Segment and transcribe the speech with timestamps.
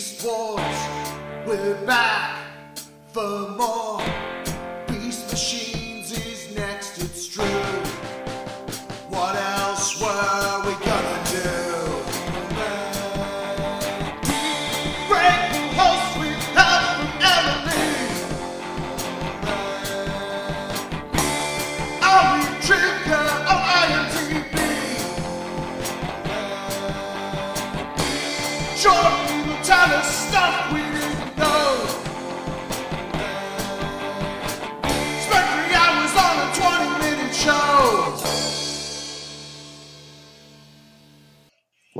[0.00, 0.62] Wars,
[1.46, 2.38] we're back
[3.12, 3.89] for more.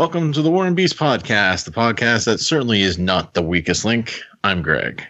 [0.00, 3.84] Welcome to the War and Beast podcast, the podcast that certainly is not the weakest
[3.84, 4.18] link.
[4.42, 5.04] I'm Greg.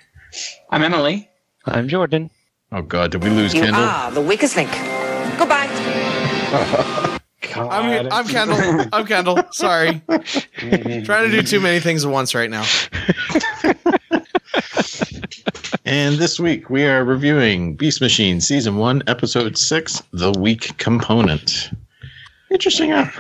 [0.70, 1.30] I'm Emily.
[1.64, 2.28] I'm Jordan.
[2.72, 3.84] Oh God, did we lose You Kendall?
[3.84, 4.68] are the weakest link.
[5.38, 5.68] Goodbye.
[7.54, 7.70] God.
[7.70, 8.84] I'm, I'm Kendall.
[8.92, 9.38] I'm Kendall.
[9.52, 10.02] Sorry.
[10.58, 12.64] Trying to do too many things at once right now.
[15.84, 21.70] And this week we are reviewing Beast Machine Season 1, Episode 6, The Weak Component.
[22.50, 23.14] Interesting app.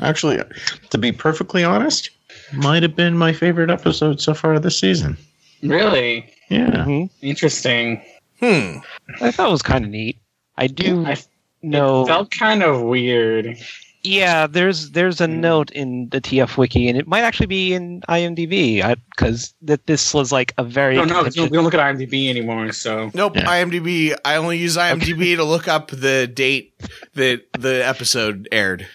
[0.00, 0.42] Actually,
[0.90, 2.10] to be perfectly honest,
[2.52, 5.16] might have been my favorite episode so far this season.
[5.62, 6.84] really Yeah.
[6.86, 7.08] Mhm.
[7.22, 8.02] interesting.
[8.40, 8.78] Hmm.
[9.22, 10.18] I thought it was kind of neat.
[10.58, 11.16] I do I
[11.62, 12.02] know.
[12.02, 13.56] It felt kind of weird.
[14.02, 15.38] yeah, there's there's a Mm.
[15.38, 18.82] note in the TF wiki, and it might actually be in IMDb
[19.16, 20.96] because that this was like a very.
[20.96, 22.72] No, no, we don't, look at IMDb anymore.
[22.72, 23.36] So Nope.
[23.36, 23.46] Yeah.
[23.46, 24.14] IMDb.
[24.24, 26.74] I only use IMDb to look up the date
[27.14, 28.86] that the episode aired.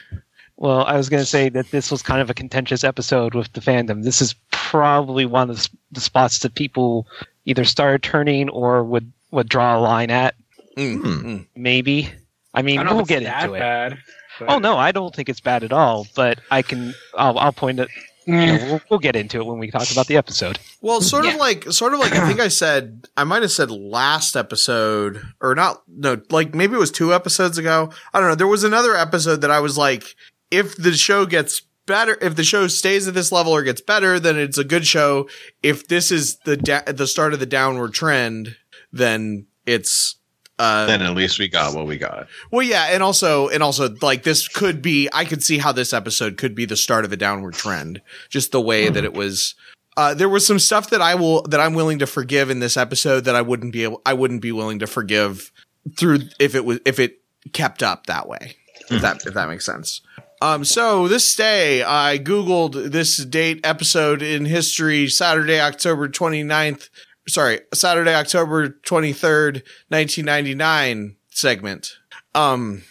[0.62, 3.52] Well, I was going to say that this was kind of a contentious episode with
[3.54, 4.04] the fandom.
[4.04, 7.08] This is probably one of the, spots that people
[7.46, 10.36] either started turning or would would draw a line at.
[10.78, 11.28] Mm, Hmm.
[11.28, 11.48] mm.
[11.56, 12.12] Maybe.
[12.54, 13.60] I mean, I don't we'll if it's get that into it.
[13.60, 13.98] bad.
[14.40, 16.08] but- Oh no, I don't think it's bad at all.
[16.16, 16.94] But I can.
[17.18, 17.90] I'll, I'll point it.
[18.26, 20.60] You know, Eh, we'll, we'll get into it when we talk about the episode.
[20.82, 23.72] Well, sort of like, sort of like, I think I said, I might have said
[23.72, 27.92] last episode, or not, no, like maybe it was two episodes ago.
[28.14, 28.36] I don't know.
[28.36, 30.16] There was another episode that I was like,
[30.52, 34.20] if the show gets better, if the show stays at this level or gets better,
[34.20, 35.28] then it's a good show.
[35.64, 38.56] If this is the, da- the start of the downward trend,
[38.92, 40.16] then it's,
[40.60, 42.28] uh, Then at least we got what we got.
[42.52, 45.08] well, yeah, and also, and also, like this could be.
[45.14, 48.02] I could see how this episode could be the start of a downward trend.
[48.30, 49.56] Just the way that it was.
[49.96, 52.76] Uh, there was some stuff that I will that I'm willing to forgive in this
[52.78, 54.02] episode that I wouldn't be able.
[54.06, 55.52] I wouldn't be willing to forgive
[55.98, 57.22] through if it was if it
[57.54, 58.56] kept up that way.
[58.90, 60.02] If that if that makes sense.
[60.42, 66.90] Um, so this day I googled this date episode in history, Saturday, October 29th.
[67.28, 71.98] Sorry, Saturday, October 23rd, 1999 segment.
[72.34, 72.84] Um,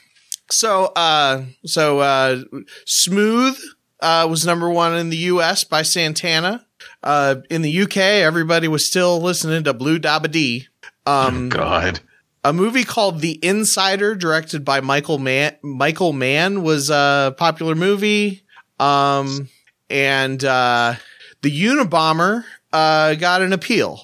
[0.51, 2.43] so, uh, so, uh,
[2.87, 3.59] Smooth,
[4.01, 6.67] uh, was number one in the US by Santana.
[7.03, 10.69] Uh, in the UK, everybody was still listening to Blue Dabba Dee.
[11.07, 12.01] Um, God.
[12.45, 18.43] A movie called The Insider, directed by Michael Mann, Michael Mann was a popular movie.
[18.79, 19.49] Um,
[19.91, 20.95] and, uh,
[21.43, 24.01] the Unabomber, uh, got an appeal.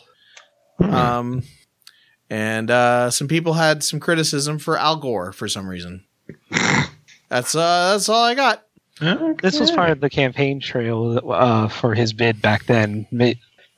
[0.81, 1.43] Um,
[2.29, 6.05] and, uh, some people had some criticism for Al Gore for some reason.
[7.29, 8.65] That's, uh, that's all I got.
[9.43, 13.33] This was part of the campaign trail uh, for his bid back then, ma-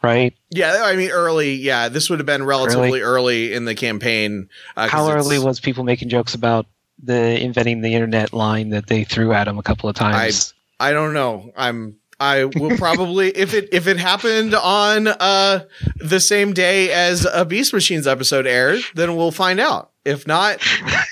[0.07, 0.35] right?
[0.51, 1.55] Yeah, I mean, early.
[1.55, 4.49] Yeah, this would have been relatively early in the campaign.
[4.77, 6.67] Uh, 'cause How early was people making jokes about
[7.03, 10.55] the inventing the internet line that they threw at him a couple of times?
[10.81, 11.53] I don't know.
[11.57, 11.97] I'm.
[12.19, 15.65] I will probably if it if it happened on uh
[15.97, 19.91] the same day as a Beast Machines episode aired, then we'll find out.
[20.07, 20.61] If not,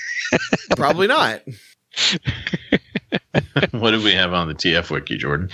[0.77, 1.41] probably not.
[3.71, 5.49] what do we have on the TF Wiki, Jordan?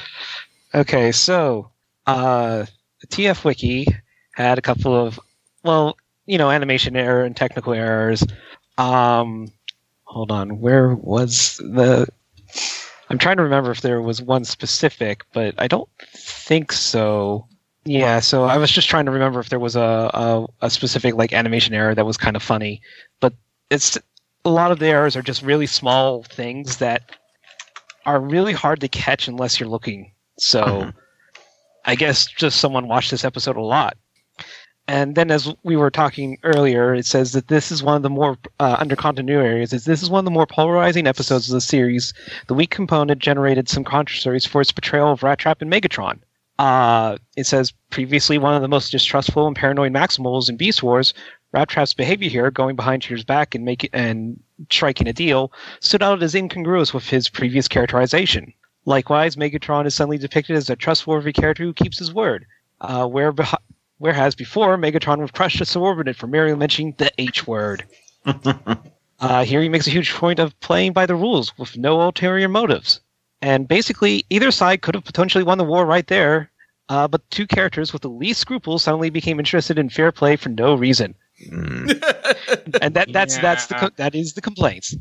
[0.74, 1.72] Okay, so
[2.08, 2.68] uh, the
[3.12, 3.86] TF Wiki
[4.34, 5.20] had a couple of,
[5.64, 8.24] well, you know, animation error and technical errors.
[8.78, 9.52] Um,
[10.06, 12.08] hold on, where was the?
[13.10, 17.48] I'm trying to remember if there was one specific, but I don't think so.
[17.84, 21.16] Yeah, so I was just trying to remember if there was a, a, a specific
[21.16, 22.82] like animation error that was kind of funny,
[23.20, 23.34] but
[23.70, 23.98] it's
[24.46, 27.02] a lot of the errors are just really small things that
[28.06, 30.12] are really hard to catch unless you're looking.
[30.38, 30.94] So Mhm.
[31.86, 33.98] I guess just someone watched this episode a lot.
[34.88, 38.10] And then, as we were talking earlier, it says that this is one of the
[38.10, 39.74] more uh, under continuity areas.
[39.74, 42.14] Is this is one of the more polarizing episodes of the series.
[42.48, 46.20] The weak component generated some controversies for its portrayal of Rat Trap and Megatron.
[46.60, 51.14] Uh, it says previously one of the most distrustful and paranoid Maximals in Beast Wars.
[51.54, 56.04] Rat Trap's behavior here, going behind Cheetor's back and making and striking a deal, stood
[56.04, 58.54] out as incongruous with his previous characterization.
[58.86, 62.46] Likewise, Megatron is suddenly depicted as a trustworthy character who keeps his word.
[62.82, 63.54] Uh, where beh-
[64.00, 67.86] whereas before, Megatron would crush a subordinate for merely mentioning the H word.
[69.22, 72.50] Uh, here he makes a huge point of playing by the rules with no ulterior
[72.50, 73.02] motives.
[73.44, 76.50] And basically, either side could have potentially won the war right there,
[76.90, 80.50] uh, but two characters with the least scruples suddenly became interested in fair play for
[80.50, 81.14] no reason.
[81.48, 82.02] Mm.
[82.82, 83.80] And that that's that's the Yeah.
[83.82, 84.96] co- that is the complaints.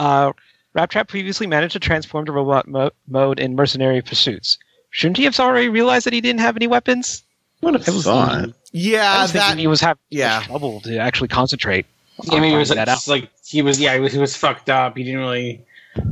[0.00, 0.32] Uh,
[0.76, 4.58] Rattrap previously managed to transform to robot mo- mode in Mercenary Pursuits.
[4.90, 7.22] Shouldn't he have already realized that he didn't have any weapons?
[7.62, 8.48] Would have It was- thought.
[8.48, 10.42] I Yeah, was thinking that he was having yeah.
[10.44, 11.86] trouble to actually concentrate.
[12.24, 13.06] Yeah, maybe it was like, that out.
[13.08, 13.78] like he was.
[13.80, 14.96] Yeah, he was, he was fucked up.
[14.96, 15.64] He didn't really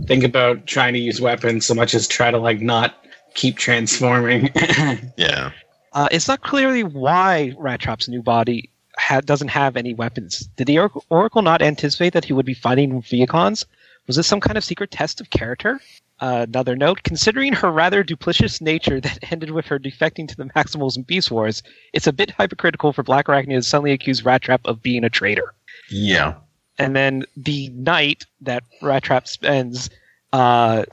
[0.07, 4.51] think about trying to use weapons so much as try to like not keep transforming.
[5.17, 5.51] Yeah.
[5.93, 8.69] Uh, it's not clearly why Rattrap's new body
[8.99, 10.49] ha- doesn't have any weapons.
[10.57, 13.65] Did the or- Oracle not anticipate that he would be fighting Vehicons?
[14.07, 15.81] Was this some kind of secret test of character?
[16.21, 20.45] Uh, another note: considering her rather duplicitous nature that ended with her defecting to the
[20.45, 21.63] Maximals and Beast Wars,
[21.93, 25.55] it's a bit hypocritical for Black Arachnia to suddenly accuse Rattrap of being a traitor.
[25.91, 26.35] Yeah.
[26.79, 29.91] and then the night that Rattrap spends
[30.33, 30.85] uh,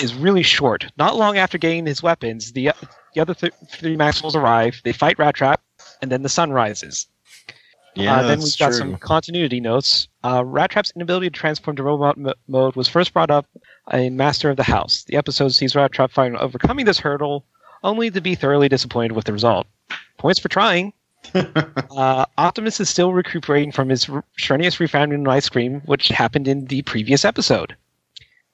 [0.00, 0.86] is really short.
[0.96, 2.70] Not long after getting his weapons, the
[3.14, 4.80] the other th- three Maximals arrive.
[4.84, 5.56] They fight Rattrap,
[6.00, 7.06] and then the sun rises.
[7.94, 8.16] Yeah.
[8.16, 8.78] uh, then we've got true.
[8.78, 10.08] some continuity notes.
[10.22, 13.46] Uh, Rattrap's inability to transform to robot mo- mode was first brought up
[13.92, 15.04] in Master of the House.
[15.04, 17.44] The episode sees Rattrap finally overcoming this hurdle,
[17.82, 19.66] only to be thoroughly disappointed with the result.
[20.18, 20.92] Points for trying.
[21.34, 26.66] uh, Optimus is still recuperating from his r- strenuous refounding ice cream, which happened in
[26.66, 27.76] the previous episode.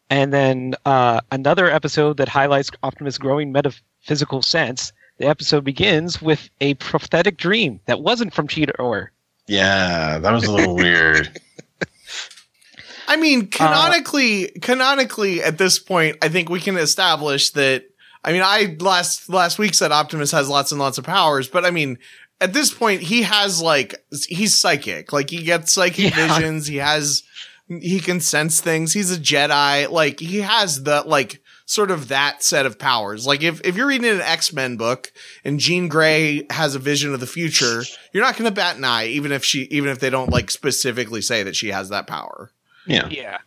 [0.09, 4.93] And then uh, another episode that highlights Optimus' growing metaphysical sense.
[5.19, 9.09] The episode begins with a prophetic dream that wasn't from Cheetor.
[9.47, 11.41] Yeah, that was a little weird.
[13.09, 17.85] I mean, uh, canonically, canonically, at this point, I think we can establish that.
[18.25, 21.65] I mean, I last last week said Optimus has lots and lots of powers, but
[21.65, 21.99] I mean,
[22.41, 23.95] at this point, he has like
[24.29, 25.13] he's psychic.
[25.13, 26.27] Like he gets psychic Yeah.
[26.37, 26.67] visions.
[26.67, 27.23] He has
[27.69, 28.93] he can sense things.
[28.93, 29.89] He's a Jedi.
[29.91, 33.27] Like he has the like sort of that set of powers.
[33.27, 35.13] Like if if you're reading an X Men book
[35.45, 37.83] and Jean Grey has a vision of the future,
[38.13, 40.51] you're not going to bat an eye, even if she even if they don't like
[40.51, 42.51] specifically say that she has that power.
[42.87, 43.09] Yeah.
[43.09, 43.39] Yeah.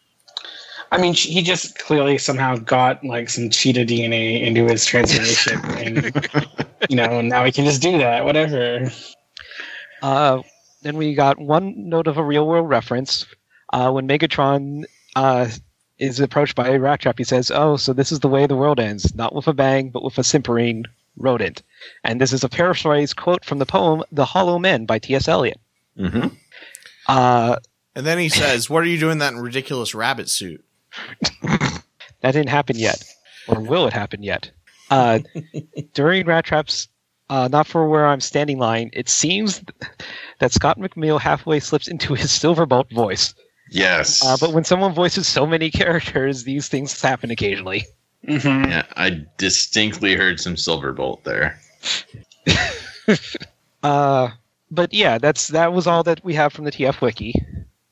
[0.91, 6.49] I mean, he just clearly somehow got like some cheetah DNA into his transformation, and
[6.89, 8.25] you know now he can just do that.
[8.25, 8.91] Whatever.
[10.01, 10.41] Uh,
[10.81, 13.25] then we got one note of a real world reference.
[13.71, 14.83] Uh, when Megatron
[15.15, 15.47] uh,
[15.99, 17.17] is approached by a rat trap.
[17.17, 19.89] he says, Oh, so this is the way the world ends, not with a bang,
[19.89, 20.85] but with a simpering
[21.17, 21.61] rodent.
[22.03, 25.27] And this is a paraphrase quote from the poem The Hollow Men by T.S.
[25.27, 25.59] Eliot.
[25.97, 26.27] hmm
[27.07, 27.57] Uh,
[27.95, 30.63] And then he says, "What are you doing that in ridiculous rabbit suit?"
[31.41, 31.81] that
[32.31, 33.03] didn't happen yet.
[33.47, 34.51] Or will it happen yet?
[34.89, 35.19] Uh,
[35.93, 36.87] during Rattrap's
[37.29, 39.61] uh, Not For Where I'm Standing line, it seems
[40.39, 43.33] that Scott McNeil halfway slips into his Silverbolt voice.
[43.69, 44.23] Yes.
[44.25, 47.85] Uh, but when someone voices so many characters, these things happen occasionally.
[48.27, 51.59] hmm yeah, I distinctly heard some Silverbolt there.
[53.81, 54.29] Uh,
[54.69, 57.33] but yeah, that's that was all that we have from the TF wiki.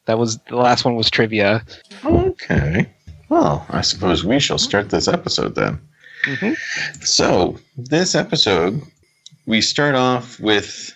[0.06, 1.66] That was the last one was trivia.
[2.04, 2.90] Okay.
[3.30, 5.80] Well, I suppose we shall start this episode then.
[6.24, 6.58] Mhm.
[7.06, 8.82] So, this episode,
[9.46, 10.94] we start off with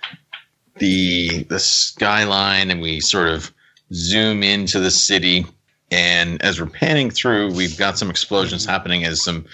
[0.77, 3.51] the the skyline, and we sort of
[3.93, 5.45] zoom into the city.
[5.91, 9.45] And as we're panning through, we've got some explosions happening as some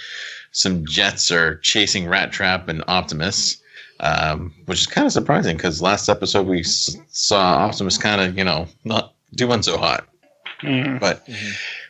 [0.51, 3.57] some jets are chasing Rat Trap and Optimus,
[3.99, 8.37] um, which is kind of surprising because last episode we s- saw Optimus kind of
[8.37, 10.07] you know not doing so hot.
[10.61, 10.99] Mhm.
[10.99, 11.27] But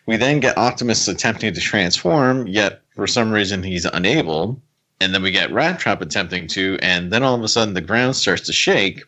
[0.06, 4.62] we then get Optimus attempting to transform, yet for some reason he's unable.
[5.00, 7.82] And then we get Rat Trap attempting to, and then all of a sudden the
[7.82, 9.04] ground starts to shake.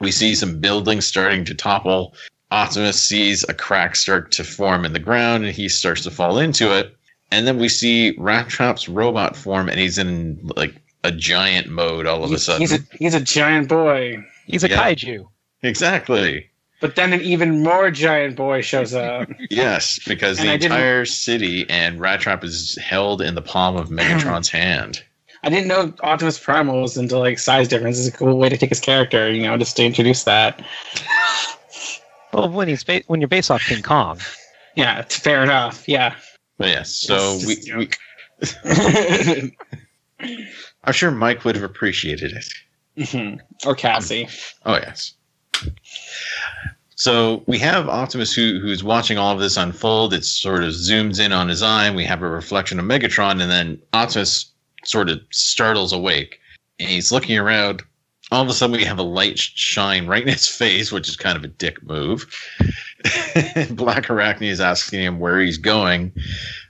[0.00, 2.14] We see some buildings starting to topple.
[2.50, 6.38] Optimus sees a crack start to form in the ground, and he starts to fall
[6.38, 6.96] into it.
[7.30, 12.06] And then we see Rat Trap's robot form, and he's in like a giant mode
[12.06, 12.60] all of a sudden.
[12.60, 14.24] he's a he's a giant boy.
[14.46, 14.82] He's a Yeah.
[14.82, 15.28] kaiju.
[15.62, 16.46] exactly.
[16.80, 19.28] But then an even more giant boy shows up.
[19.50, 23.76] Yes, because And the I entire city and Rat Trap is held in the palm
[23.76, 25.04] of Megatron's hand.
[25.44, 27.98] I didn't know Optimus Primal was into like size difference.
[27.98, 30.60] It's a cool way to take his character, you know, just to introduce that.
[32.32, 34.18] Well, when he's ba- when you're based off King Kong,
[34.76, 35.88] Yeah, it's fair enough.
[35.88, 36.14] Yeah.
[36.58, 37.88] But yes, so we, we
[40.84, 42.52] I'm sure Mike would have appreciated it.
[42.98, 43.40] Mhm.
[43.66, 44.28] Or Cassie.
[44.66, 45.14] Oh yes.
[46.96, 50.12] So we have Optimus who who's watching all of this unfold.
[50.12, 51.86] It sort of zooms in on his eye.
[51.86, 54.50] and We have a reflection of Megatron, and then Optimus
[54.84, 56.38] sort of startles awake.
[56.78, 57.82] And he's looking around,
[58.32, 61.16] all of a sudden we have a light shine right in his face, which is
[61.16, 62.26] kind of a dick move.
[63.70, 66.12] Black Arachnia is asking him where he's going,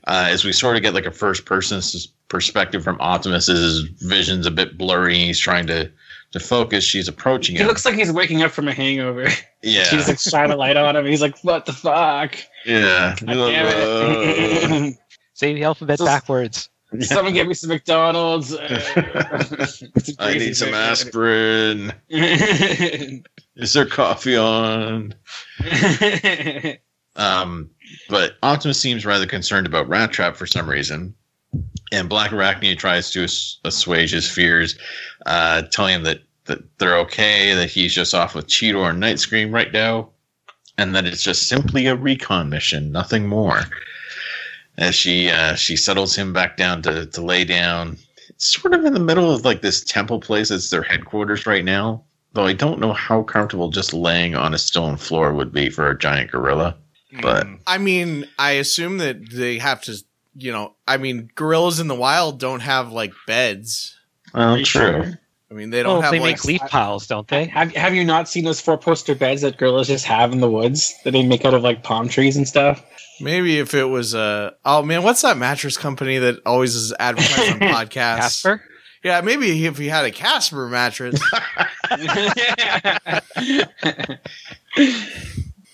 [0.07, 1.81] uh, as we sort of get like a first person
[2.29, 3.47] perspective from Optimus.
[3.47, 5.17] His vision's a bit blurry.
[5.19, 5.91] He's trying to
[6.33, 6.85] to focus.
[6.85, 7.67] She's approaching He him.
[7.67, 9.27] looks like he's waking up from a hangover.
[9.63, 11.05] yeah, She's like shine a light on him.
[11.05, 13.17] He's like, "What the fuck?" yeah.
[13.21, 14.97] God damn it.
[15.35, 16.69] Say the alphabet So- backwards.
[17.01, 18.57] Someone get me some McDonald's.
[20.19, 21.93] I need some aspirin.
[22.09, 25.15] Is there coffee on?
[27.17, 27.71] Um,
[28.09, 31.15] but Optimus seems rather concerned about Rat Trap for some reason.
[31.93, 33.25] And Black Arachnia tries to
[33.65, 34.79] assuage his fears,
[35.27, 39.19] uh, telling him that, that they're okay, that he's just off with Cheetor and Night
[39.19, 40.11] Scream right now,
[40.79, 43.63] and that it's just simply a recon mission, nothing more.
[44.79, 47.99] As she uh, she settles him back down to, to lay down,
[48.31, 50.51] It's sort of in the middle of like this temple place.
[50.51, 52.05] It's their headquarters right now.
[52.33, 55.91] Though I don't know how comfortable just laying on a stone floor would be for
[55.91, 56.77] a giant gorilla.
[57.21, 59.97] But I mean, I assume that they have to,
[60.37, 63.97] you know, I mean, gorillas in the wild don't have like beds.
[64.33, 64.65] well, true.
[64.65, 65.19] sure?
[65.51, 66.37] I mean, they don't Well, have they like.
[66.37, 67.47] make leaf piles, don't they?
[67.47, 70.49] Have Have you not seen those four poster beds that gorillas just have in the
[70.49, 72.81] woods that they make out of like palm trees and stuff?
[73.21, 74.55] Maybe if it was a.
[74.65, 78.43] Oh man, what's that mattress company that always is advertised on podcasts?
[78.43, 78.63] Casper?
[79.03, 81.21] Yeah, maybe if he had a Casper mattress.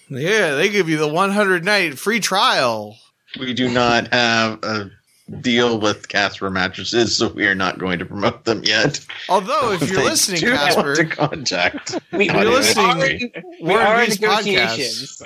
[0.08, 2.96] yeah, they give you the 100 night free trial.
[3.38, 4.90] We do not have a
[5.40, 9.04] deal with Casper mattresses, so we are not going to promote them yet.
[9.28, 11.98] Although, if you're listening, do Casper, to contact.
[12.12, 13.32] we, You're listening.
[13.60, 15.22] we War and are in Peace negotiations.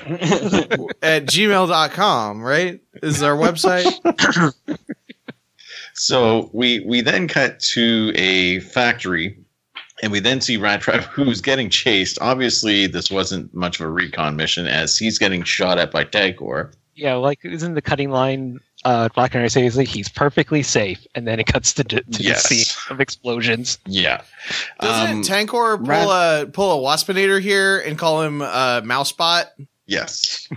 [1.02, 2.80] at gmail.com, right?
[3.02, 4.54] Is our website?
[5.94, 9.36] So we we then cut to a factory,
[10.02, 12.16] and we then see Rat Trap who's getting chased.
[12.22, 16.72] Obviously, this wasn't much of a recon mission as he's getting shot at by Tankor.
[16.94, 20.62] Yeah, like isn't the cutting line uh Black and I say is like he's perfectly
[20.62, 22.48] safe and then it cuts to, to Yes.
[22.48, 23.78] the scene of explosions.
[23.86, 24.22] Yeah.
[24.80, 29.46] Doesn't Um, Tankor pull a pull a waspinator here and call him uh, Mousebot?
[29.86, 30.48] Yes.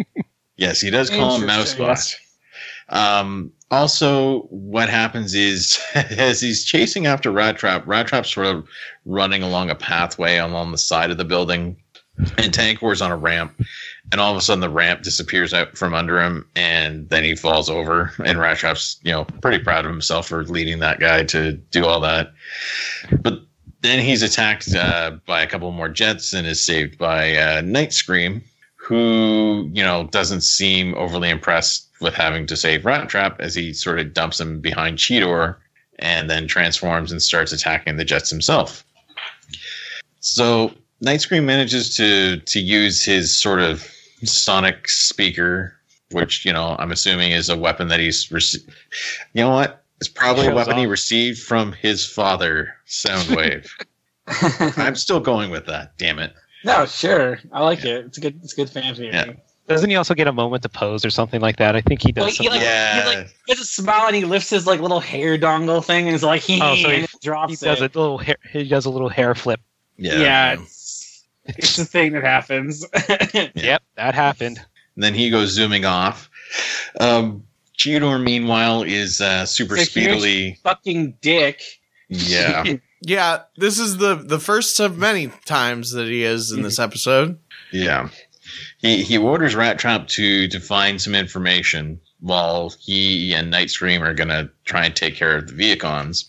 [0.56, 1.84] yes, he does call him Interesting.
[1.86, 2.14] Mousebot.
[2.88, 8.68] Um, also, what happens is as he's chasing after Rat Trap, Rat Trap's sort of
[9.06, 11.76] running along a pathway along the side of the building,
[12.18, 13.58] and Tankor's on a ramp,
[14.12, 17.34] and all of a sudden the ramp disappears out from under him, and then he
[17.34, 18.12] falls over.
[18.24, 21.86] And Rat Trap's, you know, pretty proud of himself for leading that guy to do
[21.86, 22.32] all that.
[23.22, 23.40] But
[23.80, 27.94] then he's attacked uh, by a couple more jets and is saved by uh, Night
[27.94, 28.44] Scream,
[28.76, 33.72] who you know doesn't seem overly impressed with having to save Rat Trap as he
[33.72, 35.56] sort of dumps him behind Cheetor
[36.00, 38.84] and then transforms and starts attacking the jets himself.
[40.20, 43.88] So Night Scream manages to to use his sort of
[44.26, 45.74] sonic speaker,
[46.10, 48.68] which you know I'm assuming is a weapon that he's received.
[49.34, 49.84] You know what?
[50.00, 53.68] It's probably a Shows weapon he received from his father, Soundwave.
[54.78, 55.96] I'm still going with that.
[55.98, 56.32] Damn it.
[56.64, 58.06] no, sure, I like it.
[58.06, 58.40] It's a good.
[58.42, 59.12] It's a good fan theory.
[59.12, 59.32] Yeah.
[59.68, 61.76] Doesn't he also get a moment to pose or something like that?
[61.76, 62.24] I think he does.
[62.24, 63.00] Well, he, like, Yeah.
[63.10, 66.06] he like he has a smile and he lifts his like little hair dongle thing
[66.08, 68.64] and is like he, Oh, so he- and drops he does a little hair, he
[68.68, 69.60] does a little hair flip.
[69.96, 70.18] Yeah.
[70.20, 70.56] Yeah,
[71.46, 72.84] it's, it's a thing that happens.
[73.54, 74.58] Yep, that happened.
[74.94, 76.28] And then he goes zooming off.
[77.00, 77.44] Um,
[77.78, 80.58] Cheetor, meanwhile, is uh, super It's a huge- speedily.
[80.62, 81.60] Fucking dick.
[82.08, 82.64] Yeah.
[83.04, 87.36] Yeah, this is the the first of many times that he is in this episode.
[87.72, 88.10] Yeah.
[88.78, 94.04] He he orders Rat Trap to to find some information while he and Night Scream
[94.04, 96.26] are gonna try and take care of the Vehicons.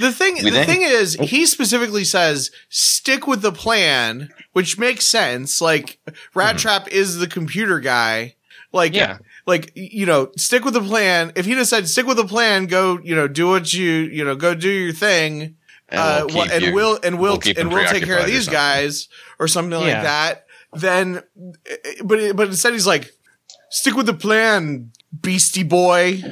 [0.00, 1.24] The thing We the then- thing is, Oh.
[1.26, 5.60] he specifically says stick with the plan, which makes sense.
[5.60, 5.98] Like
[6.34, 6.58] Rat Mhm.
[6.60, 8.34] Trap is the computer guy.
[8.72, 9.18] Like Yeah.
[9.46, 11.32] like you know, stick with the plan.
[11.34, 14.24] If he just said stick with the plan, go you know do what you you
[14.24, 15.56] know go do your thing.
[15.88, 18.24] And uh, we'll wha- and you- we'll and we'll, we'll and we'll take care of
[18.24, 19.08] preoccupied or these guys
[19.40, 20.02] or something like Yeah.
[20.04, 20.44] that.
[20.72, 21.22] Then,
[22.04, 23.10] but but instead he's like,
[23.70, 26.22] stick with the plan, beastie boy.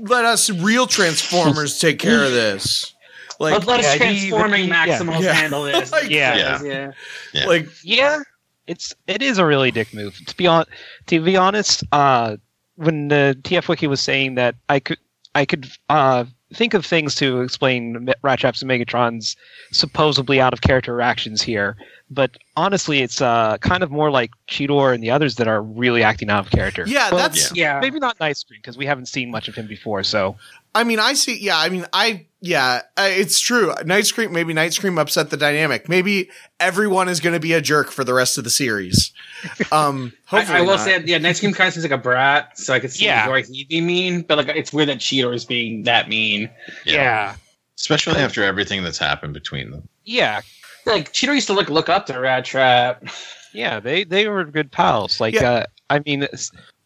[0.00, 2.94] Let us real transformers take care of this.
[3.40, 4.86] Like Let, let us yeah, transforming he- yeah.
[4.86, 5.32] Maximals Yeah.
[5.32, 5.90] handle this.
[5.92, 6.36] Like- Yeah.
[6.36, 6.62] Yeah.
[6.62, 6.90] yeah.
[7.32, 7.46] Yeah.
[7.46, 8.20] like Yeah,
[8.66, 10.16] it's it is a really dick move.
[10.26, 10.64] To be on,
[11.06, 12.36] to be honest, uh,
[12.76, 14.98] when the TF Wiki was saying that I could
[15.34, 19.36] I could uh think of things to explain Rattrap's and Megatron's
[19.72, 21.76] supposedly out of character actions here.
[22.14, 26.02] But honestly, it's uh, kind of more like Cheetor and the others that are really
[26.02, 26.84] acting out of character.
[26.86, 27.80] Yeah, Well, that's Yeah.
[27.80, 30.02] maybe not Night Scream because we haven't seen much of him before.
[30.04, 30.36] So
[30.76, 31.38] I mean, I see.
[31.38, 33.72] Yeah, I mean, I yeah, uh, it's true.
[33.84, 35.88] Night Scream, maybe Night Scream upset the dynamic.
[35.88, 39.12] Maybe everyone is going to be a jerk for the rest of the series.
[39.70, 40.80] Um, I, hopefully I will not.
[40.80, 43.28] say, yeah, Night Scream kind of seems like a brat, so I could see Yeah.
[43.28, 46.50] why he'd be mean, but like it's weird that Cheetor is being that mean.
[46.84, 47.36] yeah,
[47.78, 49.88] Especially after everything that's happened between them.
[50.04, 50.40] yeah,
[50.86, 53.04] Like Cheetor used to look look up to Rat Trap.
[53.52, 53.80] yeah.
[53.80, 55.20] They they were good pals.
[55.20, 55.50] Like Yeah.
[55.50, 56.26] uh, I mean,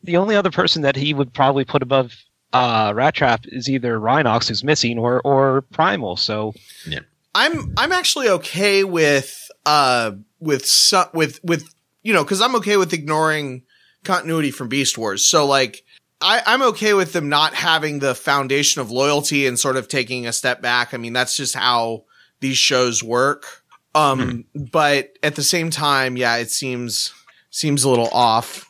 [0.05, 2.15] the only other person that he would probably put above
[2.53, 6.17] uh, Rat Trap is either Rhinox, who's missing, or or Primal.
[6.17, 6.55] So
[6.87, 7.01] yeah.
[7.35, 12.77] I'm I'm actually okay with uh with su- with with you know because I'm okay
[12.77, 13.63] with ignoring
[14.05, 15.25] continuity from Beast Wars.
[15.27, 15.85] So like
[16.21, 20.27] I I'm okay with them not having the foundation of loyalty and sort of taking
[20.27, 20.95] a step back.
[20.95, 22.05] I mean that's just how
[22.41, 23.58] these shows work.
[23.95, 27.13] Um, but at the same time, yeah, it seems
[27.51, 28.65] seems a little off.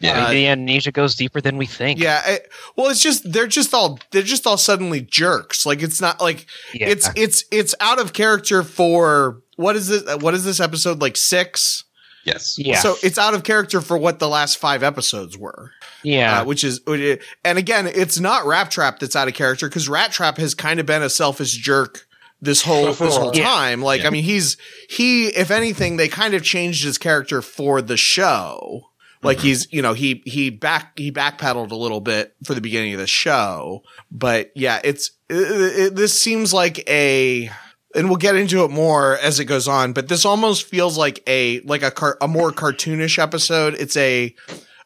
[0.00, 0.26] Yeah.
[0.26, 1.98] Uh, maybe amnesia goes deeper than we think.
[1.98, 5.66] Yeah, it, well, it's just they're just all they're just all suddenly jerks.
[5.66, 6.88] Like it's not like Yeah.
[6.88, 10.16] it's it's it's out of character for what is this?
[10.22, 11.82] What is this episode like six?
[12.24, 12.58] Yes.
[12.58, 15.70] yeah, So it's out of character for what the last five episodes were.
[16.02, 16.40] yeah.
[16.40, 20.12] Uh, which is, and again, it's not Rat Trap that's out of character because Rat
[20.12, 22.06] Trap has kind of been a selfish jerk
[22.40, 23.44] this whole this whole Yeah.
[23.44, 23.82] time.
[23.82, 24.08] Like, Yeah.
[24.08, 24.56] I mean, he's
[24.88, 28.82] he, if anything, they kind of changed his character for the show.
[29.22, 29.46] Like mm-hmm.
[29.48, 33.00] he's, you know, he he back he backpedaled a little bit for the beginning of
[33.00, 37.50] the show, but yeah, it's it, it, this seems like a,
[37.96, 39.92] and we'll get into it more as it goes on.
[39.92, 43.74] But this almost feels like a like a car, a more cartoonish episode.
[43.74, 44.32] It's a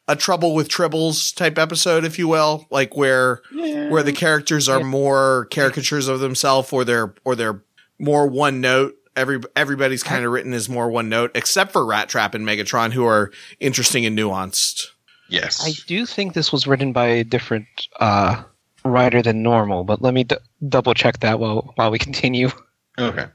[0.09, 4.81] a trouble with tribbles type episode, if you will, like where where the characters are
[4.81, 7.63] more caricatures of themselves, or they're or they're
[7.99, 8.97] more one note.
[9.15, 12.93] Every everybody's kind of written as more one note, except for Rat Trap and Megatron,
[12.93, 13.31] who are
[13.61, 14.87] interesting and nuanced.
[15.29, 15.67] Yes.
[15.67, 17.67] I do think this was written by a different
[18.01, 18.43] uh,
[18.85, 20.37] writer than normal, but let me d-
[20.69, 22.51] double check that while while we continue.
[22.99, 23.27] Okay.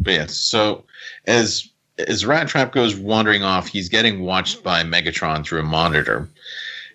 [0.00, 0.84] But yes, so
[1.26, 1.68] as
[2.06, 6.28] as Rat Trap goes wandering off, he's getting watched by Megatron through a monitor,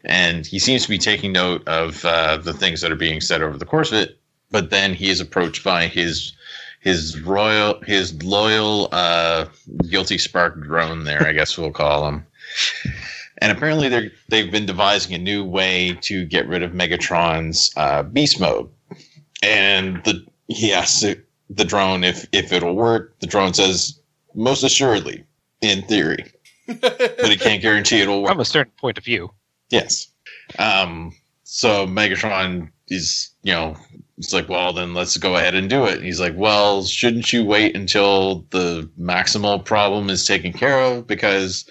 [0.04, 3.42] and he seems to be taking note of uh, the things that are being said
[3.42, 4.20] over the course of it.
[4.52, 6.34] But then he is approached by his
[6.80, 9.46] his royal his loyal uh,
[9.90, 11.06] guilty spark drone.
[11.06, 12.26] There, I guess we'll call him.
[13.40, 18.04] And apparently, they're they've been devising a new way to get rid of Megatron's uh,
[18.04, 18.70] beast mode.
[19.42, 21.04] And the he asks
[21.50, 23.18] the drone if if it'll work.
[23.20, 24.00] The drone says
[24.36, 25.24] most assuredly,
[25.62, 26.32] in theory,
[26.68, 28.32] but he can't guarantee it'll work.
[28.32, 29.32] From a certain point of view,
[29.74, 30.08] Yes.
[30.60, 33.76] Um, so Megatron is, you know,
[34.18, 35.96] it's like, well, then let's go ahead and do it.
[35.96, 41.08] And he's like, well, shouldn't you wait until the maximal problem is taken care of?
[41.08, 41.68] Because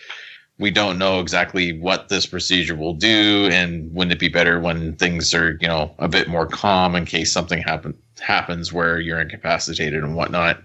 [0.58, 3.48] we don't know exactly what this procedure will do.
[3.52, 7.04] And wouldn't it be better when things are, you know, a bit more calm in
[7.04, 10.60] case something happen, happens where you're incapacitated and whatnot?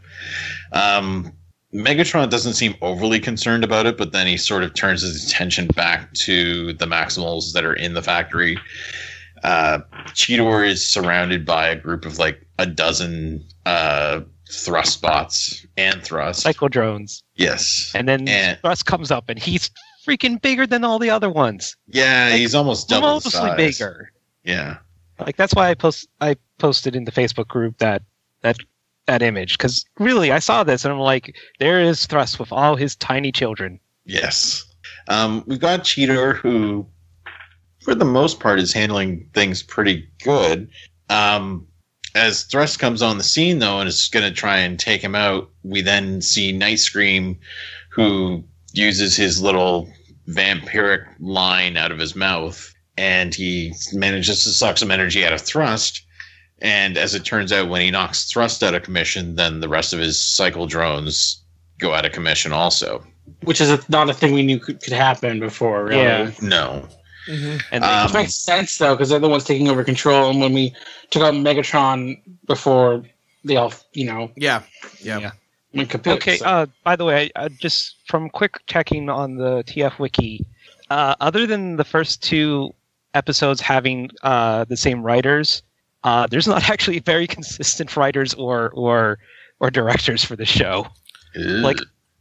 [0.74, 1.32] Um,
[1.78, 5.68] Megatron doesn't seem overly concerned about it, but then he sort of turns his attention
[5.68, 8.58] back to the Maximals that are in the factory.
[9.44, 16.02] Uh, Cheetor is surrounded by a group of like a dozen uh, thrust bots and
[16.04, 16.42] thrust.
[16.42, 17.92] cycle drones, yes.
[17.94, 19.70] and then And- Thrust comes up, and he's
[20.06, 21.76] freaking bigger than all the other ones.
[21.88, 23.58] Yeah, he's almost double Mostly size.
[23.58, 24.12] bigger.
[24.44, 24.78] Yeah.
[25.20, 28.02] Like that's why I post I posted in the Facebook group that
[28.42, 28.58] that
[29.08, 32.76] that image because really I saw this and I'm like, there is Thrust with all
[32.76, 33.80] his tiny children.
[34.06, 34.64] Yes.
[35.08, 36.86] Um, we've got Cheetor, who,
[37.82, 40.70] for the most part, is handling things pretty good.
[41.10, 41.66] Um,
[42.16, 45.16] as Thrust comes on the scene, though, and is going to try and take him
[45.16, 47.40] out, we then see Night Scream,
[47.90, 48.44] who
[48.74, 49.90] uses his little
[50.28, 55.42] vampiric line out of his mouth, and he manages to suck some energy out of
[55.42, 56.04] Thrust.
[56.62, 59.94] And as it turns out, when he knocks Thrust out of commission, then the rest
[59.94, 61.42] of his cycle drones
[61.80, 63.04] go out of commission also.
[63.44, 65.84] which is a, not a thing we knew could, could happen before.
[65.86, 66.02] Really.
[66.02, 66.32] Yeah.
[66.42, 66.88] No.
[67.30, 70.30] And Um, Which makes sense though, because they're the ones taking over control.
[70.32, 70.74] And when we
[71.12, 73.04] took out Megatron before
[73.44, 74.62] they all, you know, Yeah,
[75.02, 75.20] yeah.
[75.20, 75.32] Yeah.
[75.74, 76.14] went kaput.
[76.16, 76.38] Okay.
[76.38, 80.46] so- Uh, by the way, uh, just from quick checking on the TF wiki,
[80.90, 82.74] uh, other than the first two
[83.14, 85.62] episodes having uh, the same writers,
[86.04, 89.18] uh, there's not actually very consistent writers or or
[89.60, 90.88] or directors for the show.
[91.36, 91.78] Like,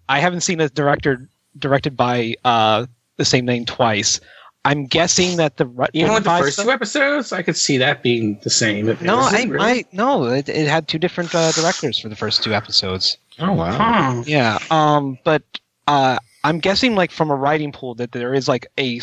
[0.09, 2.87] I haven't seen a director directed by uh,
[3.17, 4.21] the same name twice.
[4.65, 7.79] I'm guessing that the ri- Even with the first stuff- two episodes, I could see
[7.79, 8.87] that being the same.
[9.01, 9.65] No, I, really.
[9.65, 13.17] I no, it, it had two different uh, directors for the first two episodes.
[13.39, 13.73] Oh wow.
[13.73, 14.23] Huh.
[14.27, 15.43] Yeah, um, but
[15.87, 19.01] uh, I'm guessing like from a writing pool that there is like a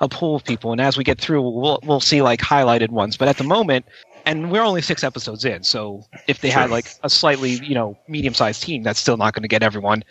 [0.00, 3.16] a pool of people, and as we get through, we'll we'll see like highlighted ones.
[3.16, 3.86] But at the moment,
[4.30, 7.98] and we're only six episodes in, so if they had like a slightly you know
[8.08, 10.04] medium sized team, that's still not going to get everyone.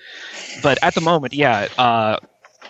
[0.61, 2.17] But at the moment, yeah, uh,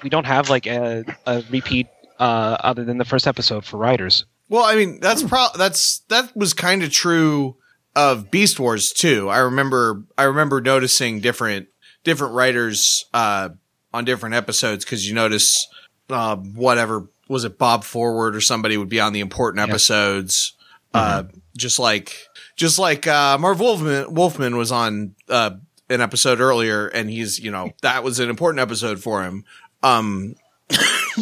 [0.04, 1.88] we don't have like a, a repeat
[2.20, 4.26] uh, other than the first episode for writers.
[4.48, 7.58] Well, I mean, that's pro that's that was kind of true
[7.96, 9.30] of Beast Wars too.
[9.30, 11.68] I remember I remember noticing different
[12.04, 13.50] different writers uh
[13.94, 15.68] on different episodes cuz you notice
[16.10, 20.54] uh whatever was it Bob Forward or somebody would be on the important episodes.
[20.94, 21.24] Uh
[21.60, 22.16] just like
[22.56, 25.52] just like uh Marv Wolfman Wolfman was on uh
[25.90, 29.44] an episode earlier and he's, you know, that was an important episode for him.
[29.84, 30.36] Um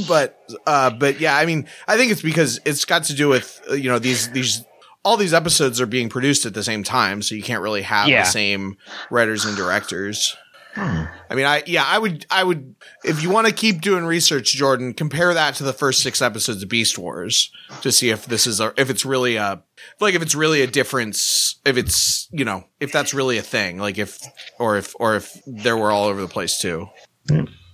[0.08, 3.62] but uh but yeah i mean i think it's because it's got to do with
[3.70, 4.64] uh, you know these these
[5.06, 8.10] all these episodes are being produced at the same time so you can't really have
[8.10, 8.24] Yeah.
[8.24, 8.78] the same
[9.10, 10.36] writers and directors
[10.78, 11.06] Hmm.
[11.32, 14.54] i mean i yeah i would i would if you want to keep doing research
[14.54, 18.46] jordan compare that to the first six episodes of beast wars to see if this
[18.46, 19.64] is a if it's really a
[20.00, 23.80] like if it's really a difference if it's you know if that's really a thing
[23.80, 24.20] like if
[24.60, 26.88] or if or if there were all over the place too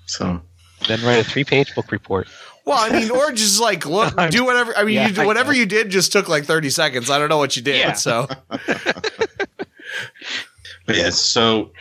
[0.06, 0.42] So
[0.88, 2.28] Then write a three page book report.
[2.66, 4.74] Well, I mean, or just like look, do whatever.
[4.78, 5.60] I mean, Yeah, you, I whatever know.
[5.60, 7.10] you did just took like thirty seconds.
[7.10, 7.78] I don't know what you did.
[7.80, 7.94] Yeah.
[7.94, 8.28] So
[10.86, 11.72] But yeah, so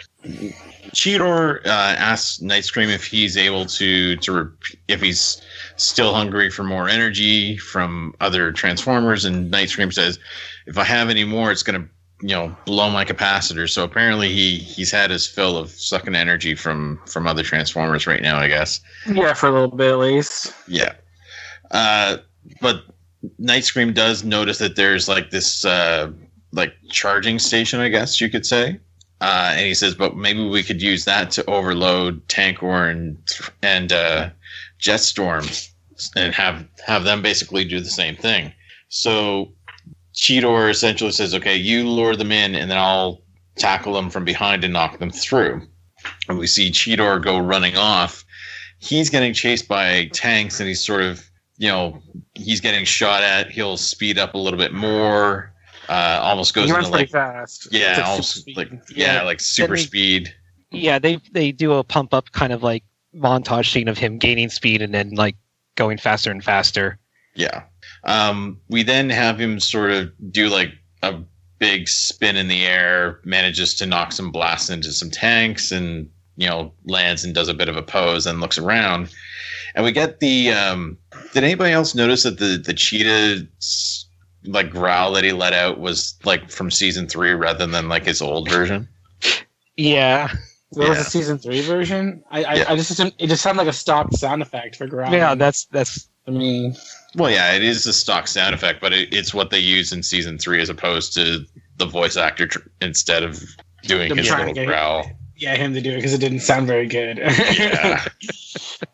[0.95, 5.41] Cheetor uh, asks Night Scream if he's able to to rep- if he's
[5.77, 10.19] still hungry for more energy from other Transformers, and Night Scream says,
[10.67, 11.89] "If I have any more, it's gonna
[12.21, 16.55] you know blow my capacitor." So apparently he he's had his fill of sucking energy
[16.55, 18.81] from from other Transformers right now, I guess.
[19.11, 20.55] Yeah, for a little bit at least.
[20.69, 20.93] Yeah.
[21.71, 22.19] Uh,
[22.61, 22.85] but
[23.39, 26.13] Night Scream does notice that there's like this uh,
[26.53, 28.79] like charging station, I guess you could say.
[29.23, 33.17] Uh, and he says, but maybe we could use that to overload Tankor and
[33.63, 34.31] and uh,
[34.81, 35.71] Jetstorm
[36.17, 38.53] and have have them basically do the same thing.
[38.89, 39.53] So
[40.13, 43.23] Cheetor essentially says, okay, you lure them in, and then I'll
[43.55, 45.63] tackle them from behind and knock them through.
[46.29, 48.25] And we see Cheetor go running off.
[48.81, 52.03] He's getting chased by tanks, and he's sort of, you know,
[52.35, 53.53] he's getting shot at.
[53.53, 55.52] He'll speed up a little bit more.
[55.93, 57.69] Uh, almost goes He runs into pretty like fast.
[57.71, 58.97] yeah, like almost super like speed.
[58.97, 60.35] yeah, like super they- speed.
[60.71, 62.83] Yeah, they they do a pump up kind of like
[63.15, 65.37] montage scene of him gaining speed and then like
[65.77, 66.99] going faster and faster.
[67.35, 67.65] Yeah.
[68.05, 70.71] Um, we then have him sort of do like
[71.03, 71.21] a
[71.59, 76.49] big spin in the air, manages to knock some blasts into some tanks, and you
[76.49, 79.11] know lands and does a bit of a pose and looks around.
[79.75, 80.53] And we get the.
[80.53, 80.97] Um,
[81.35, 84.02] did anybody else notice that the the cheetah s-
[84.45, 88.21] like growl that he let out was like from season three rather than like his
[88.23, 88.89] old version?
[89.77, 90.33] Yeah,
[90.73, 92.23] There was a season three version.
[92.31, 92.65] I I, Yeah.
[92.69, 95.13] I just assumed, it just sounded like a stock sound effect for growl.
[95.13, 96.77] yeah, that's that's I mean,
[97.17, 100.03] Well, yeah, it is a stock sound effect, but it, it's what they use in
[100.03, 101.45] season three as opposed to
[101.79, 103.43] the voice actor tr- instead of
[103.83, 105.05] doing his trying little get- growl.
[105.37, 107.19] yeah, him to do it because it didn't sound very good.
[107.19, 108.05] Yeah.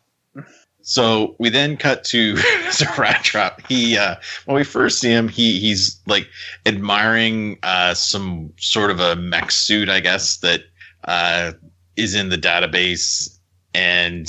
[0.89, 2.33] so we then cut to
[2.65, 2.97] Mr.
[2.97, 3.61] Rat Trap.
[3.69, 6.27] He uh when we first see him, he he's like
[6.65, 10.61] admiring uh some sort of a mech suit, I guess, that
[11.03, 11.51] uh
[11.95, 13.37] is in the database
[13.75, 14.25] and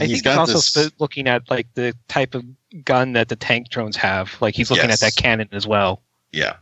[0.00, 2.44] I he's he's got also this sp- looking at like the type of
[2.84, 4.36] gun that the tank drones have.
[4.40, 5.02] Like he's looking Yes.
[5.02, 6.04] at that cannon as well.
[6.30, 6.54] Yeah.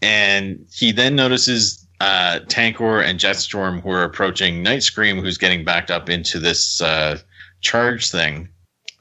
[0.00, 5.62] And he then notices uh, Tankor and Jetstorm who are approaching Night Scream, who's getting
[5.62, 7.18] backed up into this uh,
[7.60, 8.48] charge thing,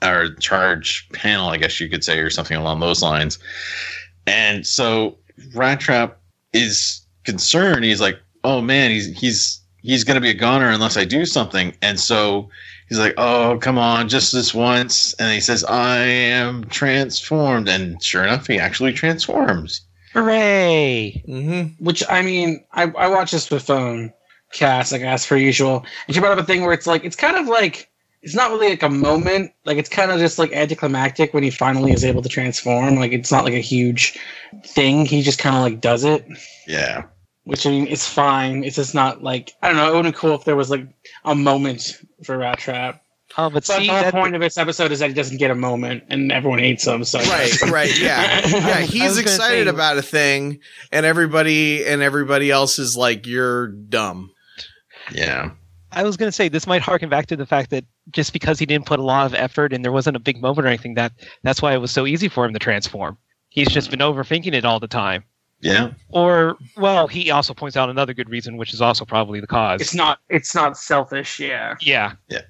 [0.03, 3.39] or charge panel, I guess you could say, or something along those lines.
[4.27, 5.17] And so
[5.55, 6.17] Rat Trap
[6.53, 7.83] is concerned.
[7.83, 11.25] He's like, "Oh man, he's he's he's going to be a goner unless I do
[11.25, 12.49] something." And so
[12.89, 18.01] he's like, "Oh come on, just this once." And he says, "I am transformed." And
[18.03, 19.81] sure enough, he actually transforms.
[20.13, 21.23] Hooray!
[21.27, 21.83] mm-hmm.
[21.83, 24.13] Which I mean, I I watched this with phone
[24.53, 27.15] cast like as per usual, and she brought up a thing where it's like it's
[27.15, 27.90] kind of like
[28.21, 31.49] it's not really like a moment, like it's kind of just like anticlimactic when he
[31.49, 32.95] finally is able to transform.
[32.95, 34.17] Like it's not like a huge
[34.65, 35.05] thing.
[35.05, 36.25] He just kind of like does it.
[36.67, 37.05] Yeah.
[37.45, 38.63] which I mean, it's fine.
[38.63, 39.91] It's just not like I don't know.
[39.91, 40.87] It would be cool if there was like
[41.25, 43.01] a moment for Rat Trap.
[43.37, 45.37] Oh, but But see, the whole that, point of this episode is that he doesn't
[45.37, 47.05] get a moment, and everyone hates him.
[47.05, 48.79] So Right, right, yeah, yeah.
[48.81, 50.59] He's excited say- about a thing,
[50.91, 54.31] and everybody and everybody else is like, "You're dumb."
[55.13, 55.51] Yeah.
[55.91, 58.59] I was going to say this might harken back to the fact that just because
[58.59, 60.93] he didn't put a lot of effort and there wasn't a big moment or anything,
[60.95, 61.11] that
[61.43, 63.17] that's why it was so easy for him to transform.
[63.49, 65.23] He's just been overthinking it all the time.
[65.59, 65.91] Yeah.
[66.09, 69.81] Or, well, he also points out another good reason, which is also probably the cause.
[69.81, 70.19] It's not.
[70.29, 71.39] It's not selfish.
[71.39, 71.75] Yeah.
[71.81, 72.13] yeah.
[72.29, 72.41] Yeah.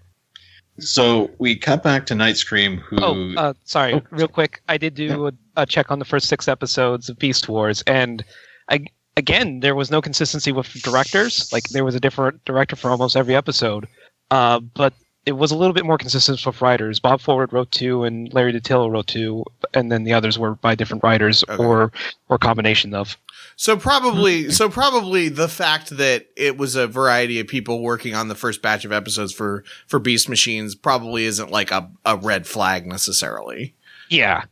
[0.80, 4.62] So we cut back to Night Scream, who Oh, uh, sorry, Oh, real quick.
[4.70, 8.24] I did do a, a check on the first six episodes of Beast Wars, and
[8.70, 8.86] I,
[9.18, 11.52] again, there was no consistency with directors.
[11.52, 13.88] Like there was a different director for almost every episode,
[14.30, 14.94] uh, but
[15.26, 17.00] it was a little bit more consistent with writers.
[17.00, 20.74] Bob Forward wrote two, and Larry DiTillio wrote two, and then the others were by
[20.76, 21.64] different writers Okay.
[21.64, 21.92] or
[22.30, 23.18] or combination of.
[23.56, 28.28] So probably, so probably the fact that it was a variety of people working on
[28.28, 32.48] the first batch of episodes for for Beast Machines probably isn't like a, a red
[32.48, 33.76] flag necessarily.
[34.10, 34.46] Yeah,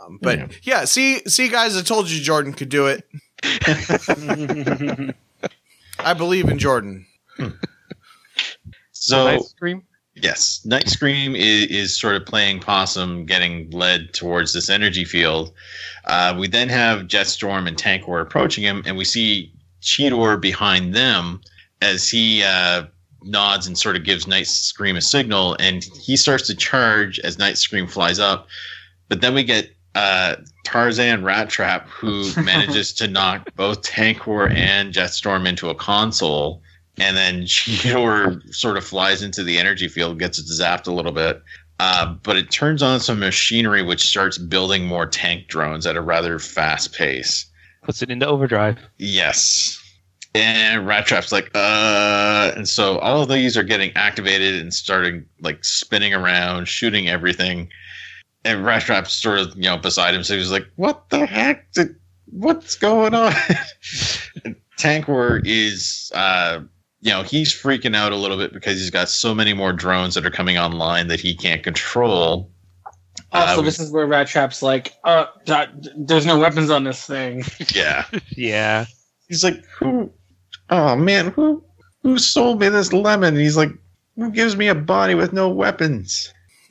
[0.00, 0.46] Um, but Yeah.
[0.62, 0.84] yeah.
[0.86, 3.06] see, see, guys, I told you Jordan could do it.
[5.98, 7.06] I believe in Jordan.
[8.92, 9.82] so Night Scream.
[10.14, 15.52] Yes, Night Scream is, is sort of playing possum, getting led towards this energy field.
[16.06, 21.42] Uh, we then have Jetstorm and Tankor approaching him, and we see Cheetor behind them
[21.82, 22.86] as he uh,
[23.22, 27.38] nods and sort of gives Night Scream a signal, and he starts to charge as
[27.38, 28.48] Night Scream flies up.
[29.08, 34.92] But then we get uh, Tarzan Rat Trap, who manages to knock both Tankor and
[34.92, 36.60] Jetstorm into a console
[36.98, 41.42] and then Cheetor sort of flies into the energy field, gets zapped a little bit.
[41.78, 46.00] Uh, but it turns on some machinery which starts building more tank drones at a
[46.00, 47.46] rather fast pace.
[47.82, 48.78] Puts it into overdrive.
[48.98, 49.80] Yes.
[50.34, 55.26] And Rat Trap's like, uh, and so all of these are getting activated and starting
[55.40, 57.68] like spinning around, shooting everything.
[58.46, 60.22] And Rat Trap's sort of, you know, beside him.
[60.24, 61.72] So he's like, what the heck?
[61.72, 63.32] Did, what's going on?
[64.78, 66.60] Tankor is, uh,
[67.00, 70.14] you know, he's freaking out a little bit because he's got so many more drones
[70.14, 72.50] that are coming online that he can't control.
[73.32, 75.26] Also, Uh, this is where Rat Trap's like, uh,
[75.96, 77.44] there's no weapons on this thing.
[77.74, 78.04] Yeah.
[78.36, 78.86] Yeah.
[79.28, 80.12] he's like, who?
[80.70, 81.64] Oh man, who
[82.02, 83.34] who sold me this lemon?
[83.34, 83.70] And he's like,
[84.16, 86.32] who gives me a body with no weapons?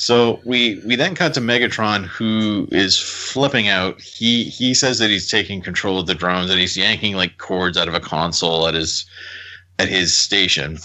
[0.00, 4.00] so we we then cut to Megatron, who is flipping out.
[4.00, 7.76] He he says that he's taking control of the drones and he's yanking like cords
[7.76, 9.04] out of a console at his
[9.78, 10.78] at his station.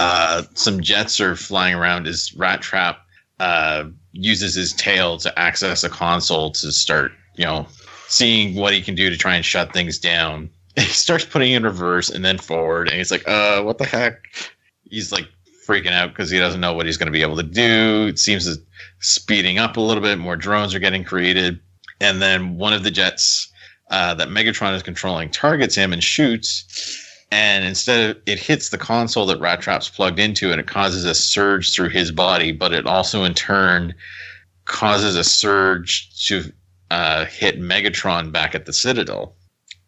[0.00, 2.06] Uh, some jets are flying around.
[2.06, 2.98] His rat trap
[3.38, 7.68] uh, uses his tail to access a console to start, you know,
[8.08, 10.50] seeing what he can do to try and shut things down.
[10.74, 14.24] He starts putting in reverse and then forward, and he's like, "Uh, what the heck?"
[14.90, 15.28] He's like
[15.68, 18.06] freaking out because he doesn't know what he's going to be able to do.
[18.08, 18.60] It seems to
[19.00, 20.18] speeding up a little bit.
[20.18, 21.60] More drones are getting created,
[22.00, 23.52] and then one of the jets
[23.90, 27.04] uh, that Megatron is controlling targets him and shoots.
[27.30, 31.04] And instead of it hits the console that Rat Trap's plugged into, and it causes
[31.04, 33.94] a surge through his body, but it also in turn
[34.64, 36.50] causes a surge to
[36.90, 39.34] uh, hit Megatron back at the Citadel,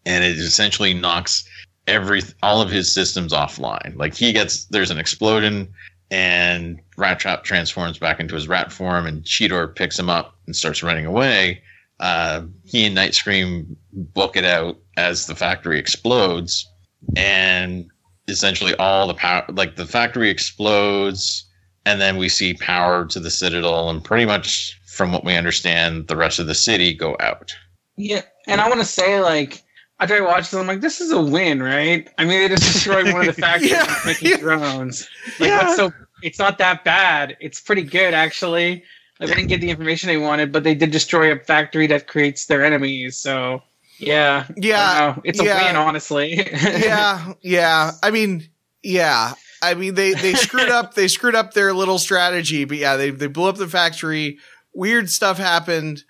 [0.05, 1.47] and it essentially knocks
[1.91, 3.95] every all of his systems offline.
[3.97, 5.67] Like he gets there's an explosion,
[6.09, 10.55] and Rat Trap transforms back into his rat form, and Cheetor picks him up and
[10.55, 11.61] starts running away.
[11.99, 16.67] Uh, he and Night Scream book it out as the factory explodes,
[17.15, 17.87] and
[18.27, 21.47] essentially all the power, like the factory explodes,
[21.85, 26.07] and then we see power to the Citadel, and pretty much from what we understand,
[26.07, 27.53] the rest of the city go out.
[27.97, 29.63] Yeah, and I want to say like.
[30.01, 30.59] I try to watch this.
[30.59, 32.09] I'm like, this is a win, right?
[32.17, 34.37] I mean, they just destroyed one of the factories Yeah, making yeah.
[34.37, 35.07] drones.
[35.39, 35.63] Like, Yeah.
[35.63, 35.93] what's so?
[36.23, 37.37] It's not that bad.
[37.39, 38.83] It's pretty good, actually.
[39.19, 42.07] Like, they didn't get the information they wanted, but they did destroy a factory that
[42.07, 43.15] creates their enemies.
[43.17, 43.61] So,
[43.99, 45.67] yeah, Yeah, it's a yeah.
[45.67, 46.33] win, honestly.
[46.51, 47.91] yeah, yeah.
[48.01, 48.49] I mean,
[48.81, 49.33] yeah.
[49.61, 50.95] I mean, they they screwed up.
[50.95, 54.39] They screwed up their little strategy, but yeah, they they blew up the factory.
[54.73, 56.03] Weird stuff happened.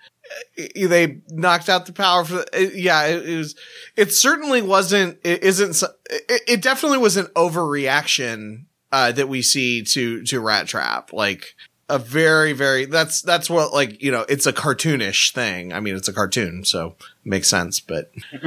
[0.58, 2.40] Uh, They knocked out the power for.
[2.54, 3.54] uh, Yeah, it, it was.
[3.96, 5.18] It certainly wasn't.
[5.24, 5.82] It isn't.
[6.10, 11.12] It, it definitely was an overreaction uh, that we see to to Rat Trap.
[11.12, 11.54] Like
[11.88, 12.84] a very very.
[12.86, 14.24] That's that's what like you know.
[14.28, 15.72] It's a cartoonish thing.
[15.72, 17.80] I mean, it's a cartoon, so makes sense.
[17.80, 18.10] But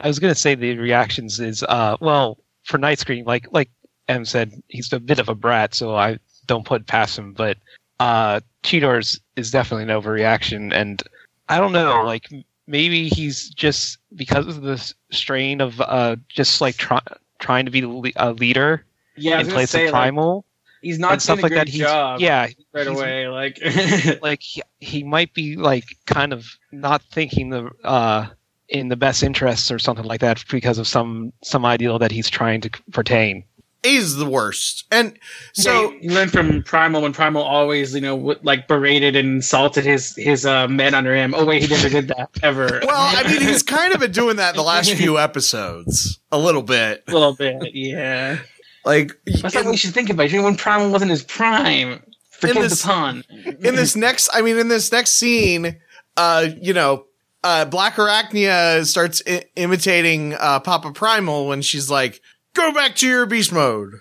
[0.00, 3.70] I was gonna say the reactions is uh well for Night Scream like like
[4.08, 7.58] Em said he's a bit of a brat so I don't put past him but
[8.00, 11.02] uh Cheetor's is definitely an overreaction and
[11.48, 12.28] I don't know like
[12.66, 17.00] maybe he's just because of the strain of uh just like try,
[17.38, 18.84] trying to be le- a leader
[19.16, 20.44] yeah, in place say, of like, Primal
[20.82, 23.28] he's not stuff doing like a that he's job yeah right away.
[23.28, 23.58] Like,
[24.22, 28.26] like he, he might be like kind of not thinking the uh
[28.68, 32.30] in the best interests or something like that because of some some ideal that he's
[32.30, 33.44] trying to pertain
[33.82, 34.84] he's the worst.
[34.90, 35.18] And
[35.52, 39.84] so you learned from Primal when Primal always, you know, w- like berated and insulted
[39.84, 41.34] his his uh, men under him.
[41.34, 42.80] Oh wait, he never did that ever.
[42.84, 46.62] well, I mean, he's kind of been doing that the last few episodes, a little
[46.62, 47.04] bit.
[47.08, 48.38] a little bit, yeah.
[48.84, 50.32] Like That's not what you should think about.
[50.32, 53.24] It when Primal wasn't his prime, forget this- the pun.
[53.60, 55.78] in this next i mean in this next scene
[56.16, 57.04] uh you know
[57.42, 62.20] uh black arachnia starts I- imitating uh papa primal when she's like
[62.58, 63.92] go back to your beast mode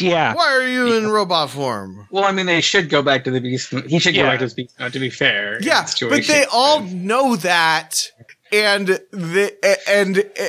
[0.00, 0.34] Yeah.
[0.34, 3.40] why are you in robot form Well, I mean, they should go back to the
[3.40, 3.70] beast.
[3.86, 4.74] He should go back to his beast.
[4.80, 8.10] Uh, to be fair, in yeah that but they all know that
[8.50, 9.54] and the
[9.88, 10.46] and uh,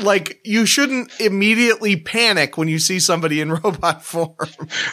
[0.00, 4.36] like you shouldn't immediately panic when you see somebody in robot form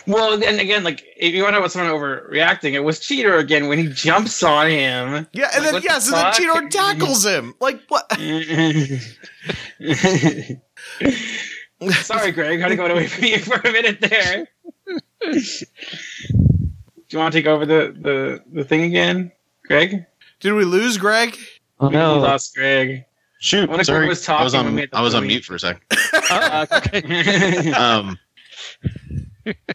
[0.08, 3.38] Well, and again, like if you want to know about someone overreacting, it was Cheetor
[3.40, 5.28] again when he jumps on him.
[5.34, 8.10] yeah and Like, then what the yes and then cheetor tackles him like what
[12.02, 12.60] Sorry, Greg.
[12.60, 14.48] Had to go away from you for a minute there.
[15.22, 15.40] Do
[17.10, 19.32] you want to take over the, the, the thing again,
[19.66, 20.06] Greg?
[20.40, 21.36] did we lose greg
[21.80, 22.20] Oh We no.
[22.20, 23.06] lost Greg.
[23.40, 24.08] Shoot, When sorry.
[24.08, 25.82] was I was on we had the I was on mute for a sec.
[26.32, 27.72] Uh, okay.
[27.74, 28.18] um,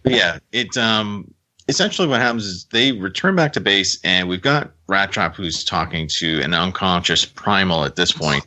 [0.04, 1.32] yeah, it um,
[1.68, 6.08] essentially what happens is they return back to base, and we've got Rattrap who's talking
[6.08, 8.44] to an unconscious Primal at this point.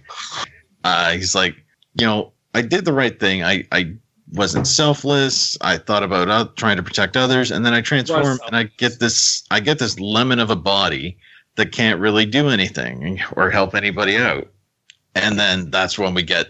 [0.84, 1.56] Uh, he's like,
[1.98, 3.44] you know, I did the right thing.
[3.44, 3.94] I I
[4.32, 5.58] wasn't selfless.
[5.60, 9.00] I thought about uh, trying to protect others, and then I transform, and I get
[9.00, 9.44] this.
[9.52, 11.18] I get this lemon of a body
[11.56, 14.48] that can't really do anything or help anybody out.
[15.16, 16.48] And then that's when we get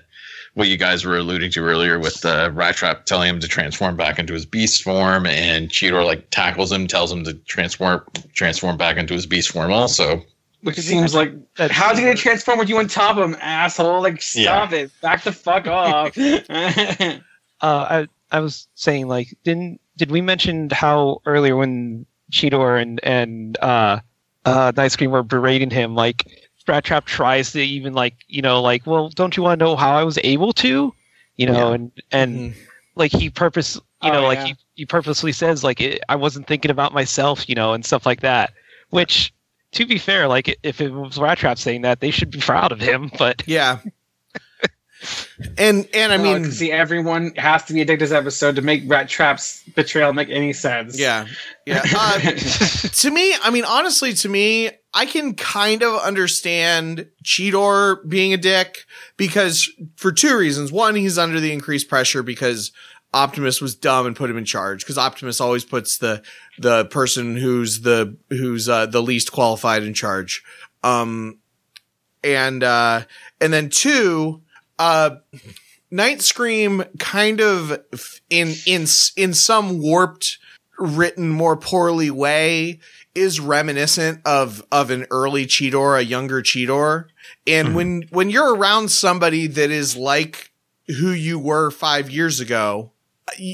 [0.53, 4.19] what you guys were alluding to earlier with uh, Rattrap telling him to transform back
[4.19, 8.97] into his beast form, and Cheetor like tackles him, tells him to transform transform back
[8.97, 10.23] into his beast form also.
[10.61, 14.01] Which seems like That's- how's he gonna transform with you on top of him, asshole?
[14.01, 14.91] Like stop it.
[15.01, 16.17] Back the fuck off.
[16.17, 17.19] uh,
[17.61, 23.57] I I was saying like didn't did we mention how earlier when Cheetor and and
[23.59, 23.99] uh
[24.45, 28.87] uh Night Scream were berating him like Rattrap tries to even like you know like
[28.87, 30.93] well don't you want to know how I was able to
[31.37, 31.73] you know Yeah.
[31.75, 32.55] and and Mhm.
[32.95, 34.45] like he purpose you Oh, know like yeah.
[34.45, 38.05] he, he purposely says like it, I wasn't thinking about myself you know and stuff
[38.07, 38.51] like that
[38.89, 39.31] which
[39.75, 42.79] to be fair like if it was Rattrap saying that they should be proud of
[42.81, 43.79] him but Yeah.
[45.57, 48.61] and and I Well, mean see, everyone has to be addicted to this episode to
[48.61, 50.97] make Rattrap's betrayal make any sense.
[50.97, 51.27] yeah.
[51.65, 51.83] Yeah.
[51.95, 58.33] Uh, to me, I mean honestly to me, I can kind of understand Cheetor being
[58.33, 58.85] a dick
[59.17, 60.71] because for two reasons.
[60.71, 62.71] One, he's under the increased pressure because
[63.15, 66.21] Optimus was dumb and put him in charge because Optimus always puts the
[66.59, 70.43] the person who's the who's uh, the least qualified in charge.
[70.83, 71.39] Um
[72.23, 73.03] and uh
[73.39, 74.41] and then two,
[74.77, 75.11] uh
[75.89, 77.79] Night Scream kind of
[78.29, 80.37] in in in some warped
[80.77, 82.79] written more poorly way
[83.13, 87.05] is reminiscent of of an early Cheetor, a younger Cheetor.
[87.47, 90.51] And when when you're around somebody that is like
[90.87, 92.91] who you were 5 years ago,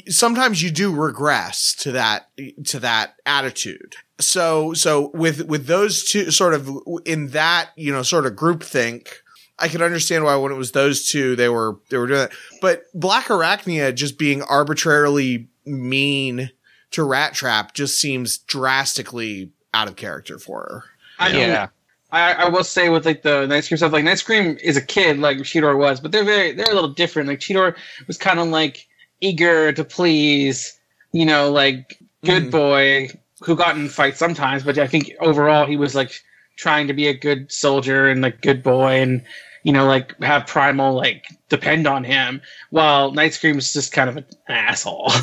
[0.10, 2.30] sometimes you do regress to that
[2.66, 3.96] to that attitude.
[4.20, 6.70] So so with with those two sort of
[7.06, 9.22] in that, you know, sort of group think
[9.58, 12.32] I can understand why when it was those two they were they were doing that.
[12.62, 16.52] But Black Arachnia just being arbitrarily mean
[16.92, 20.84] to Rattrap just seems drastically out of character for her.
[21.20, 21.68] I yeah
[22.12, 24.82] I, I will say with like the Night Scream stuff, like Night Scream is a
[24.82, 27.30] kid, like Cheetor was, but they're very they're a little different.
[27.30, 27.76] Like Cheetor
[28.08, 28.88] was kind of like
[29.22, 30.78] eager to please,
[31.14, 32.52] you know, like good Mhm.
[32.52, 33.10] boy
[33.42, 36.12] who got in fights sometimes, but I think overall he was like
[36.58, 39.24] trying to be a good soldier and like good boy and
[39.64, 44.10] you know like have Primal like depend on him, while Night Scream is just kind
[44.10, 45.12] of an asshole.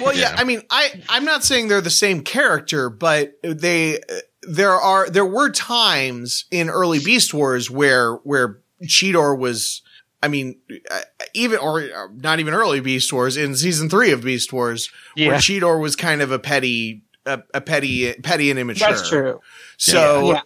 [0.00, 0.34] Well, yeah, Yeah.
[0.36, 3.98] I mean, I I'm not saying they're the same character, but they
[4.42, 9.82] there are there were times in early Beast Wars where where Cheetor was.
[10.22, 11.00] I mean, uh,
[11.34, 15.26] even or uh, not even early Beast Wars in season three of Beast Wars, where
[15.26, 18.88] yeah Cheetor was kind of a petty, a, a petty, petty and immature.
[18.88, 19.40] That's true.
[19.78, 20.42] So, Yeah.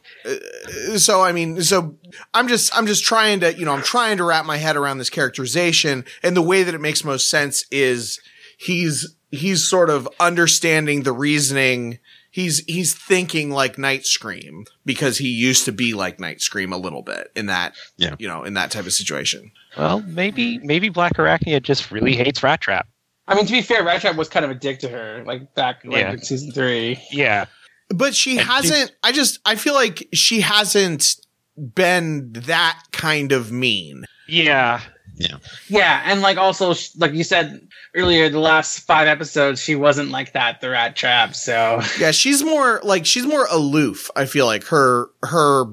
[0.93, 1.97] uh, so I mean, so
[2.33, 4.99] I'm just, I'm just trying to, you know, I'm trying to wrap my head around
[4.99, 8.21] this characterization, and the way that it makes most sense is
[8.57, 11.99] he's he's sort of understanding the reasoning.
[12.35, 16.77] He's he's thinking like Night Scream because he used to be like Night Scream a
[16.77, 18.17] little bit in that, Yeah.
[18.19, 19.53] you know, in that type of situation.
[19.77, 22.85] well maybe maybe Black Arachnia just really hates Rattrap
[23.29, 25.85] I mean, to be fair, Rattrap was kind of a dick to her, like back
[25.85, 26.13] like Yeah.
[26.13, 27.01] in season three.
[27.13, 27.45] yeah
[27.91, 28.91] But she And hasn't.
[29.05, 31.15] I just I feel like she hasn't
[31.57, 34.05] been that kind of mean.
[34.27, 34.81] yeah
[35.17, 35.37] Yeah,
[35.69, 40.33] Yeah, and like also like you said earlier, the last five episodes she wasn't like
[40.33, 40.61] that.
[40.61, 41.35] The Rattrap.
[41.35, 44.11] So Yeah, she's more like she's more aloof.
[44.17, 45.65] I feel like her her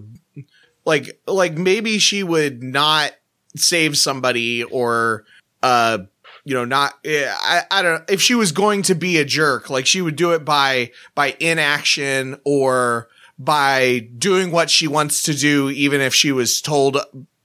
[0.86, 3.14] like like maybe she would not
[3.56, 5.26] save somebody or
[5.62, 6.00] uh
[6.46, 9.86] you know not I I don't if she was going to be a jerk like
[9.86, 15.70] she would do it by by inaction or by doing what she wants to do
[15.70, 16.98] even if she was told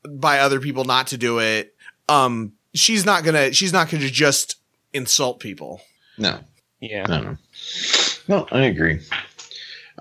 [0.08, 1.74] by other people not to do it.
[2.08, 4.56] Um she's not to she's not to just
[4.96, 5.80] insult people.
[6.18, 6.40] No,
[6.80, 7.04] Yeah.
[7.06, 7.36] no, no.
[8.28, 9.00] No, I agree.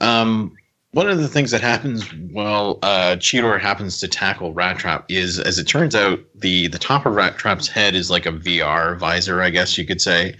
[0.01, 0.55] Um,
[0.91, 5.59] one of the things that happens while uh, Cheetor happens to tackle Rattrap is, as
[5.59, 9.49] it turns out, the the top of Rattrap's head is like a VR visor, I
[9.49, 10.35] guess you could say,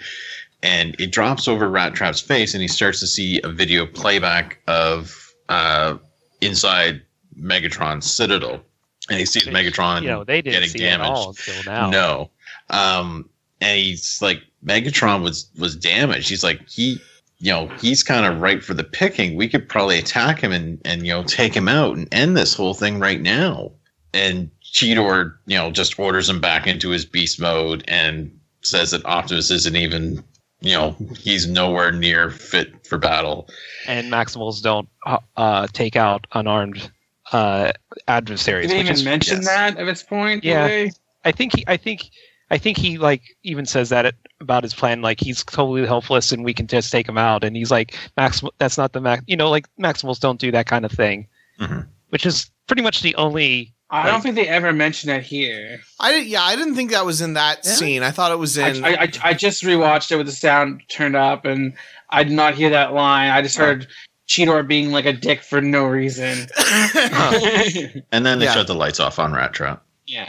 [0.64, 5.34] and it drops over Rattrap's face, and he starts to see a video playback of
[5.50, 5.98] uh,
[6.42, 7.02] inside
[7.38, 8.62] Megatron's Citadel,
[9.10, 11.10] and he sees Megatron You know, they didn't getting see damaged.
[11.10, 11.90] it all until now.
[11.90, 12.30] No.
[12.70, 13.30] Um,
[13.66, 16.30] and he's like, Megatron was was damaged.
[16.30, 17.00] He's like, he,
[17.40, 19.36] you know, he's kind of ripe for the picking.
[19.36, 22.54] We could probably attack him and and you know take him out and end this
[22.54, 23.72] whole thing right now.
[24.14, 29.06] And Cheetor, you know, just orders him back into his beast mode and says that
[29.06, 30.24] Optimus isn't even,
[30.62, 33.50] you know, he's nowhere near fit for battle.
[33.88, 36.92] And Maximals don't uh, uh, take out unarmed
[37.34, 37.74] uh,
[38.08, 38.68] adversaries.
[38.68, 39.48] did they even is- mention yes.
[39.48, 40.44] that at this point?
[40.44, 40.68] Yeah.
[40.68, 40.92] they?
[41.26, 41.66] I think he.
[41.68, 42.10] I think.
[42.52, 45.02] I think he like even says that it, about his plan.
[45.02, 47.44] Like he's totally helpless, and we can just take him out.
[47.44, 49.24] And he's like, Max, that's not the Max.
[49.28, 51.28] You know, like Maximals don't do that kind of thing.
[51.60, 51.88] Mhm.
[52.10, 53.74] Which is pretty much the only.
[53.90, 55.80] I Like- don't think they ever mention it here.
[56.00, 57.72] I didn't, yeah, I didn't think that was in that Yeah.
[57.72, 58.04] scene.
[58.04, 58.84] I thought it was in.
[58.84, 61.74] I, I, I just rewatched it with the sound turned up, and
[62.10, 63.30] I did not hear that line.
[63.30, 63.88] I just heard
[64.28, 66.48] Cheetor being like a dick for no reason.
[68.12, 68.54] And then they Yeah.
[68.54, 69.80] shut the lights off on Rattrap.
[70.08, 70.28] yeah.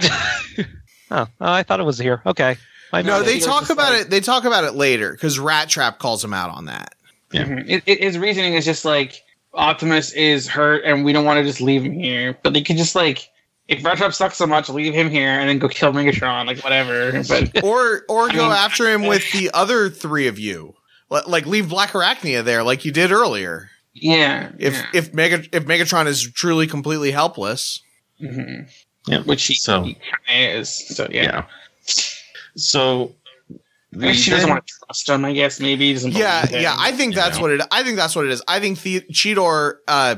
[1.11, 2.21] Oh, oh, I thought it was here.
[2.27, 2.57] Okay.
[2.93, 4.11] I no, No, they talk about like- it.
[4.11, 6.95] They talk about it later because Rattrap calls him out on that.
[7.33, 7.45] Yeah.
[7.45, 7.65] Mhm.
[7.69, 9.23] It, it, his reasoning is just like
[9.55, 12.37] Optimus is hurt, and we don't want to just leave him here.
[12.43, 13.29] But they could just like,
[13.69, 17.23] if Rattrap sucks so much, leave him here and then go kill Megatron, like whatever.
[17.29, 20.75] But Or or I go mean- after him with the other three of you.
[21.11, 23.71] Li- Like leave Black Arachnia there, like you did earlier.
[23.95, 24.87] yeah, If yeah.
[24.93, 27.81] if Mega if Megatron is truly completely helpless,
[28.23, 28.69] Mhm.
[29.07, 29.23] Yeah.
[29.23, 29.97] which he, So- he
[30.29, 30.69] is.
[30.97, 31.23] So yeah.
[31.23, 31.45] Yeah.
[32.57, 33.13] So
[33.95, 35.25] I mean, she doesn't want to trust him.
[35.25, 36.13] I guess maybe he doesn't.
[36.13, 36.61] yeah, him.
[36.61, 37.43] yeah, I think that's Yeah.
[37.43, 37.61] what it.
[37.71, 38.43] I think that's what it is.
[38.47, 40.17] I think the- Cheetor uh,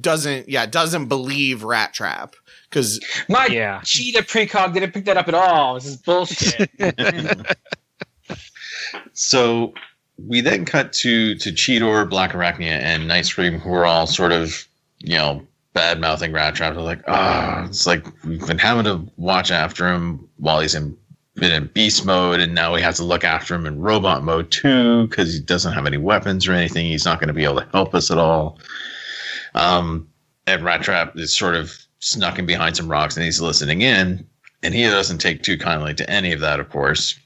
[0.00, 2.34] doesn't, yeah, doesn't believe Rattrap
[2.68, 3.80] because My Yeah.
[3.84, 5.74] cheetah precog didn't pick that up at all.
[5.74, 6.70] This is bullshit.
[9.12, 9.74] So
[10.18, 14.32] we then cut to to Cheetor, Black Arachnia, and Night Scream, who are all sort
[14.32, 14.66] of,
[14.98, 16.74] you know, bad mouthing Rattrap.
[16.74, 20.96] They're like, ah, it's like we've been having to watch after him while he's in
[21.34, 24.50] been in beast mode, and now we have to look after him in robot mode
[24.52, 26.86] too because he doesn't have any weapons or anything.
[26.86, 28.58] He's not going to be able to help us at all.
[29.54, 30.08] Um,
[30.46, 34.24] and Rattrap is sort of snuck in behind some rocks, and he's listening in,
[34.62, 37.18] and he doesn't take too kindly to any of that, of course.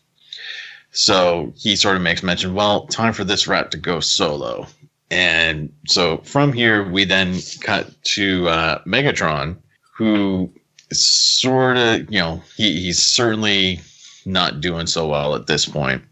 [0.90, 4.66] So he sort of makes mention, well, time for this rat to go solo.
[5.10, 9.56] And so from here, we then cut to uh, Megatron,
[9.96, 10.52] who
[10.92, 13.80] sort of, you know, he, he's certainly
[14.26, 16.02] not doing so well at this point.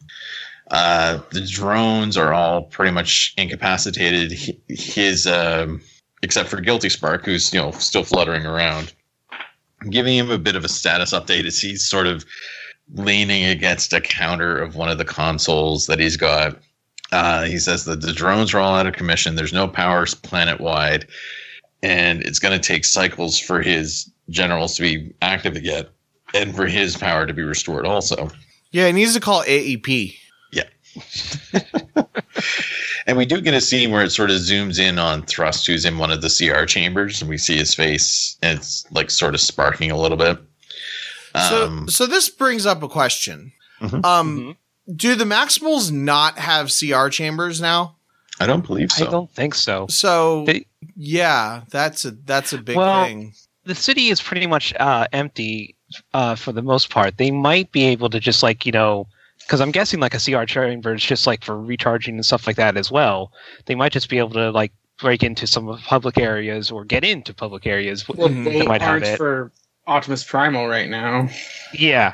[0.70, 4.32] Uh, the drones are all pretty much incapacitated.
[4.68, 5.80] His, um,
[6.22, 8.92] except for Guilty Spark, who's, you know, still fluttering around.
[9.90, 12.24] Giving him a bit of a status update as he's sort of
[12.94, 16.58] leaning against a counter of one of the consoles that he's got.
[17.12, 19.36] Uh, he says that the drones are all out of commission.
[19.36, 21.06] There's no power planet wide,
[21.82, 25.86] and it's going to take cycles for his generals to be active again,
[26.34, 27.86] and for his power to be restored.
[27.86, 28.28] Also,
[28.72, 30.16] yeah, he needs to call AEP.
[30.52, 30.64] Yeah.
[33.06, 35.84] and we do get a scene where it sort of zooms in on Thrust, who's
[35.84, 39.34] in one of the CR chambers, and we see his face, and it's like sort
[39.34, 40.38] of sparking a little bit.
[41.48, 43.52] So, Um, so this brings up a question.
[43.80, 44.04] Mhm.
[44.04, 44.56] Um,
[44.94, 47.96] do the Maximals not have CR chambers now?
[48.38, 49.86] I don't believe I don't think so.
[49.88, 53.32] So They- yeah, that's a that's a big Well, thing.
[53.64, 55.74] The city is pretty much uh, empty
[56.14, 57.16] uh, for the most part.
[57.16, 59.08] They might be able to just like you know,
[59.40, 62.56] because I'm guessing like a CR chamber is just like for recharging and stuff like
[62.56, 63.32] that as well.
[63.64, 67.04] They might just be able to like break into some of public areas or get
[67.04, 68.06] into public areas.
[68.08, 68.44] well, Mhm.
[68.44, 69.16] they They might have aren't it.
[69.16, 69.50] for
[69.86, 71.28] Optimus Primal right now.
[71.74, 72.12] Yeah,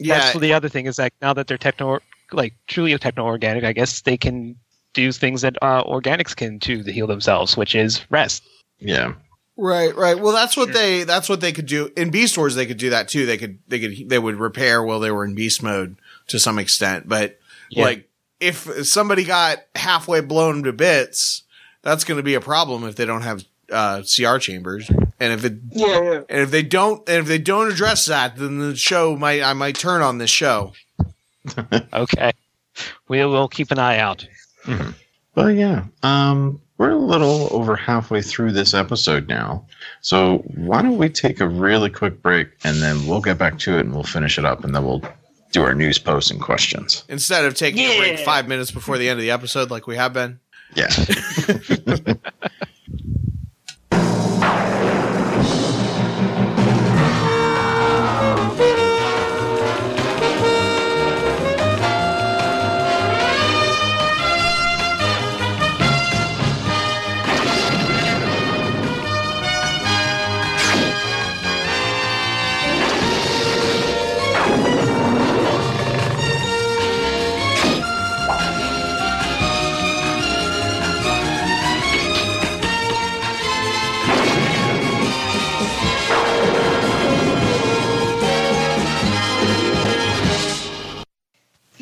[0.00, 2.00] Yeah, That's the other thing is that now that they're techno,
[2.32, 4.56] like truly a techno organic, I guess they can
[4.94, 8.42] do things that uh, organics can too to heal themselves, which is rest.
[8.78, 9.14] yeah.
[9.56, 10.18] Right, right.
[10.18, 12.54] Well, that's what they that's what they could do in Beast Wars.
[12.54, 13.26] They could do that too.
[13.26, 15.96] They could they could they would repair while they were in Beast mode
[16.28, 17.06] to some extent.
[17.08, 17.38] But
[17.68, 17.84] Yeah.
[17.84, 21.42] like if somebody got halfway blown to bits,
[21.82, 24.90] that's going to be a problem if they don't have uh, CR chambers.
[25.20, 26.20] And if it Yeah, yeah.
[26.28, 29.52] and if they don't and if they don't address that, then the show might I
[29.52, 30.72] might turn on this show.
[31.92, 32.32] Okay.
[33.08, 34.26] We will keep an eye out.
[35.34, 39.66] But yeah, um, we're a little over halfway through this episode now.
[40.00, 43.76] So why don't we take a really quick break and then we'll get back to
[43.76, 45.02] it and we'll finish it up and then we'll
[45.52, 47.04] do our news posts and questions.
[47.08, 49.96] Instead of taking a break five minutes before the end of the episode, like we
[49.96, 50.40] have been.
[50.74, 50.88] Yeah.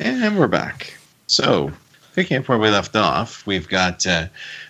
[0.01, 0.93] And we're back.
[1.27, 1.73] So,
[2.15, 4.27] picking up where we left off, we've got uh,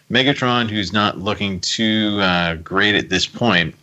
[0.10, 3.76] Megatron, who's not looking too uh, great at this point,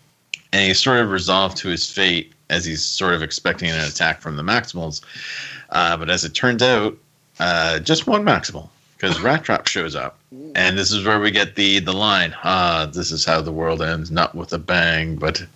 [0.52, 4.20] and he's sort of resolved to his fate as he's sort of expecting an attack
[4.20, 5.02] from the Maximals.
[5.70, 6.98] Uh, but as it turns out,
[7.38, 10.18] uh, just one Maximal, because Rat Trap shows up.
[10.56, 13.82] And this is where we get the, the line, ah, this is how the world
[13.82, 15.46] ends, not with a bang, but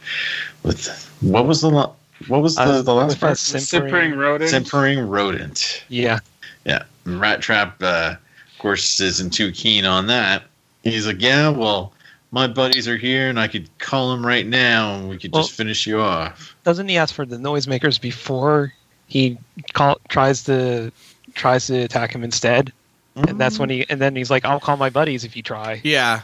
[0.62, 0.86] with,
[1.20, 1.97] what was the, lo-
[2.28, 3.38] what was the, Uh, the last with part?
[3.38, 4.50] that Simpering rodent.
[4.50, 5.82] Simpering rodent.
[5.88, 6.20] Yeah.
[6.64, 6.82] Yeah.
[7.04, 10.44] And Rattrap, uh, of course, isn't too keen on that.
[10.82, 11.92] He's like, yeah, well,
[12.32, 15.42] my buddies are here and I could call them right now and we could Well-
[15.42, 16.54] just finish you off.
[16.64, 18.72] Doesn't he ask for the noisemakers before
[19.08, 19.36] he
[19.72, 20.92] call, tries to
[21.34, 22.72] tries to attack him instead?
[23.16, 25.80] And that's when he and then he's like, "I'll call my buddies if you try."
[25.82, 26.20] Yeah.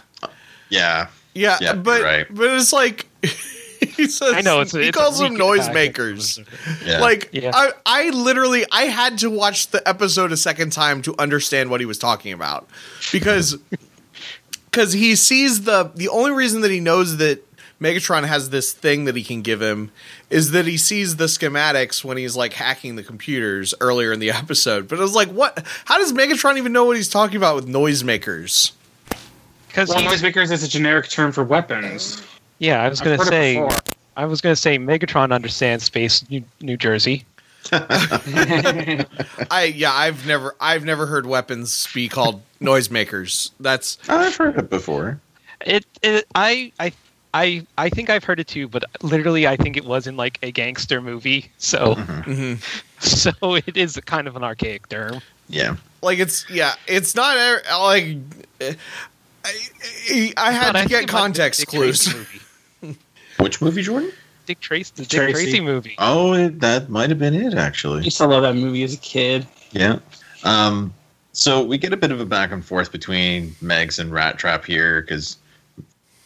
[0.68, 1.08] Yeah.
[1.34, 2.26] Yeah, Yeah, but right.
[2.30, 3.06] but it's like
[3.96, 6.44] he says I know, it's a- he it's calls them noisemakers.
[6.84, 7.00] Yeah.
[7.00, 7.50] Like Yeah.
[7.54, 11.80] I, I literally I had to watch the episode a second time to understand what
[11.80, 12.68] he was talking about
[13.12, 13.56] because
[14.70, 17.42] because he sees the the only reason that he knows that
[17.80, 19.90] Megatron has this thing that he can give him
[20.30, 24.30] is that he sees the schematics when he's like hacking the computers earlier in the
[24.42, 24.88] episode.
[24.88, 25.62] But I was like, what?
[25.84, 28.72] How does Megatron even know what he's talking about with noisemakers?
[29.68, 32.22] Because Well, noisemakers is a generic term for weapons.
[32.58, 33.66] Yeah, I was gonna say.
[34.16, 37.24] I was gonna say Megatron understands space New, New Jersey.
[37.72, 43.50] I yeah, I've never I've never heard weapons be called noisemakers.
[43.60, 45.20] That's I've heard it before.
[45.64, 46.92] It, it I I
[47.34, 50.38] I I think I've heard it too, but literally I think it was in like
[50.42, 51.50] a gangster movie.
[51.58, 52.62] So mhm.
[53.00, 55.20] so it is kind of an archaic term.
[55.48, 55.76] Yeah.
[56.02, 58.16] like it's yeah, it's not er- like
[58.60, 58.72] uh,
[59.44, 62.26] I, I had God, to think get it might have been context Dick Tracy clues.
[63.46, 63.48] Movie.
[63.48, 64.12] Which movie, Jordan?
[64.46, 65.32] Dick Tracy, the Dick Tracy.
[65.32, 65.94] Tracy movie.
[65.98, 68.00] Oh, it, that might have been it, actually.
[68.00, 69.46] I used to love that movie as a kid.
[69.72, 69.98] Yeah.
[70.44, 70.94] Um,
[71.32, 75.00] so we get a bit of a back and forth between Megs and Rattrap here
[75.00, 75.36] because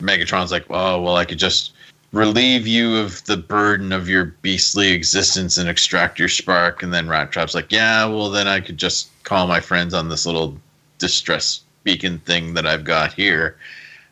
[0.01, 1.73] Megatron's like, oh, well, I could just
[2.13, 6.83] relieve you of the burden of your beastly existence and extract your spark.
[6.83, 10.27] And then Rattrap's like, yeah, well, then I could just call my friends on this
[10.27, 10.59] little
[10.99, 13.57] distress beacon thing that I've got here.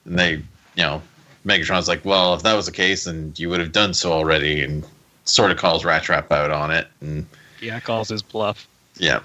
[0.05, 0.43] And they, you
[0.79, 1.03] know,
[1.47, 4.63] Megatron's like, well, if that was the case, then you would have done so already.
[4.63, 4.85] And
[5.25, 6.89] sort of calls Rattrap out on it.
[7.01, 7.27] And
[7.61, 8.67] Yeah, calls his bluff.
[8.97, 9.21] yeah.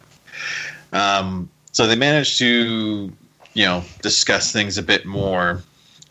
[0.91, 3.11] Um, so they managed to,
[3.53, 5.63] you know, discuss things a bit more.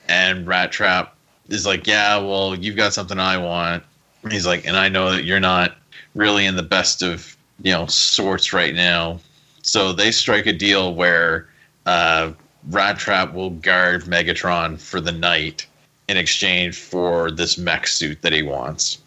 [0.09, 1.09] And Rattrap
[1.49, 3.85] is like, yeah, well, you've got something I want.
[4.23, 5.77] And he's like, and I know that you're not
[6.15, 9.21] really in the best of, you know, sorts right now.
[9.63, 11.49] So they strike a deal where
[11.87, 12.33] uh,
[12.71, 15.67] Rattrap will guard Megatron for the night
[16.13, 18.99] in exchange for this mech suit that he wants.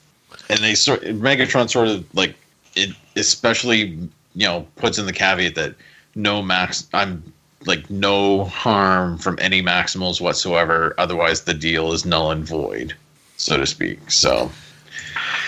[0.49, 2.36] And they sort Megatron sort of like
[2.76, 3.97] it especially
[4.36, 5.76] you know puts in the caveat that
[6.16, 7.24] no max I'm
[7.66, 12.93] like no harm from any maximals whatsoever otherwise the deal is null and void
[13.38, 14.51] so to speak so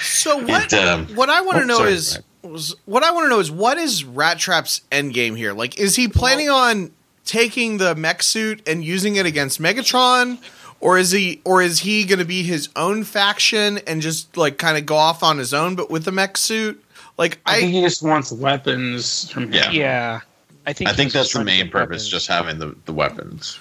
[0.02, 0.72] So what?
[0.72, 3.30] It, um, what I want to oh, know sorry, is was, what I want to
[3.30, 5.54] know is what is Rattrap's end game here?
[5.54, 6.92] Like, is he planning on
[7.26, 10.40] taking the mech suit and using it against Megatron,
[10.80, 14.58] or is he or is he going to be his own faction and just like
[14.58, 16.84] kind of go off on his own, but with the mech suit?
[17.18, 19.72] Like, I, think he just wants weapons from Yeah.
[19.72, 20.20] Yeah,
[20.68, 22.10] I think I think that's the main purpose weapons.
[22.10, 23.60] just having the, the weapons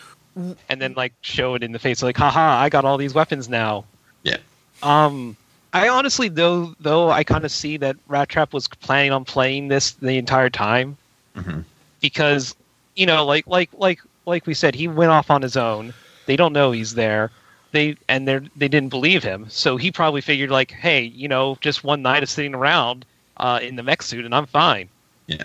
[0.69, 3.49] and then like show it in the face like haha I got all these weapons
[3.49, 3.87] now.
[4.25, 4.37] Yeah.
[4.83, 5.35] Um
[5.73, 9.93] I honestly though though I kind of see that Rattrap was planning on playing this
[9.93, 10.99] the entire time
[11.35, 11.65] Mhm.
[12.01, 12.55] because
[12.95, 15.95] you know like like like like we said he went off on his own.
[16.27, 17.31] They don't know he's there.
[17.73, 19.47] They and they they didn't believe him.
[19.49, 23.05] So he probably figured like hey, you know, just one night of sitting around
[23.39, 24.89] uh, in the mech suit and I'm fine.
[25.27, 25.45] Yeah.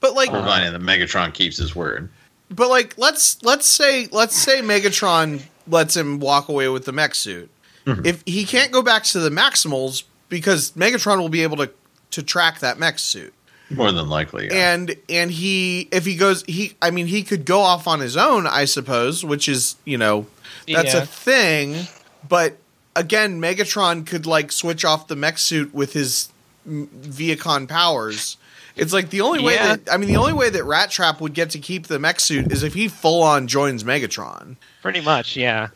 [0.00, 2.08] But like, Providing that Megatron keeps his word.
[2.50, 7.14] but like, let's let's say let's say Megatron lets him walk away with the mech
[7.14, 7.48] suit.
[7.86, 8.04] Mhm.
[8.06, 11.70] If he can't go back to the Maximals because Megatron will be able to
[12.12, 13.32] to track that mech suit.
[13.76, 14.46] More than likely.
[14.46, 14.72] Yeah.
[14.74, 18.16] and and he if he goes he i mean he could go off on his
[18.16, 20.26] own i suppose which is you know
[20.66, 21.02] that's Yeah.
[21.02, 21.86] a thing
[22.28, 22.56] but
[22.96, 26.28] again megatron could like switch off the mech suit with his
[26.68, 28.36] Vehicon powers
[28.76, 29.76] it's like the only way Yeah.
[29.76, 32.50] that i mean the only way that Rattrap would get to keep the mech suit
[32.52, 35.68] is if he full on joins megatron Pretty much, yeah.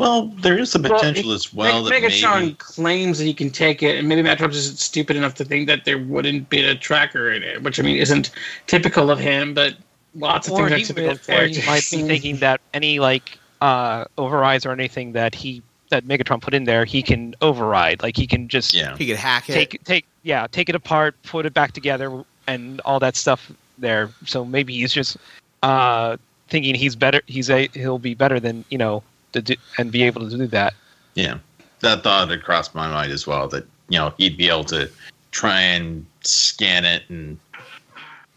[0.00, 2.54] Well, there is the potential Well, as well Meg- that Megatron maybe.
[2.54, 5.84] claims that he can take it, and maybe Megatron's just stupid enough to think that
[5.84, 8.30] there wouldn't be a tracker in it, which I mean isn't
[8.66, 9.76] typical of him, but
[10.14, 11.66] lots of Or things are he, typical or of he characters.
[11.66, 16.54] might be thinking that any like uh, overrides or anything that he that Megatron put
[16.54, 18.02] in there, he can override.
[18.02, 18.96] Like he can just Yeah.
[18.96, 22.80] he could hack it take take yeah take it apart, put it back together, and
[22.82, 24.08] all that stuff there.
[24.24, 25.16] So maybe he's just
[25.62, 26.16] uh,
[26.48, 27.20] thinking he's better.
[27.26, 30.46] He's a he'll be better than you know to do, and be able to do
[30.48, 30.74] that.
[31.14, 31.38] Yeah,
[31.80, 33.48] that thought had crossed my mind as well.
[33.48, 34.90] That you know he'd be able to
[35.30, 37.38] try and scan it and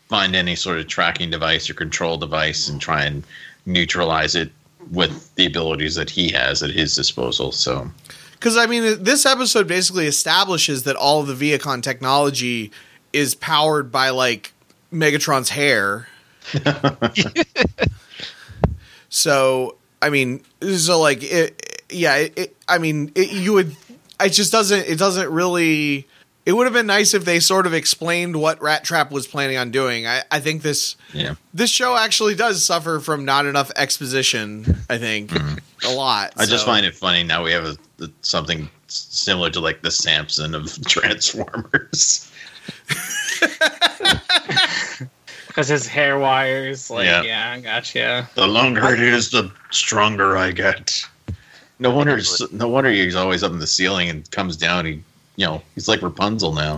[0.07, 3.23] find any sort of tracking device or control device and try and
[3.65, 4.51] neutralize it
[4.91, 7.51] with the abilities that he has at his disposal.
[7.51, 7.89] So
[8.33, 12.71] Because I mean, this episode basically establishes that all of the Vehicon technology
[13.11, 14.53] is powered by like
[14.91, 16.07] Megatron's hair.
[19.09, 23.73] so I mean, so like, it, yeah, it, I mean, it, you would.
[24.19, 24.85] It just doesn't.
[24.85, 26.05] It doesn't really.
[26.45, 29.71] It would have been nice if they sort of explained what Rattrap was planning on
[29.71, 30.05] doing.
[30.05, 34.83] I, I think this yeah, this show actually does suffer from not enough exposition.
[34.89, 35.87] I think mm-hmm.
[35.89, 36.33] a lot.
[36.35, 40.53] I just find it funny now we have a, something similar to like the Samson
[40.53, 42.29] of Transformers.
[45.53, 46.89] because his hair wires.
[46.89, 47.21] Like, Yeah.
[47.21, 48.27] yeah, I gotcha.
[48.33, 51.05] The longer it is, the stronger I get.
[51.77, 52.19] No wonder,
[52.51, 54.85] no wonder he's always up in the ceiling and comes down.
[54.85, 54.91] He,
[55.35, 56.77] you know, he's like Rapunzel now.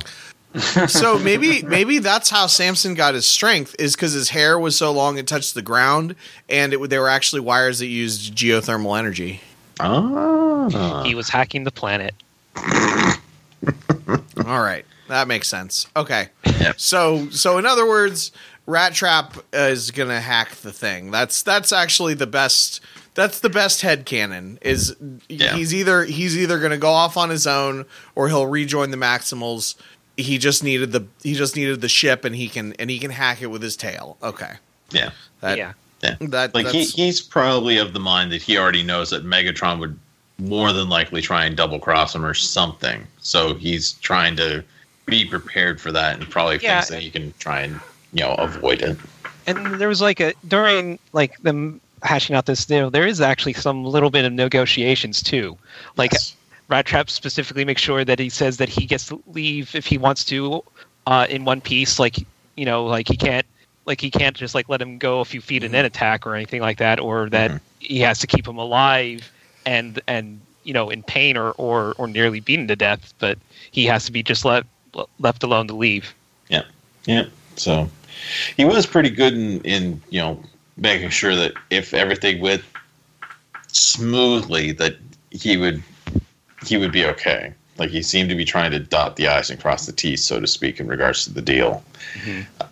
[0.87, 4.91] so maybe maybe that's how Samson got his strength is because his hair was so
[4.91, 6.15] long it touched the ground,
[6.49, 9.41] and it, they were actually wires that used geothermal energy.
[9.81, 12.13] Ah, He was hacking the planet.
[14.45, 15.87] All right, that makes sense.
[15.95, 16.79] Okay, Yep.
[16.79, 18.31] so so in other words,
[18.67, 21.11] Rattrap is gonna hack the thing.
[21.11, 22.81] That's that's actually the best.
[23.13, 24.57] That's the best head canon.
[24.61, 24.95] Is
[25.29, 25.55] Yeah.
[25.55, 27.85] he's either he's either gonna go off on his own
[28.15, 29.75] or he'll rejoin the Maximals.
[30.17, 33.11] He just needed the he just needed the ship and he can and he can
[33.11, 34.17] hack it with his tail.
[34.23, 34.53] Okay,
[34.91, 35.11] yeah,
[35.41, 35.73] that, yeah.
[36.01, 36.15] yeah.
[36.21, 39.97] that Like he, he's probably of the mind that he already knows that Megatron would
[40.39, 43.05] more than likely try and double cross him or something.
[43.21, 44.63] So he's trying to
[45.05, 46.79] be prepared for that and probably Yeah.
[46.81, 47.79] thinks that he can try and
[48.15, 48.97] you know avoid it.
[49.47, 53.53] and there was like a during like them hashing out this deal there is actually
[53.53, 55.57] some little bit of negotiations too
[55.97, 56.35] like Yes.
[56.71, 60.25] Rattrap specifically makes sure that he says that he gets to leave if he wants
[60.25, 60.63] to
[61.07, 62.17] uh, in one piece like
[62.55, 63.45] you know like he can't
[63.85, 66.35] like he can't just like let him go a few feet and then attack or
[66.35, 67.59] anything like that or that Mhm.
[67.79, 69.31] he has to keep him alive
[69.65, 73.37] and and you know in pain or or, or nearly beaten to death but
[73.71, 74.65] he has to be just let
[75.19, 76.15] left alone to leave
[76.49, 76.63] Yeah,
[77.05, 77.25] Yeah.
[77.57, 77.89] So
[78.57, 80.39] he was pretty good in, in you know
[80.77, 82.63] making sure that if everything went
[83.67, 84.97] smoothly, that
[85.31, 85.83] he would
[86.65, 87.53] he would be okay.
[87.77, 90.39] Like he seemed to be trying to dot the i's and cross the t's, so
[90.39, 91.83] to speak, in regards to the deal.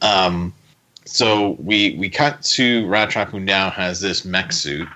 [0.02, 0.54] Um,
[1.06, 4.88] so we we cut to Rattrap, who now has this mech suit.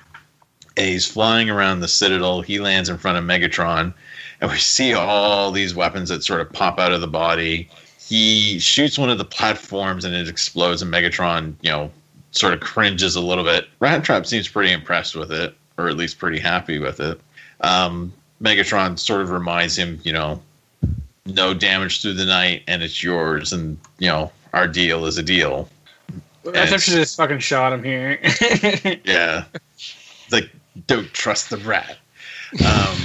[0.78, 2.42] And he's flying around the Citadel.
[2.42, 3.94] He lands in front of Megatron,
[4.40, 7.68] and we see all these weapons that sort of pop out of the body
[8.08, 11.92] he shoots one of the platforms and it explodes and megatron you know
[12.32, 16.18] sort of cringes a little bit Rattrap seems pretty impressed with it or at least
[16.20, 17.20] pretty happy with it
[17.62, 20.42] um, megatron sort of reminds him you know
[21.26, 25.24] no damage through the night and it's yours and you know our deal is a
[25.24, 25.68] deal
[26.46, 26.70] I Yes.
[26.70, 28.18] thought you just fucking shot him here.
[29.04, 29.44] yeah
[29.76, 30.50] It's like
[30.88, 31.98] don't trust the rat
[32.66, 32.98] um,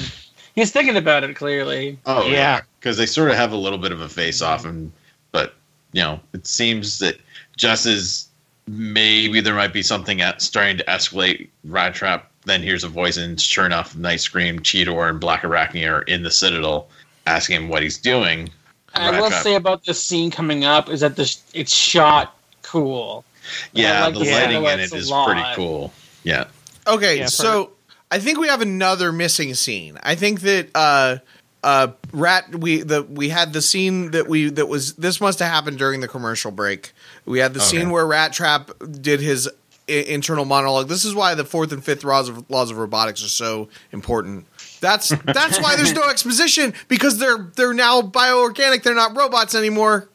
[0.55, 1.99] He's thinking about it clearly.
[2.07, 2.61] Oh Yeah.
[2.83, 4.93] Yeah, because they sort of have a little bit of a face off, and
[5.31, 5.55] but
[5.93, 7.17] you know it seems that
[7.57, 8.29] just as
[8.67, 11.49] maybe there might be something at, starting to escalate.
[11.67, 16.03] Rattrap then hears a voice, and sure enough, Night Scream, Cheetor, and Black Arachnia are
[16.03, 16.89] in the Citadel,
[17.27, 18.51] asking him what he's doing.
[18.95, 23.25] I will Trap- say about this scene coming up is that this it's shot cool.
[23.73, 25.27] yeah, like the the lighting in silhouettes it a is lot.
[25.27, 25.93] pretty cool.
[26.25, 26.45] Yeah,
[26.87, 27.71] Okay, Yeah, for- so
[28.11, 29.99] I think we have another missing scene.
[30.03, 31.19] I think that uh
[31.63, 35.49] uh rat we the we had the scene that we that was this must have
[35.51, 36.93] happened during the commercial break.
[37.25, 37.69] We had the Okay.
[37.79, 39.49] scene where Rattrap did his
[39.89, 40.89] I- internal monologue.
[40.89, 44.47] This is why the fourth and fifth laws of laws of robotics are so important.
[44.81, 48.83] That's that's why there's no exposition because they're they're now bioorganic.
[48.83, 50.09] They're not robots anymore.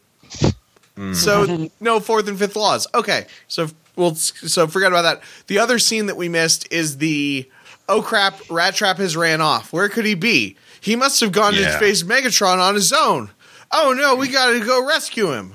[1.13, 2.87] So no fourth and fifth laws.
[2.95, 5.21] Okay, so we'll so forget about that.
[5.45, 7.47] The other scene that we missed is the
[7.87, 9.71] oh crap, Rattrap has ran off.
[9.71, 10.57] Where could he be?
[10.81, 11.73] He must have gone Yeah.
[11.73, 13.29] to face Megatron on his own.
[13.71, 15.53] Oh no, we got to go rescue him.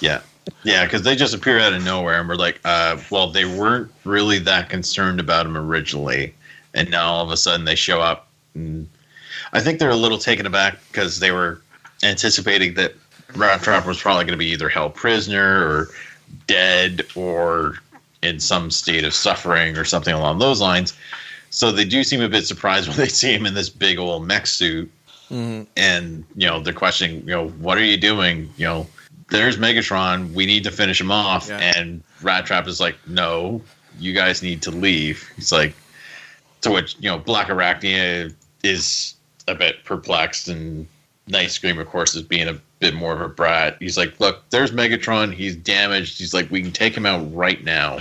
[0.00, 0.20] yeah,
[0.64, 3.90] yeah, because they just appear out of nowhere, and we're like, uh, well, they weren't
[4.04, 6.34] really that concerned about him originally,
[6.74, 8.28] and now all of a sudden they show up.
[8.54, 8.88] And
[9.52, 11.60] I think they're a little taken aback because they were
[12.02, 12.94] anticipating that
[13.34, 15.88] Rattrap was probably going to be either held prisoner or
[16.46, 17.76] dead or
[18.22, 20.94] in some state of suffering or something along those lines.
[21.52, 24.26] So they do seem a bit surprised when they see him in this big old
[24.26, 24.90] mech suit.
[25.30, 25.70] Mm-hmm.
[25.76, 28.52] And, you know, they're questioning, you know, what are you doing?
[28.56, 28.86] You know,
[29.30, 30.32] there's Megatron.
[30.32, 31.48] We need to finish him off.
[31.48, 31.72] Yeah.
[31.76, 33.62] And Rattrap is like, no,
[33.98, 35.30] you guys need to leave.
[35.36, 35.74] He's like,
[36.62, 39.14] to which, you know, Black Arachnia is
[39.48, 40.86] a bit perplexed and
[41.28, 43.76] Night Scream, of course, is being a bit more of a brat.
[43.78, 45.32] He's like, look, there's Megatron.
[45.32, 46.18] He's damaged.
[46.18, 48.00] He's like, we can take him out right now.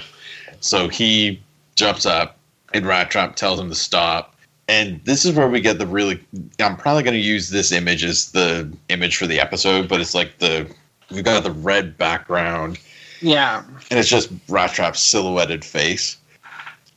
[0.59, 1.41] So he
[1.75, 2.37] jumps up,
[2.73, 4.35] and Rattrap tells him to stop.
[4.67, 6.23] And this is where we get the really.
[6.59, 10.15] I'm probably going to use this image as the image for the episode, but it's
[10.15, 10.69] like the.
[11.09, 12.79] We've got the red background,
[13.19, 16.15] Yeah, and it's just Rattrap's silhouetted face.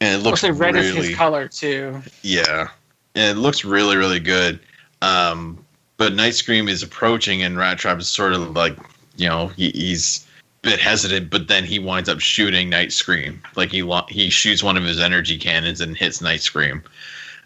[0.00, 2.00] And it looks like red really, is his color too.
[2.22, 2.68] yeah,
[3.16, 4.60] and it looks really, really good.
[5.02, 5.64] Um,
[5.96, 8.76] but Night Scream is approaching, and Rattrap is sort of like,
[9.16, 10.24] you know, he, he's
[10.64, 13.40] bit hesitant, but then he winds up shooting Night Scream.
[13.54, 16.82] Like he lo- he shoots one of his energy cannons and hits Night Scream.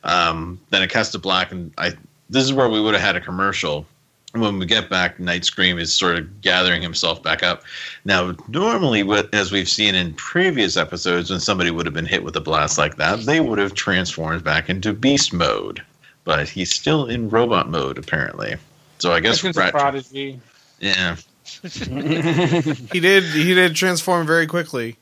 [0.05, 1.93] Um, then it cuts to black, and I
[2.31, 3.87] this is where we would have had a commercial.
[4.33, 7.63] When we get back, Night Scream is sort of gathering himself back up.
[8.05, 12.23] Now, normally, what as we've seen in previous episodes, when somebody would have been hit
[12.23, 15.83] with a blast like that, they would have transformed back into beast mode.
[16.25, 18.57] But he's still in robot mode, apparently.
[18.99, 20.39] So I guess prodigy.
[20.81, 21.17] yeah,
[21.63, 23.25] He did.
[23.25, 24.97] He did transform very quickly.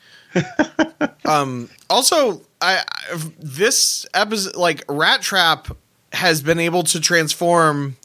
[1.24, 1.68] um.
[1.88, 5.74] Also, I, I this episode like Rattrap
[6.12, 7.96] has been able to transform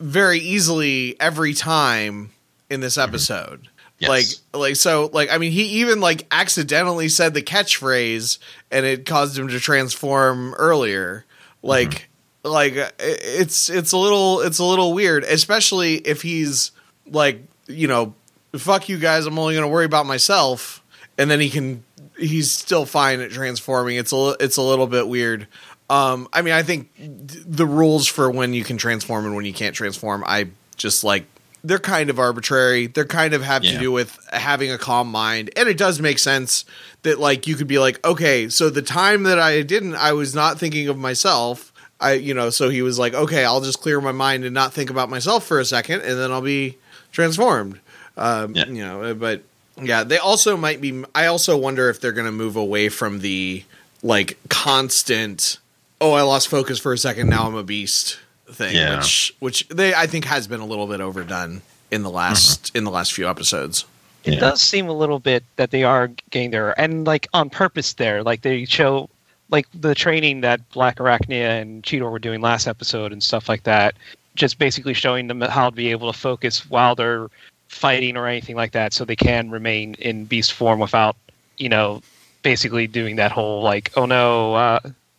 [0.00, 2.30] very easily every time
[2.70, 3.68] in this episode.
[3.98, 4.08] Yes.
[4.08, 4.26] Like,
[4.60, 8.38] like so, like I mean, he even like accidentally said the catchphrase,
[8.70, 11.24] and it caused him to transform earlier.
[11.62, 12.08] Like,
[12.44, 16.70] like uh, it's it's a little it's a little weird, especially if he's
[17.06, 18.14] like, you know,
[18.56, 20.82] fuck you guys, I'm only going to worry about myself,
[21.16, 21.84] and then he can
[22.18, 23.96] he's still fine at transforming.
[23.96, 25.46] It's a it's a little bit weird.
[25.90, 29.44] Um, I mean, I think th- the rules for when you can transform and when
[29.44, 31.24] you can't transform, I just like
[31.64, 32.86] they're kind of arbitrary.
[32.86, 36.18] They're kind of have to do with having a calm mind, and it does make
[36.18, 36.64] sense
[37.02, 40.34] that like you could be like, okay, so the time that I didn't, I was
[40.34, 41.72] not thinking of myself.
[42.00, 44.72] I, you know, so he was like, okay, I'll just clear my mind and not
[44.72, 46.78] think about myself for a second, and then I'll be
[47.12, 47.80] transformed.
[48.16, 48.66] Um, Yeah.
[48.66, 49.42] You know, but
[49.80, 51.04] yeah, they also might be.
[51.14, 53.64] I also wonder if they're going to move away from the
[54.02, 55.58] like constant.
[56.00, 57.28] Oh, I lost focus for a second.
[57.28, 58.18] Now I'm a beast
[58.50, 58.96] thing, Yeah.
[58.98, 62.84] which which they I think has been a little bit overdone in the last in
[62.84, 63.84] the last few episodes.
[64.24, 64.40] It Yeah.
[64.40, 67.92] does seem a little bit that they are getting there, and like on purpose.
[67.94, 69.08] There, like they show,
[69.50, 73.62] like the training that Black Arachnia and Cheetor were doing last episode and stuff like
[73.62, 73.94] that.
[74.38, 77.26] Just basically showing them how to be able to focus while they're
[77.66, 81.16] fighting or anything like that, so they can remain in beast form without,
[81.58, 82.00] you know,
[82.42, 84.78] basically doing that whole like, oh no, uh,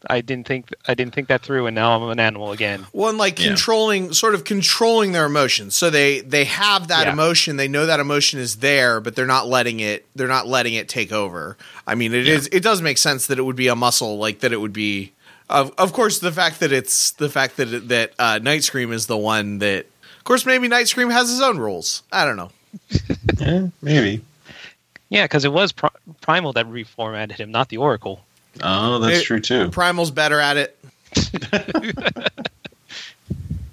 [0.10, 2.88] I didn't think I didn't think that through, and now I'm an animal again.
[2.94, 3.48] Well, and like Yeah.
[3.50, 5.76] controlling, sort of controlling their emotions.
[5.76, 7.12] So they they have that Yeah.
[7.14, 7.58] emotion.
[7.58, 10.06] They know that emotion is there, but they're not letting it.
[10.16, 11.58] They're not letting it take over.
[11.86, 12.48] I mean, it is.
[12.54, 14.54] It does make sense that it would be a muscle, like that.
[14.54, 15.12] It would be.
[15.50, 19.08] Of of course, the fact that it's the fact that that uh, Night Scream is
[19.08, 19.86] the one that.
[20.18, 22.04] Of course, maybe Night Scream has his own rules.
[22.12, 22.52] I don't know.
[23.40, 24.22] yeah, maybe.
[25.10, 25.90] Yeah, because it was Pri-
[26.22, 28.22] Primal that reformatted him, not the Oracle.
[28.62, 29.70] Oh, that's It- true too.
[29.72, 30.78] Primal's better at it.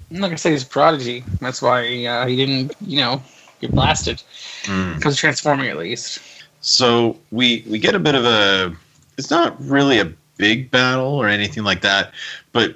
[0.09, 1.23] I'm not gonna say he's a prodigy.
[1.41, 3.21] That's why uh, he didn't, you know,
[3.61, 4.23] get blasted.
[4.63, 4.95] Mm.
[4.95, 6.19] Because of transforming, at least.
[6.61, 8.75] So we we get a bit of a.
[9.17, 12.13] It's not really a big battle or anything like that,
[12.51, 12.75] but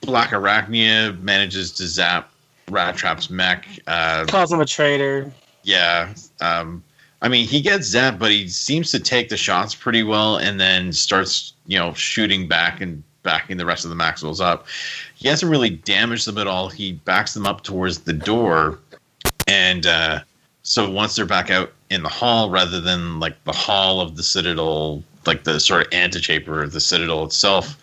[0.00, 2.30] Black Arachnia manages to zap
[2.68, 3.66] Rattrap's mech.
[3.86, 5.30] Uh, Calls him a traitor.
[5.62, 6.14] yeah.
[6.40, 6.82] Um,
[7.22, 10.58] I mean, he gets zapped, but he seems to take the shots pretty well, and
[10.58, 14.66] then starts, you know, shooting back and backing the rest of the Maximals up.
[15.16, 16.70] He hasn't really damaged them at all.
[16.70, 18.78] He backs them up towards the door,
[19.46, 20.20] and uh,
[20.62, 24.22] so once they're back out in the hall, rather than like the hall of the
[24.22, 27.76] Citadel, like the sort of antechamber of the Citadel itself,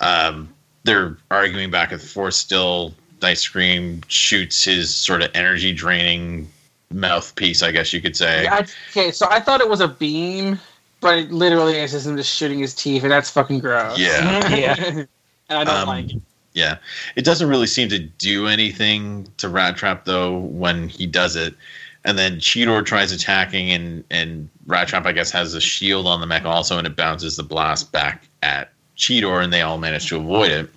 [0.00, 0.48] um,
[0.84, 2.94] they're arguing back and forth still.
[3.22, 6.50] Night Scream shoots his sort of energy draining
[6.90, 8.44] mouthpiece, I guess you could say.
[8.44, 10.58] Yeah, I, okay, so I thought it was a beam,
[11.00, 13.98] but it literally is just him just shooting his teeth, and that's fucking gross.
[13.98, 14.48] Yeah.
[14.56, 15.04] yeah.
[15.50, 16.22] And I don't Um, like it.
[16.54, 16.78] Yeah.
[17.16, 21.54] It doesn't really seem to do anything to Rattrap though when he does it.
[22.04, 26.26] And then Cheetor tries attacking and and Rattrap I guess has a shield on the
[26.26, 30.16] mech also and it bounces the blast back at Cheetor and they all manage to
[30.16, 30.70] avoid it.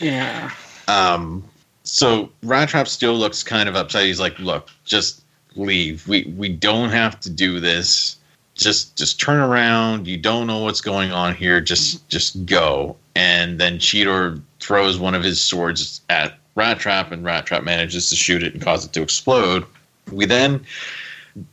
[0.00, 0.50] Yeah.
[0.88, 1.44] Um,
[1.84, 4.04] so Rattrap still looks kind of upset.
[4.04, 5.22] He's like, "Look, just
[5.56, 6.06] leave.
[6.08, 8.16] We we don't have to do this.
[8.54, 10.06] Just just turn around.
[10.06, 11.60] You don't know what's going on here.
[11.60, 17.64] Just just go." And then Cheetor throws one of his swords at Rattrap, and Rattrap
[17.64, 19.64] manages to shoot it and cause it to explode.
[20.12, 20.64] We then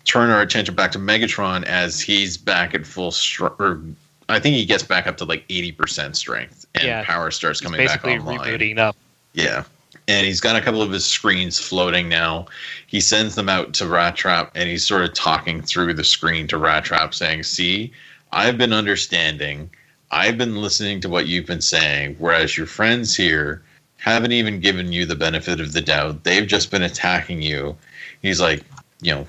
[0.06, 3.60] turn our attention back to Megatron as he's back at full strength.
[3.60, 3.82] Or
[4.28, 7.04] I think he gets back up to like eighty percent strength, and Yeah.
[7.04, 8.40] power starts coming back basically online.
[8.40, 8.96] rebooting up.
[9.34, 9.64] Yeah.
[10.08, 12.48] And he's got a couple of his screens floating now.
[12.88, 16.58] He sends them out to Rattrap and he's sort of talking through the screen to
[16.58, 17.92] Rattrap saying, See,
[18.32, 19.70] I've been understanding.
[20.12, 23.62] I've been listening to what you've been saying, whereas your friends here
[23.98, 26.24] haven't even given you the benefit of the doubt.
[26.24, 27.78] They've just been attacking you.
[28.22, 28.64] He's like,
[29.02, 29.28] you know,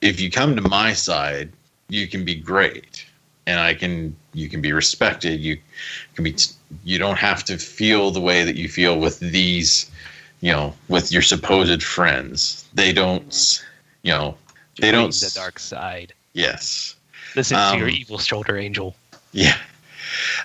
[0.00, 1.50] if you come to my side,
[1.88, 3.04] you can be great.
[3.46, 5.40] And I can you can be respected.
[5.40, 5.58] You
[6.14, 6.36] can be
[6.84, 9.90] you don't have to feel the way that you feel with these,
[10.40, 12.68] you know, with your supposed friends.
[12.74, 13.64] They don't,
[14.02, 14.36] you know,
[14.78, 15.14] they Join don't.
[15.14, 16.12] the dark side.
[16.32, 16.94] Yes.
[17.34, 18.94] Listen to your Um, evil shoulder angel.
[19.32, 19.56] Yeah.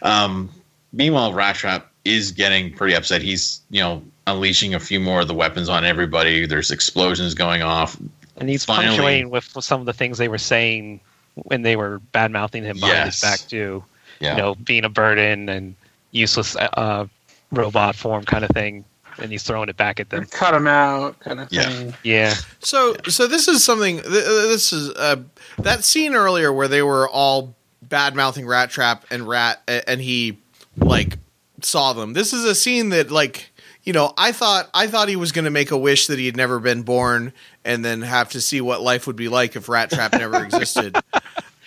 [0.02, 0.50] Um,
[0.94, 3.22] meanwhile, Rattrap is getting pretty upset.
[3.22, 6.46] He's, you know, unleashing a few more of the weapons on everybody.
[6.46, 7.98] There's explosions going off.
[8.38, 11.00] And he's finally- punctuating with some of the things they were saying
[11.36, 13.84] when they were bad mouthing him behind his back too.
[14.20, 14.32] Yeah.
[14.36, 15.76] You know, being a burden and
[16.12, 17.06] useless uh,
[17.52, 18.86] robot form kind of thing.
[19.18, 20.26] And he's throwing it back at them.
[20.26, 21.70] Cut him out, kind of Yeah.
[21.70, 21.94] thing.
[22.04, 22.34] Yeah.
[22.60, 24.00] So, so this is something.
[24.00, 25.18] uh, This is uh,
[25.60, 30.38] that scene earlier where they were all bad mouthing Rattrap and Rat, and he
[30.78, 31.18] like
[31.62, 32.12] saw them.
[32.12, 33.52] This is a scene that, like,
[33.86, 36.26] you know, I thought I thought he was going to make a wish that he
[36.26, 37.32] had never been born,
[37.64, 40.98] and then have to see what life would be like if Rattrap never existed.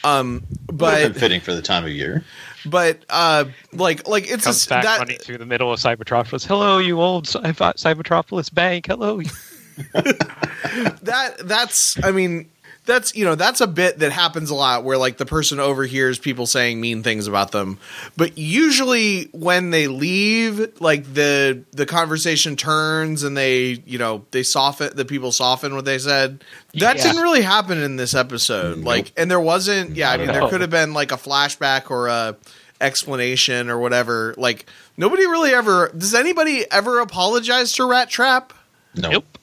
[0.04, 2.22] Um, Would have been but fitting for the time of year.
[2.64, 5.80] but uh, like like it's a, Comes s- back that running through the middle of
[5.80, 6.46] Cybertropolis.
[6.46, 8.86] Hello, you old Cy- Cybertropolis bank.
[8.86, 9.20] Hello.
[9.92, 12.48] that that's I mean
[12.89, 16.18] that's you know that's a bit that happens a lot where like the person overhears
[16.18, 17.78] people saying mean things about them.
[18.16, 24.43] But usually when they leave like the the conversation turns and they you know they
[24.43, 26.43] soften the people soften what they said.
[26.74, 27.03] That Yeah.
[27.05, 28.78] didn't really happen in this episode.
[28.78, 32.09] Like and there wasn't yeah i mean there could have been like a flashback or
[32.09, 32.36] a
[32.80, 34.34] explanation or whatever.
[34.36, 34.66] Like
[34.97, 38.51] nobody really ever does anybody ever apologize to Rattrap?
[38.97, 39.11] No.
[39.11, 39.39] Nope.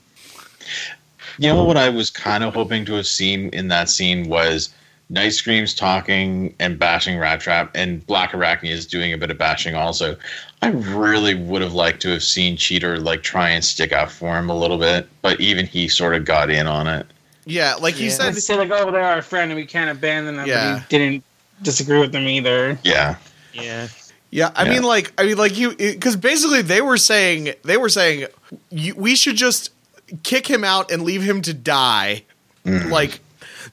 [1.37, 4.69] You know what I was kind of hoping to have seen in that scene was
[5.09, 9.75] Night Screams talking and bashing Rattrap, and Black Arachnia is doing a bit of bashing
[9.75, 10.17] also.
[10.61, 14.37] I really would have liked to have seen Cheetor like try and stick up for
[14.37, 17.05] him a little bit, but even he sort of got in on it.
[17.47, 18.11] yeah like he Yeah.
[18.11, 20.73] said They say like, "Oh, they're our friend, and we can't abandon them." Yeah.
[20.73, 21.23] But he didn't
[21.61, 22.79] disagree with them either.
[22.83, 23.15] Yeah,
[23.53, 23.87] Yeah.
[24.31, 24.71] Yeah, I Yeah.
[24.71, 28.25] mean, like, I mean, like you, because basically they were saying they were saying
[28.71, 29.69] you, we should just
[30.23, 32.23] kick him out and leave him to die.
[32.65, 33.19] Like,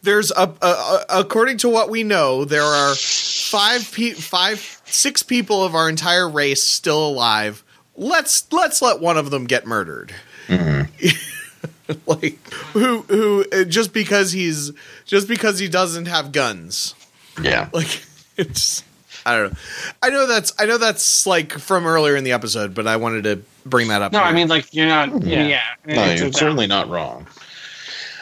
[0.02, 5.22] there's a, a, a according to what we know, there are five pe- five six
[5.22, 7.62] people of our entire race still alive.
[7.96, 10.14] Let's let's let one of them get murdered.
[12.06, 12.38] like
[12.72, 14.72] who who uh, just because he's
[15.06, 16.94] just because he doesn't have guns.
[17.40, 17.68] yeah.
[17.72, 18.02] Like
[18.36, 18.82] it's
[19.24, 19.58] I don't know.
[20.02, 23.24] I know that's I know that's like from earlier in the episode, but I wanted
[23.24, 24.12] to bring that up.
[24.12, 24.28] No, here.
[24.28, 25.22] I mean like you're not.
[25.22, 25.46] Yeah.
[25.46, 27.26] Yeah, No, It's you're a- certainly not wrong.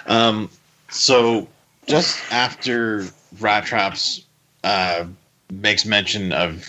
[0.07, 0.51] Um,
[0.91, 1.47] so
[1.87, 3.05] just after
[3.39, 4.25] Rattraps
[4.65, 5.05] uh,
[5.53, 6.69] makes mention of,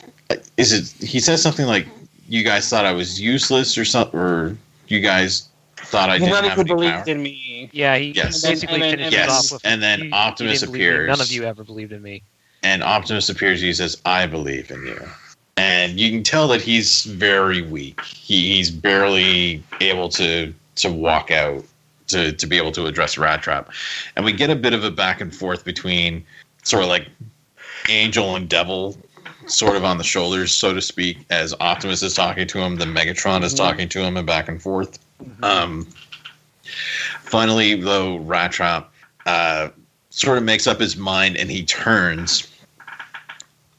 [0.58, 1.06] is it?
[1.06, 1.88] He says something like,
[2.30, 4.56] "You guys thought I was useless," or something, or
[4.88, 7.04] you guys thought I He didn't none have who any believed power.
[7.08, 7.70] in me.
[7.74, 8.42] Yeah, he Yes.
[8.42, 9.66] basically And then- finished and then- Yes, off with.
[9.66, 10.94] and then "You- you Optimus didn't believe in me.
[11.00, 11.08] appears.
[11.18, 12.24] None of you ever believed in me.
[12.64, 13.60] And Optimus appears.
[13.62, 15.02] He says, "I believe in you,"
[15.58, 18.00] and you can tell that he's very weak.
[18.02, 21.64] He, he's barely able to to walk out
[22.08, 23.68] to to be able to address Rattrap,
[24.16, 26.24] and we get a bit of a back and forth between
[26.64, 27.08] sort of like
[27.90, 28.98] Angel and Devil.
[29.48, 32.86] Sort of on the shoulders, so to speak, as Optimus is talking to him, the
[32.86, 33.58] Megatron is Mhm.
[33.58, 35.00] talking to him, and back and forth.
[35.42, 35.88] Um,
[37.24, 38.86] finally, though, Rattrap
[39.26, 39.70] uh,
[40.12, 42.48] sort of makes up his mind and he turns.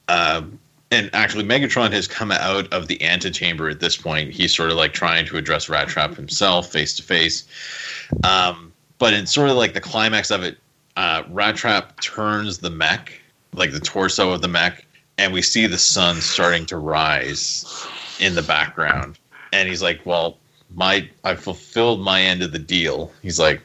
[0.08, 0.42] Uh,
[0.90, 4.30] and actually, Megatron has come out of the antechamber at this point.
[4.32, 7.44] He's sort of like trying to address Rattrap himself face to face.
[8.24, 10.58] Um, But in sort of like the climax of it,
[10.96, 13.20] uh, Rattrap turns the mech,
[13.52, 14.84] like the torso of the mech,
[15.18, 17.64] and we see the sun starting to rise
[18.20, 19.18] in the background.
[19.52, 20.38] And he's like, "Well,
[20.74, 23.60] my I fulfilled my end of the deal." He's like,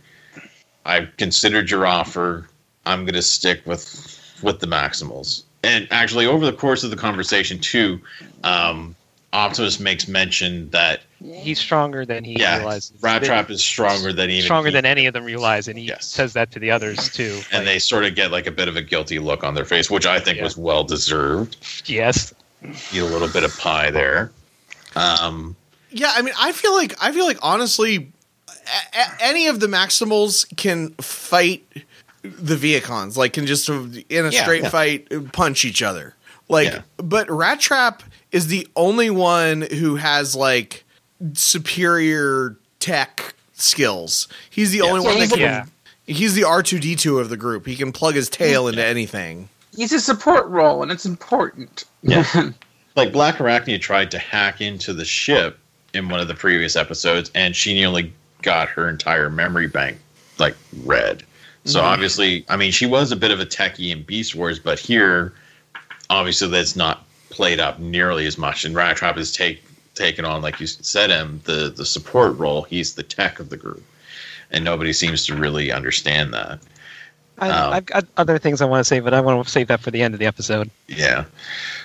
[0.85, 2.49] "I've considered your offer.
[2.85, 3.85] I'm going to stick with
[4.41, 7.99] with the Maximals." And actually, over the course of the conversation, too,
[8.43, 8.95] um,
[9.33, 12.93] Optimus makes mention that He's stronger than he yeah, realizes.
[13.01, 15.77] Rat That- Trap is stronger than even stronger he- than any of them realize, and
[15.77, 16.05] he Yes.
[16.05, 17.41] says that to the others too.
[17.51, 19.89] and they sort of get like a bit of a guilty look on their face,
[19.89, 20.43] which I think Yeah.
[20.45, 21.57] was well deserved.
[21.85, 22.33] yes,
[22.93, 24.31] Eat a little bit of pie there.
[24.95, 25.55] Um,
[25.91, 28.11] Yeah, I mean, I feel like I feel like honestly,
[28.47, 31.63] a- a- any of the Maximals can fight
[32.23, 34.69] the Vehicons, like can just in a Yeah, straight yeah.
[34.69, 36.15] fight punch each other.
[36.49, 36.81] Like, Yeah.
[36.97, 37.99] but Rattrap
[38.31, 40.83] is the only one who has like
[41.33, 44.27] superior tech skills.
[44.49, 44.83] He's the Yeah.
[44.85, 45.39] only Yeah, one that can.
[45.39, 45.65] a- yeah.
[46.05, 47.65] He's the R two D two of the group.
[47.65, 49.49] He can plug his tail into anything.
[49.75, 51.83] He's a support role, and it's important.
[52.01, 52.25] Yeah.
[52.95, 55.59] like Black Arachnia tried to hack into the ship
[55.93, 59.97] in one of the previous episodes, and she nearly got her entire memory bank
[60.39, 60.55] like
[60.85, 61.23] read.
[61.67, 61.83] So Mhm.
[61.83, 65.33] obviously, I mean, she was a bit of a techie in Beast Wars, but here,
[66.09, 68.63] obviously, that's not played up nearly as much.
[68.63, 69.61] And Rattrap has take
[69.93, 72.63] taken on, like you said, him the the support role.
[72.63, 73.83] He's the tech of the group,
[74.49, 76.59] and nobody seems to really understand that.
[77.39, 79.67] I, Um, I've got other things I want to say, but I want to save
[79.67, 80.69] that for the end of the episode.
[80.87, 81.25] Yeah.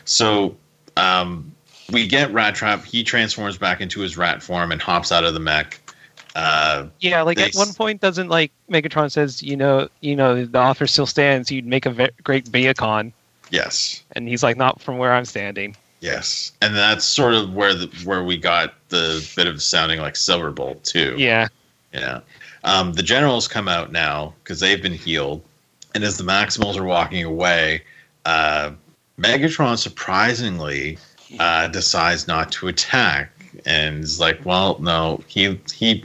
[0.04, 0.56] So
[0.96, 1.50] um,
[1.90, 2.84] we get Rattrap.
[2.84, 5.80] He transforms back into his rat form and hops out of the mech.
[6.34, 10.44] Uh, Yeah, like They at one point, doesn't like Megatron says, you know, you know,
[10.44, 11.50] the offer still stands.
[11.50, 13.12] You'd make a ve- great Vehicon,
[13.50, 14.02] yes.
[14.12, 15.76] and he's like, not from where I'm standing.
[16.00, 16.52] Yes.
[16.60, 20.82] And that's sort of where the where we got the bit of sounding like Silverbolt
[20.82, 21.14] too.
[21.16, 21.48] Yeah,
[21.92, 22.20] Yeah.
[22.64, 25.42] Um, the generals come out now because they've been healed.
[25.94, 27.82] And as the Maximals are walking away,
[28.24, 28.70] uh,
[29.18, 30.98] Megatron surprisingly
[31.38, 33.30] uh, decides not to attack
[33.66, 36.04] and is like, well, no, he he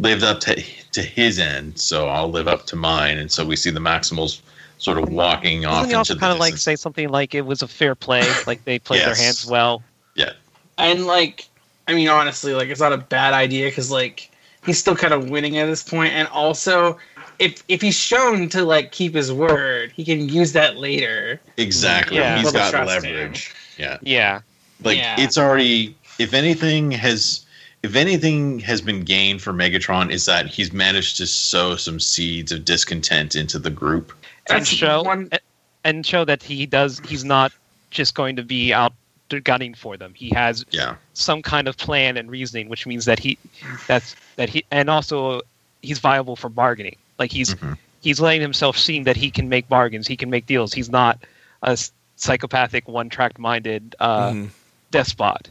[0.00, 3.18] lived up to, to his end, so I'll live up to mine.
[3.18, 4.40] And so we see the Maximals
[4.78, 7.34] sort of walking off doesn't he into also the kind of like say something like
[7.34, 9.82] it was a fair play, like they played their hands well?
[10.14, 10.32] Yeah,
[10.78, 11.48] and like,
[11.86, 14.30] I mean, honestly, like, it's not a bad idea because like
[14.64, 16.98] he's still kind of winning at this point, and also.
[17.38, 21.40] If, if he's shown to like keep his word, he can use that later.
[21.56, 22.18] Exactly.
[22.18, 22.36] Yeah.
[22.36, 23.54] He's Build a got trust leverage.
[23.78, 23.96] Yeah.
[24.02, 24.40] Yeah,
[24.84, 25.16] like Yeah.
[25.18, 27.46] it's already if anything has
[27.82, 32.52] if anything has been gained for Megatron is that he's managed to sow some seeds
[32.52, 34.12] of discontent into the group.
[34.48, 35.40] and show one- and,
[35.84, 37.00] and show that he does.
[37.06, 37.52] He's not
[37.90, 38.92] just going to be out
[39.28, 40.12] there gunning for them.
[40.14, 40.96] He has Yeah.
[41.14, 43.38] some kind of plan and reasoning, which means that he
[43.86, 45.40] that's that he and also
[45.82, 46.96] he's viable for bargaining.
[47.18, 47.78] Like he's Mhm.
[48.02, 50.72] he's letting himself seem that he can make bargains, he can make deals.
[50.72, 51.18] He's not
[51.62, 51.78] a
[52.16, 54.50] psychopathic, one-track minded uh, Mhm.
[54.90, 55.48] despot.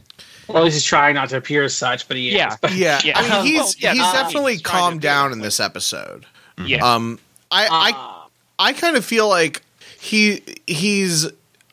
[0.52, 2.34] Well, he's trying not to appear as such, but he is.
[2.34, 2.56] Yeah.
[2.60, 3.18] But- Yeah, Yeah.
[3.18, 5.44] I mean, he's Well, yeah, he's uh, definitely he's calmed down in way.
[5.44, 6.26] this episode.
[6.64, 7.18] Yeah, Um,
[7.50, 8.26] I I Ah.
[8.58, 9.62] I kind of feel like
[9.98, 11.26] he he's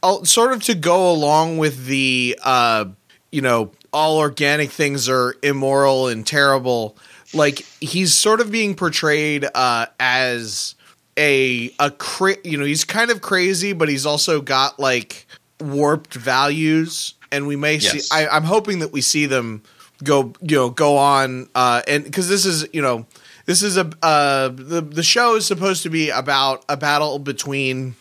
[0.03, 2.85] uh, sort of to go along with the uh
[3.31, 6.95] you know all organic things are immoral and terrible
[7.33, 10.75] like he's sort of being portrayed uh as
[11.17, 15.25] a a cra- you know he's kind of crazy but he's also got like
[15.59, 18.11] warped values and we may see Yes.
[18.11, 19.63] I, i'm hoping that we see them
[20.03, 23.05] go you know go on uh and because this is you know
[23.45, 27.95] this is a uh the the show is supposed to be about a battle between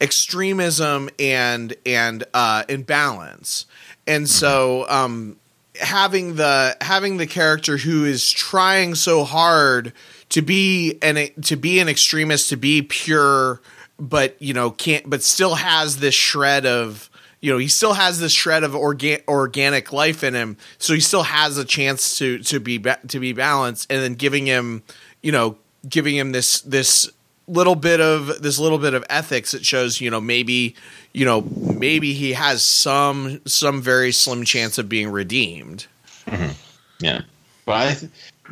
[0.00, 3.66] extremism and and uh and balance
[4.06, 5.36] and so um
[5.78, 9.92] having the having the character who is trying so hard
[10.30, 13.60] to be an to be an extremist to be pure
[13.98, 17.09] but you know can't but still has this shred of
[17.40, 21.00] you know he still has this shred of orga- organic life in him, so he
[21.00, 24.82] still has a chance to to be ba- to be balanced, and then giving him
[25.22, 25.56] you know
[25.88, 27.10] giving him this this
[27.46, 30.74] little bit of this little bit of ethics that shows you know maybe
[31.12, 35.86] you know maybe he has some some very slim chance of being redeemed.
[36.26, 36.52] Mm-hmm.
[37.00, 37.22] Yeah,
[37.64, 37.96] but I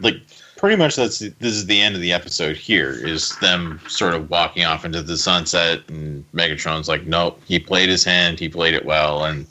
[0.00, 0.16] like
[0.58, 2.56] pretty much that's this is the end of the episode.
[2.56, 7.58] Here is them sort of walking off into the sunset, and Megatron's like, "Nope, he
[7.58, 8.38] played his hand.
[8.38, 9.46] He played it well, and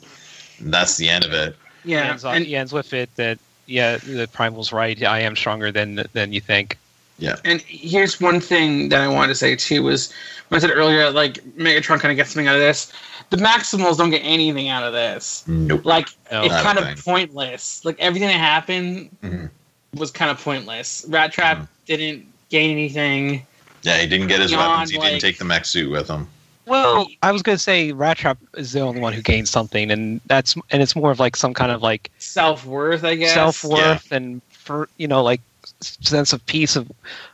[0.60, 3.38] that's the end of it." He Yeah, ends, on, and, he ends with it that
[3.66, 5.02] yeah, the primal's right.
[5.02, 6.78] I am stronger than than you think.
[7.20, 10.12] Yeah and here's one thing that I wanted to say too was
[10.50, 12.92] when I said earlier, like Megatron kind of gets something out of this.
[13.30, 15.42] The Maximals don't get anything out of this.
[15.48, 15.84] Nope.
[15.84, 16.42] Like No.
[16.44, 16.92] it's Not a kind thing.
[16.92, 17.84] of pointless.
[17.84, 19.50] Like everything that happened Mhm.
[19.94, 21.04] Was kind of pointless.
[21.08, 21.68] Rattrap Mhm.
[21.86, 23.46] didn't gain anything.
[23.82, 24.90] Yeah, he didn't get his Beyond, weapons.
[24.90, 26.26] He like- didn't take the mech suit with him.
[26.66, 30.54] Well, I was gonna say Rattrap is the only one who gains something, and that's
[30.70, 33.32] and it's more of like some kind of like Self worth, I guess.
[33.32, 35.40] self worth and for you know like
[35.80, 36.90] sense of peace of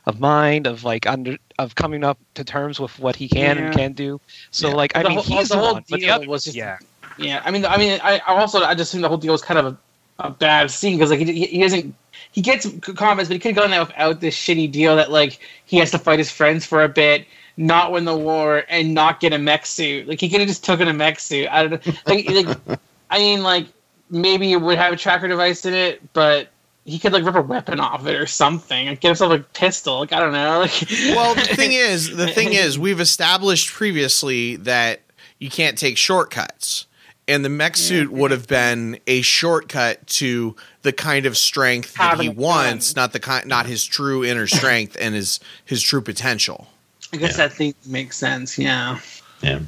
[0.07, 3.67] of mind of like under of coming up to terms with what he can and
[3.69, 3.73] Yeah.
[3.73, 4.21] can do.
[4.53, 4.75] So Yeah.
[4.75, 6.45] like I The mean whole- he's the the, whole one, but the deal other was
[6.45, 6.79] just- yeah.
[7.19, 9.43] Yeah, I mean, I mean, I, I also I just think the whole deal was
[9.43, 9.77] kind of a,
[10.21, 11.95] a bad scene because like he, he doesn't
[12.35, 12.67] he gets
[12.97, 15.93] comments, but he could have gone there without this shitty deal that like he has
[15.93, 19.39] to fight his friends for a bit, not win the war, and not get a
[19.39, 20.09] mech suit.
[20.09, 21.47] Like he could have just taken a mech suit.
[21.49, 21.93] I don't know.
[22.07, 22.81] Like, like
[23.11, 23.69] I mean, like
[24.11, 26.49] maybe it would have a tracker device in it, but
[26.85, 28.89] he could like rip a weapon off it or something.
[28.89, 30.01] Like, get himself a pistol.
[30.01, 30.59] Like I don't know.
[30.59, 35.03] Like Well, the thing is, the thing is, we've established previously that
[35.39, 36.89] you can't take shortcuts.
[37.29, 42.21] And the mech suit would have been a shortcut to the kind of strength that
[42.21, 42.37] he a gun.
[42.37, 46.69] wants, not the kind, not his true inner strength and his his true potential.
[47.13, 47.49] I guess Yeah.
[47.49, 48.59] that thing makes sense.
[48.59, 48.99] Yeah.
[49.43, 49.61] Yeah.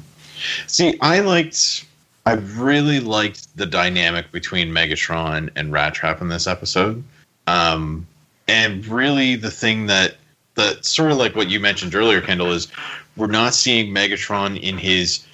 [0.67, 1.85] See, I liked,
[2.27, 7.03] I really liked the dynamic between Megatron and Rattrap in this episode.
[7.47, 8.05] Um,
[8.47, 10.15] and really, the thing that,
[10.55, 12.67] that sort of like what you mentioned earlier, Kendall, is
[13.15, 15.25] we're not seeing Megatron in his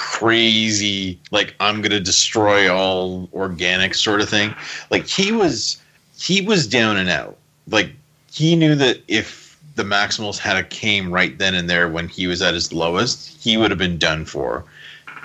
[0.00, 4.54] crazy, like, I'm to destroy all organic sort of thing.
[4.90, 5.76] Like, he was,
[6.18, 7.36] he was down and out.
[7.68, 7.92] Like,
[8.32, 12.26] he knew that if the Maximals had a came right then and there when he
[12.26, 14.64] was at his lowest, he would have been done for.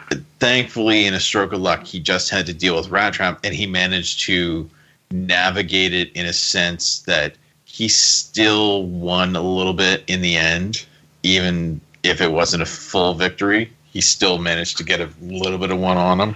[0.10, 3.56] But thankfully, in a stroke of luck, he just had to deal with Rattrap, and
[3.56, 4.70] he managed to
[5.10, 10.86] navigate it in a sense that he still won a little bit in the end,
[11.24, 13.72] even if it wasn't a full victory.
[13.96, 16.36] He still managed to get a little bit of one on him.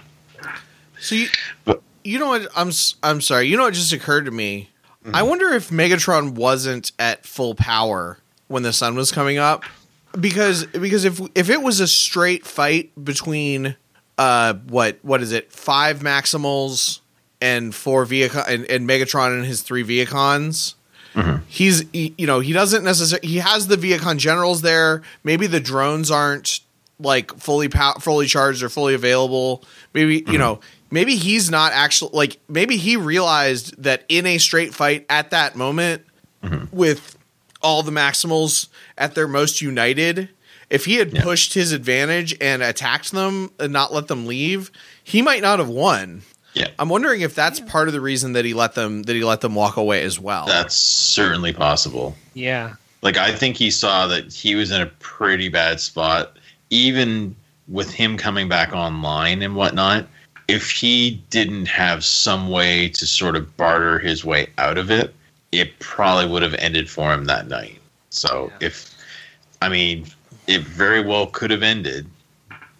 [0.98, 1.28] So you,
[1.66, 2.48] But- you know what?
[2.56, 2.72] I'm
[3.04, 3.48] I'm sorry.
[3.50, 4.70] You know what just occurred to me?
[5.14, 9.64] I wonder if Megatron wasn't at full power when the sun was coming up,
[10.18, 13.76] because because if if it was a straight fight between
[14.18, 17.02] uh what what is it five Maximals
[17.42, 20.76] and four Vehicon and, and Megatron and his three Vehicons.
[21.48, 25.02] He's he, you know he doesn't necessarily he has the Vehicon generals there.
[25.26, 26.62] Maybe the drones aren't
[27.00, 29.64] like fully pow- fully charged or fully available.
[29.94, 30.38] Maybe you mm-hmm.
[30.38, 30.60] know
[30.92, 35.56] maybe he's not actually like maybe he realized that in a straight fight at that
[35.56, 36.06] moment
[36.44, 36.76] mm-hmm.
[36.76, 37.18] with
[37.62, 40.30] all the Maximals at their most united,
[40.70, 41.24] if he had Yeah.
[41.24, 44.72] pushed his advantage and attacked them and not let them leave,
[45.04, 46.22] he might not have won.
[46.54, 46.70] Yeah.
[46.80, 49.42] I'm wondering if that's part of the reason that he let them that he let
[49.42, 50.46] them walk away as well.
[50.48, 52.16] That's certainly possible.
[52.34, 52.76] Yeah.
[53.02, 56.38] Like I think he saw that he was in a pretty bad spot,
[56.70, 57.36] even
[57.68, 60.08] with him coming back online and whatnot.
[60.48, 65.14] If he didn't have some way to sort of barter his way out of it,
[65.52, 67.80] it probably would have ended for him that night.
[68.10, 68.68] So Yeah.
[68.68, 68.96] if,
[69.62, 70.08] I mean,
[70.48, 72.08] it very well could have ended,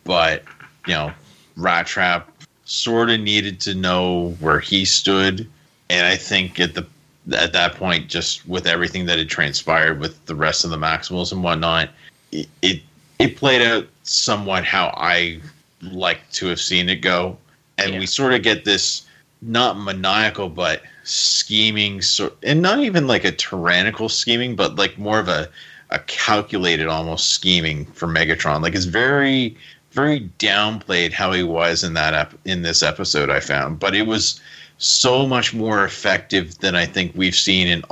[0.04, 0.44] but
[0.88, 1.14] you know,
[1.58, 2.24] Rattrap
[2.66, 5.48] sort of needed to know where he stood,
[5.90, 6.86] and I think at the
[7.32, 11.32] at that point, just with everything that had transpired with the rest of the Maximals
[11.32, 11.90] and whatnot,
[12.32, 12.82] it it,
[13.20, 15.40] it played out somewhat how I
[15.82, 17.38] like to have seen it go,
[17.78, 18.00] and Yeah.
[18.00, 19.04] we sort of get this
[19.42, 25.20] not maniacal but scheming sort, and not even like a tyrannical scheming, but like more
[25.20, 25.50] of a
[25.92, 28.62] a calculated almost scheming for Megatron.
[28.62, 29.56] Like it's very
[29.92, 34.06] very downplayed how he was in that ep- in this episode I found, but it
[34.06, 34.40] was
[34.78, 37.84] so much more effective than I think we've seen in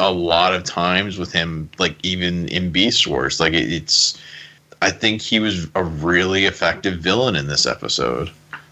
[0.00, 3.38] a lot of times with him like even in Beast Wars.
[3.38, 4.18] Like it, it's
[4.82, 8.30] I think he was a really effective villain in this episode.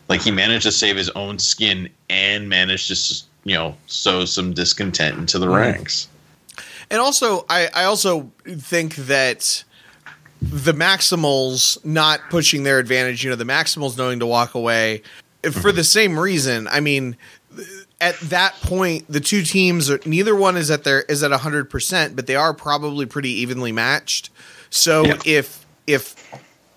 [0.09, 4.53] Like he managed to save his own skin and managed to you know sow some
[4.53, 5.55] discontent into the mm-hmm.
[5.55, 6.09] ranks.
[6.91, 9.63] And also, I, I also think that
[10.43, 15.03] the Maximals not pushing their advantage, you know, the Maximals knowing to walk away
[15.43, 15.77] for mm-hmm.
[15.77, 16.67] the same reason.
[16.67, 17.17] I mean,
[18.01, 21.71] at that point, the two teams are neither one is at their is at hundred
[21.71, 24.31] percent, but they are probably pretty evenly matched.
[24.71, 25.19] So Yeah.
[25.25, 26.15] if if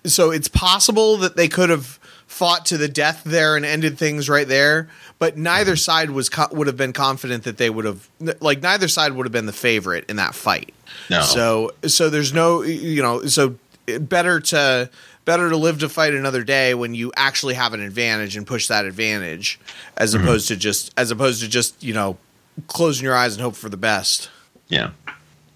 [0.04, 4.28] so, it's possible that they could have fought to the death there and ended things
[4.28, 4.88] right there.
[5.18, 5.78] But neither mm-hmm.
[5.78, 8.08] side was co- would have been confident that they would have
[8.40, 10.74] like neither side would have been the favorite in that fight.
[11.08, 11.22] No.
[11.22, 13.56] So so there's no you know so
[14.00, 14.90] better to
[15.24, 18.68] better to live to fight another day when you actually have an advantage and push
[18.68, 19.58] that advantage
[19.96, 20.24] as mm-hmm.
[20.24, 22.18] opposed to just as opposed to just you know
[22.66, 24.30] closing your eyes and hope for the best.
[24.68, 24.90] Yeah.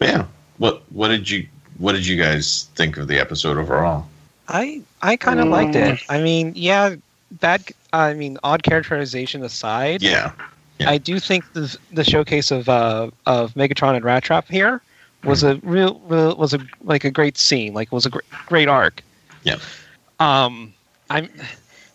[0.00, 0.26] Yeah.
[0.58, 1.48] What what did you
[1.78, 4.06] what did you guys think of the episode overall?
[4.48, 6.00] I I kind of liked it.
[6.08, 6.96] I mean, yeah,
[7.32, 7.64] bad.
[7.92, 10.32] I mean, odd characterization aside, Yeah.
[10.78, 10.90] Yeah.
[10.90, 14.80] I do think the the showcase of uh, of Megatron and Rattrap here
[15.24, 17.74] was a real, real was a like a great scene.
[17.74, 19.02] Like was a gr- great arc.
[19.42, 19.58] Yeah.
[20.20, 20.72] Um,
[21.10, 21.28] I'm.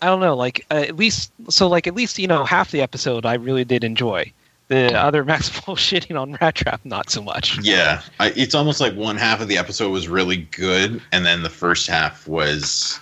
[0.02, 0.36] I don't know.
[0.36, 3.64] Like uh, at least so like at least you know half the episode I really
[3.64, 4.30] did enjoy.
[4.68, 7.58] The other Maximal shitting on Rattrap not so much.
[7.62, 11.42] Yeah, I, it's almost like one half of the episode was really good, and then
[11.42, 12.98] the first half was,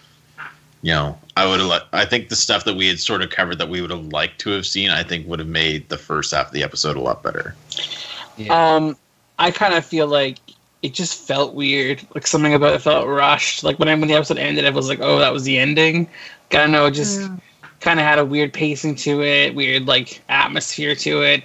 [0.83, 1.69] you know, I would have.
[1.69, 4.07] Li- I think the stuff that we had sort of covered that we would have
[4.07, 6.97] liked to have seen, I think would have made the first half of the episode
[6.97, 7.55] a lot better.
[8.51, 8.97] Um,
[9.39, 10.39] I kind of feel like
[10.83, 12.05] it just felt weird.
[12.15, 13.63] Like something about it felt rushed.
[13.63, 16.09] Like when I, when the episode ended, I was like, "Oh, that was the ending."
[16.51, 16.87] I don't know.
[16.87, 17.31] It just
[17.83, 21.45] kind of had a weird pacing to it, weird like atmosphere to it.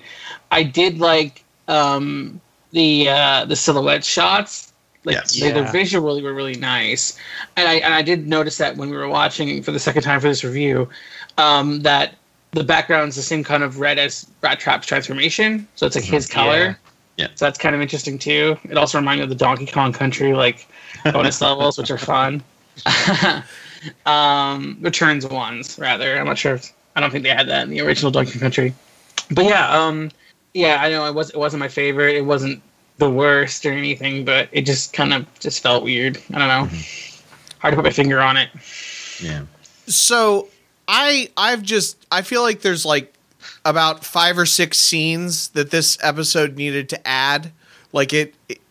[0.51, 2.39] I did like um,
[2.72, 4.72] the uh, the silhouette shots.
[5.03, 5.39] Like Yes.
[5.39, 5.72] they, the Yeah.
[5.72, 7.18] visually were really nice,
[7.55, 10.19] and I and I did notice that when we were watching for the second time
[10.19, 10.89] for this review,
[11.38, 12.15] um, that
[12.51, 16.57] the background's the same kind of red as Rattrap's transformation, so it's like his color.
[16.57, 16.76] Yeah.
[17.18, 17.27] Yeah.
[17.35, 18.57] So that's kind of interesting too.
[18.69, 20.68] It also reminded me of the Donkey Kong Country like
[21.05, 22.43] bonus levels, which are fun.
[24.05, 26.17] um, returns ones rather.
[26.19, 26.55] I'm not sure.
[26.55, 28.73] If, I don't think they had that in the original Donkey Country.
[29.31, 30.09] But yeah, um,
[30.53, 32.15] yeah, I know it was it wasn't my favorite.
[32.15, 32.61] It wasn't
[32.97, 36.17] the worst or anything, but it just kind of just felt weird.
[36.33, 36.79] I don't know.
[37.59, 38.49] Hard to put my finger on it.
[39.21, 39.43] Yeah,
[39.87, 40.47] So
[40.87, 43.13] I I've just I feel like there's like
[43.65, 47.51] about five or six scenes that this episode needed to add.
[47.93, 48.61] Like it, it-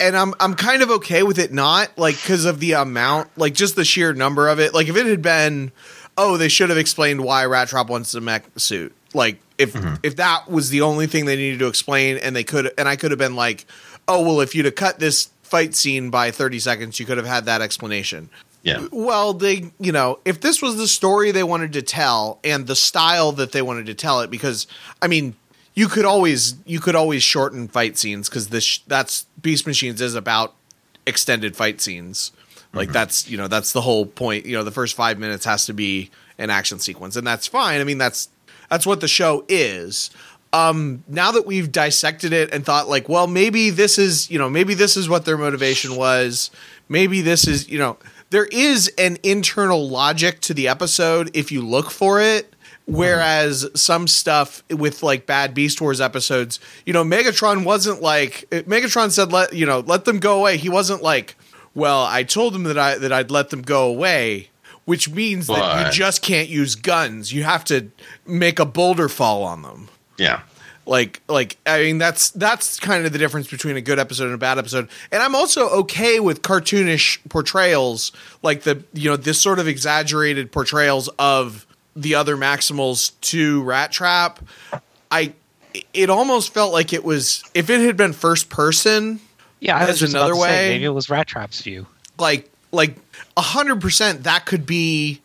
[0.00, 3.54] and I'm I'm kind of okay with it not like because of the amount, like
[3.54, 4.74] just the sheer number of it.
[4.74, 5.72] Like if it had been,
[6.16, 8.94] oh, they should have explained why Rattrap wants the mech suit.
[9.14, 9.94] Like if mm-hmm.
[10.02, 12.96] if that was the only thing they needed to explain, and they could, and I
[12.96, 13.66] could have been like,
[14.06, 17.26] oh well, if you'd have cut this fight scene by 30 seconds, you could have
[17.26, 18.28] had that explanation.
[18.62, 22.66] yeah, Well, they, you know, if this was the story they wanted to tell and
[22.66, 24.66] the style that they wanted to tell it, because
[25.00, 25.34] I mean,
[25.78, 30.16] you could always you could always shorten fight scenes because this that's Beast Machines is
[30.16, 30.56] about
[31.06, 32.32] extended fight scenes.
[32.72, 34.44] Like that's you know that's the whole point.
[34.44, 37.80] You know, the first five minutes has to be an action sequence, and that's fine.
[37.80, 38.28] I mean, that's
[38.68, 40.10] that's what the show is.
[40.52, 44.50] Um, now that we've dissected it and thought like, well, maybe this is you know
[44.50, 46.50] maybe this is what their motivation was.
[46.88, 47.98] Maybe this is you know
[48.30, 52.52] there is an internal logic to the episode if you look for it.
[52.90, 59.10] Whereas some stuff with like bad Beast Wars episodes, you know, Megatron wasn't like Megatron
[59.10, 60.56] said let you know let them go away.
[60.56, 61.36] He wasn't like,
[61.74, 64.48] well, I told them that I that I'd let them go away,
[64.86, 67.30] which means that you just can't use guns.
[67.30, 67.90] You have to
[68.26, 69.90] make a boulder fall on them.
[70.16, 70.40] yeah,
[70.86, 74.34] Like like I mean that's that's kind of the difference between a good episode and
[74.34, 74.88] a bad episode.
[75.12, 78.12] And I'm also okay with cartoonish portrayals
[78.42, 81.66] like the you know this sort of exaggerated portrayals of
[82.00, 84.38] the other Maximals to Rattrap.
[85.10, 85.32] I
[85.94, 89.20] it almost felt like it was if it had been first person
[89.60, 90.68] Yeah, I was another to say, way.
[90.70, 91.86] maybe it was Rattrap's view.
[92.18, 92.96] like like
[93.36, 95.20] a hundred percent that could be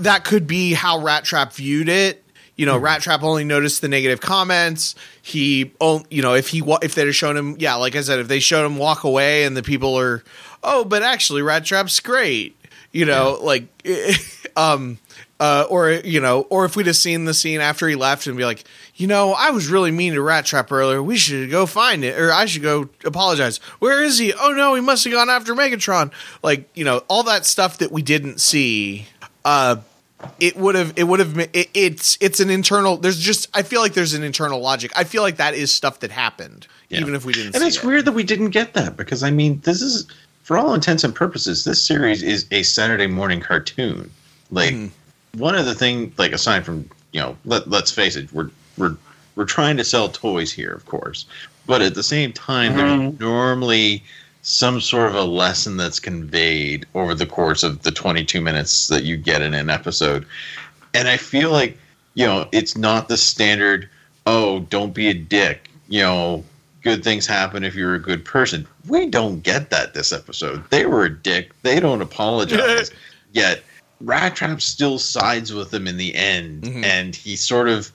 [0.00, 2.18] that could be how Rattrap viewed it.
[2.56, 4.94] You know, Rattrap only noticed the negative comments.
[5.22, 5.72] He,
[6.10, 8.40] you know, if he if they'd have shown him, yeah, like I said, if they
[8.40, 10.22] showed him walk away and the people are,
[10.62, 12.56] oh, but actually Rattrap's great.
[12.92, 13.64] You know, like,
[14.56, 14.98] um,
[15.40, 18.36] uh, or you know, or if we'd have seen the scene after he left and
[18.36, 18.64] be like,
[18.94, 21.02] you know, I was really mean to Rattrap earlier.
[21.02, 23.58] We should go find it, or I should go apologize.
[23.80, 24.32] Where is he?
[24.32, 26.12] Oh no, he must have gone after Megatron.
[26.42, 29.06] Like you know, all that stuff that we didn't see.
[29.44, 29.76] Uh,
[30.38, 30.92] it would have.
[30.94, 31.36] It would have.
[31.36, 32.16] It, it's.
[32.20, 32.96] It's an internal.
[32.96, 33.48] There's just.
[33.56, 34.92] I feel like there's an internal logic.
[34.94, 37.00] I feel like that is stuff that happened, Yeah.
[37.00, 37.56] even if we didn't.
[37.56, 37.84] and see it's it.
[37.84, 40.06] weird that we didn't get that because I mean, this is
[40.44, 44.08] for all intents and purposes, this series is a Saturday morning cartoon.
[44.52, 44.74] Like
[45.36, 48.96] one of the things, like aside from you know, let let's face it, we're we're
[49.36, 51.26] we're trying to sell toys here, of course,
[51.66, 53.22] but at the same time, there's mm-hmm.
[53.22, 54.02] normally
[54.42, 59.04] some sort of a lesson that's conveyed over the course of the 22 minutes that
[59.04, 60.26] you get in an episode.
[60.94, 61.78] And I feel like,
[62.14, 63.88] you know, it's not the standard,
[64.26, 66.44] oh, don't be a dick, you know,
[66.82, 68.66] good things happen if you're a good person.
[68.88, 70.68] We don't get that this episode.
[70.70, 71.52] They were a dick.
[71.62, 72.90] They don't apologize.
[73.32, 73.62] Yet
[74.04, 76.84] Rattrap still sides with them in the end, Mhm.
[76.84, 77.92] and he sort of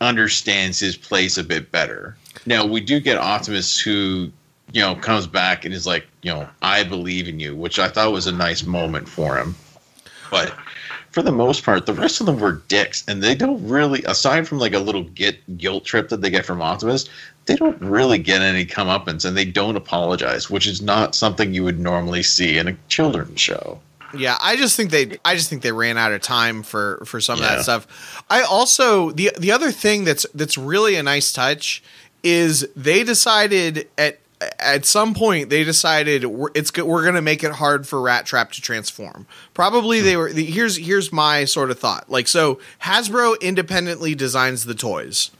[0.00, 2.16] understands his place a bit better.
[2.46, 4.30] Now we do get Optimus who,
[4.72, 7.88] you know, comes back and is like, you know, I believe in you, which I
[7.88, 9.54] thought was a nice moment for him.
[10.30, 10.52] But
[11.10, 14.46] for the most part, the rest of them were dicks, and they don't really, aside
[14.46, 17.06] from like a little get guilt trip that they get from Optimus,
[17.46, 21.64] they don't really get any comeuppance, and they don't apologize, which is not something you
[21.64, 23.80] would normally see in a children's show.
[24.14, 27.20] Yeah, I just think they I just think they ran out of time for for
[27.20, 28.22] some of that stuff.
[28.30, 31.82] I also the the other thing that's that's really a nice touch
[32.22, 34.18] is they decided at
[34.60, 38.52] at some point they decided we're, it's we're going to make it hard for Rattrap
[38.52, 39.26] to transform.
[39.54, 42.08] Probably they were the, here's here's my sort of thought.
[42.10, 45.30] Like so Hasbro independently designs the toys.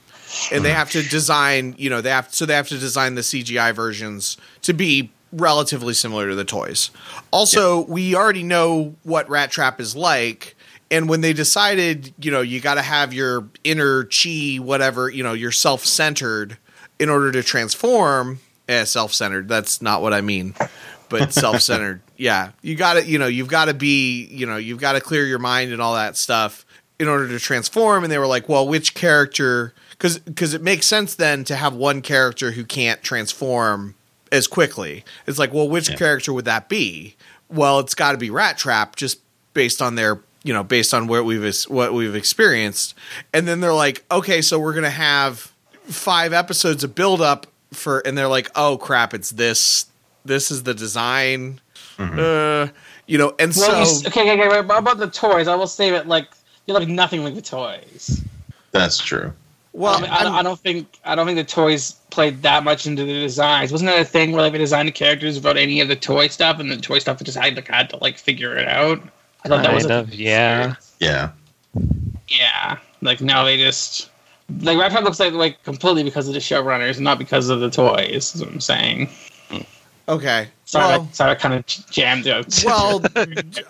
[0.51, 3.21] And they have to design, you know, they have so they have to design the
[3.21, 6.91] CGI versions to be relatively similar to the toys.
[7.31, 10.55] Also, we already know what Rattrap is like.
[10.91, 15.23] And when they decided, you know, you got to have your inner chi, whatever, you
[15.23, 16.57] know, you're self centered
[16.97, 18.39] in order to transform.
[18.67, 19.47] Eh, self centered.
[19.47, 20.55] That's not what I mean,
[21.09, 22.01] but self centered.
[22.17, 22.51] yeah.
[22.61, 25.25] You got to, you know, you've got to be, you know, you've got to clear
[25.25, 26.65] your mind and all that stuff
[26.99, 28.03] in order to transform.
[28.03, 29.73] And they were like, well, which character?
[29.91, 33.95] Because it makes sense then to have one character who can't transform
[34.31, 35.03] as quickly.
[35.27, 35.95] It's like, well, which Yeah.
[35.95, 37.15] character would that be?
[37.49, 39.19] Well, it's got to be Rattrap, just
[39.53, 42.93] based on their, you know, based on what we've what we've experienced.
[43.33, 45.51] And then they're like, okay, so we're gonna have
[45.85, 49.85] five episodes of build up for, and they're like, oh crap, it's this.
[50.25, 51.59] This is the design.
[51.97, 52.67] Uh,
[53.07, 54.59] you know, and Well, so s- okay, okay, okay.
[54.59, 55.47] About the toys?
[55.47, 56.27] I will say that like
[56.65, 58.21] they look nothing like the toys.
[58.71, 59.33] That's true.
[59.73, 62.63] Well, I, mean, I, don't, I don't think I don't think the toys played that
[62.63, 63.71] much into the designs.
[63.71, 66.27] Wasn't that a thing where like they designed the characters without any of the toy
[66.27, 68.99] stuff, and the toy stuff just had, like, had to like figure it out?
[69.43, 70.75] I thought that was Kind a of, yeah.
[70.99, 71.31] Yeah.
[72.27, 72.77] yeah.
[73.01, 74.09] Like now they just
[74.61, 77.69] like Rattrap looks like like completely because of the showrunners, and not because of the
[77.69, 78.35] toys.
[78.35, 79.09] Is what I'm saying.
[80.07, 80.47] okay.
[80.65, 82.63] Sorry, well, that, sorry, I kind of jammed out.
[82.65, 83.01] well,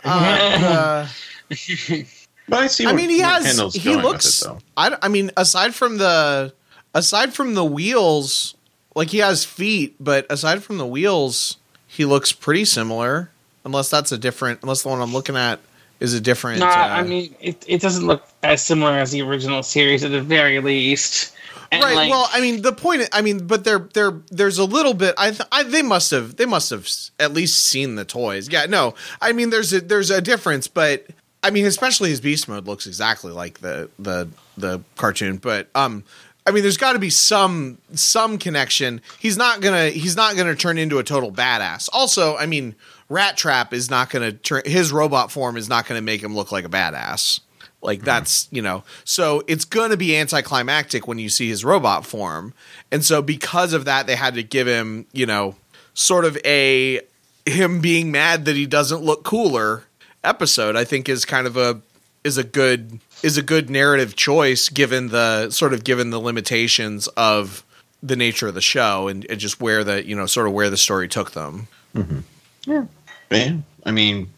[0.05, 1.07] uh,
[2.49, 2.85] But I see.
[2.85, 3.73] I what- mean, he has.
[3.73, 4.43] He looks.
[4.43, 4.51] it.
[4.75, 6.53] I, I mean, aside from the,
[6.93, 8.55] aside from the wheels,
[8.95, 11.57] like he has feet, but aside from the wheels,
[11.87, 13.31] he looks pretty similar.
[13.65, 14.59] Unless that's a different.
[14.63, 15.59] Unless the one I'm looking at
[15.99, 16.59] is a different.
[16.61, 20.11] No, uh, I mean it, it doesn't look as similar as the original series at
[20.11, 21.35] the very least.
[21.71, 21.95] And, right.
[21.95, 23.07] like, well, I mean, the point.
[23.13, 25.13] I mean, but there, there, there's a little bit.
[25.19, 26.89] I, th- I, they must have, they must have
[27.19, 28.49] at least seen the toys.
[28.49, 28.65] Yeah.
[28.65, 31.05] No, I mean, there's a, there's a difference, but
[31.43, 35.37] I mean, especially his beast mode looks exactly like the, the, the cartoon.
[35.37, 36.03] But um,
[36.45, 39.01] I mean, there's got to be some, some connection.
[39.19, 41.89] He's not gonna, he's not gonna turn into a total badass.
[41.93, 42.75] Also, I mean,
[43.09, 46.65] Rattrap is not gonna turn his robot form is not gonna make him look like
[46.65, 47.39] a badass.
[47.81, 52.05] Like that's you know, so it's going to be anticlimactic when you see his robot
[52.05, 52.53] form,
[52.91, 55.55] and so because of that, they had to give him you know
[55.93, 56.99] sort of a
[57.45, 59.85] him being mad that he doesn't look cooler
[60.23, 60.75] episode.
[60.75, 61.81] I think is kind of a
[62.23, 67.07] is a good is a good narrative choice given the sort of given the limitations
[67.09, 67.63] of
[68.01, 70.69] the nature of the show and, and just where the you know sort of where
[70.69, 71.67] the story took them.
[71.95, 72.19] Mm-hmm.
[72.65, 72.85] Yeah,
[73.31, 73.63] man.
[73.85, 74.29] I mean,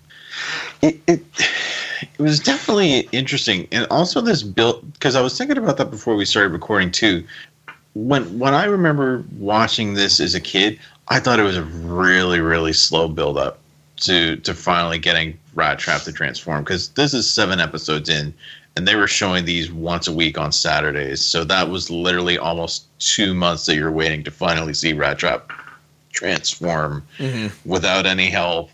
[0.81, 1.23] it, it
[2.01, 6.15] it was definitely interesting, and also this built because I was thinking about that before
[6.15, 7.25] we started recording too.
[7.93, 10.79] When when I remember watching this as a kid,
[11.09, 13.59] I thought it was a really really slow build up
[13.97, 18.33] to to finally getting Rattrap to transform because this is seven episodes in,
[18.75, 22.85] and they were showing these once a week on Saturdays, so that was literally almost
[22.99, 25.41] two months that you're waiting to finally see Rattrap
[26.13, 27.47] transform mm-hmm.
[27.69, 28.69] without any help,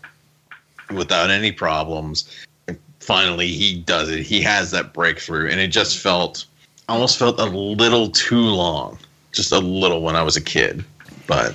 [0.90, 2.30] without any problems.
[2.68, 4.20] And Finally, he does it.
[4.20, 6.44] He has that breakthrough, and it just felt
[6.88, 8.98] almost felt a little too long,
[9.32, 10.84] just a little when I was a kid.
[11.26, 11.54] But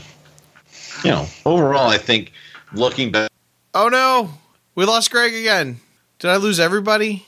[1.03, 2.33] you know, overall, I think
[2.73, 3.29] looking back,
[3.75, 4.29] Oh no,
[4.75, 5.79] we lost Greg again.
[6.19, 7.25] Did I lose everybody?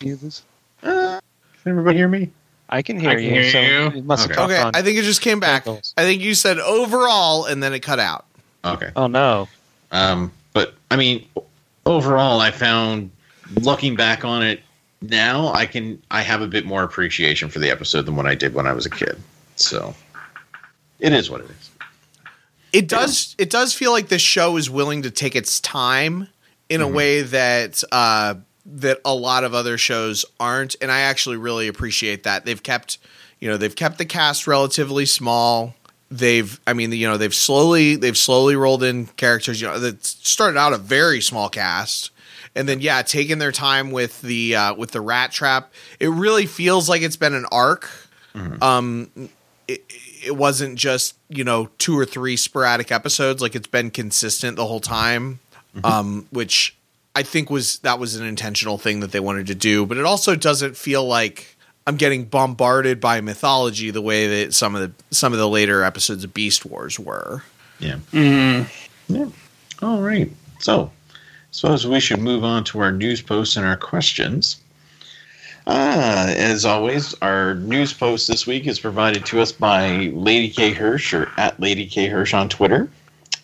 [0.83, 1.19] uh,
[1.63, 2.29] can everybody hear me?
[2.69, 3.29] I can hear I can you.
[3.29, 3.91] hear so you.
[3.97, 4.35] you must Okay.
[4.35, 4.75] talked Okay, on.
[4.75, 5.67] I think it just came back.
[5.67, 8.25] I think you said overall, and then it cut out.
[8.63, 8.89] Okay.
[8.95, 9.47] oh no.
[9.91, 11.27] Um, but I mean,
[11.85, 13.11] overall, I found
[13.61, 14.61] looking back on it
[15.01, 18.33] now, I can I have a bit more appreciation for the episode than what I
[18.33, 19.17] did when I was a kid.
[19.55, 19.93] So
[20.99, 21.69] it is what it is.
[22.73, 26.27] it does it does feel like this show is willing to take its time
[26.69, 28.35] in a way that uh
[28.65, 32.45] that a lot of other shows aren't and i actually really appreciate that.
[32.45, 32.97] They've kept
[33.39, 35.75] you know they've kept the cast relatively small.
[36.09, 40.05] They've i mean you know they've slowly they've slowly rolled in characters you know that
[40.05, 42.11] started out a very small cast
[42.55, 45.73] and then yeah taking their time with the uh with the rat trap.
[45.99, 47.89] It really feels like it's been an arc.
[48.61, 49.09] Um
[49.67, 49.83] it,
[50.23, 53.41] it wasn't just you know two or three sporadic episodes.
[53.41, 55.39] Like it's been consistent the whole time
[55.83, 56.75] um which
[57.15, 60.05] i think was that was an intentional thing that they wanted to do but it
[60.05, 61.55] also doesn't feel like
[61.87, 65.83] i'm getting bombarded by mythology the way that some of the some of the later
[65.83, 67.43] episodes of beast wars were
[67.79, 67.97] Yeah.
[68.13, 68.67] Mm.
[69.09, 69.27] Yeah.
[69.81, 70.31] All right.
[70.59, 70.89] So,
[71.51, 74.57] suppose we should move on to our news posts and our questions.
[75.67, 80.71] Ah, as always, our news post this week is provided to us by Lady K
[80.71, 82.87] Hirsch or at Lady K Hirsch on Twitter.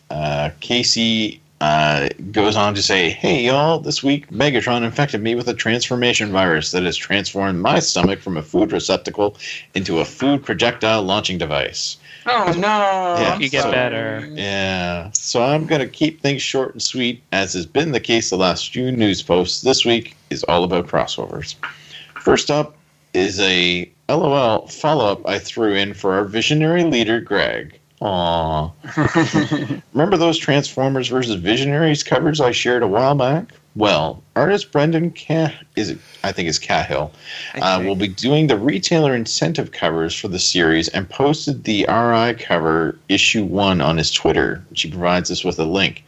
[0.10, 5.48] Uh, Casey uh, goes on to say, "Hey y'all, this week Megatron infected me with
[5.48, 9.38] a transformation virus that has transformed my stomach from a food receptacle
[9.76, 12.68] into a food projectile launching device." Oh no!
[12.68, 13.74] Yeah, You get sorry.
[13.74, 14.30] better.
[14.34, 18.30] Yeah, so I'm going to keep things short and sweet, as has been the case
[18.32, 19.62] the last few news posts.
[19.62, 21.56] This week is all about crossovers.
[22.20, 22.76] First up
[23.14, 27.80] is a LOL follow up I threw in for our visionary leader, Greg.
[28.02, 29.82] Aww.
[29.94, 33.54] Remember those Transformers versus Visionaries covers I shared a while back?
[33.76, 37.14] Well, artist Brendan Cah is it, I think it's Cahill
[37.56, 42.34] uh, will be doing the retailer incentive covers for the series and posted the RI
[42.44, 44.62] cover issue one on his Twitter.
[44.74, 46.04] She provides us with a link.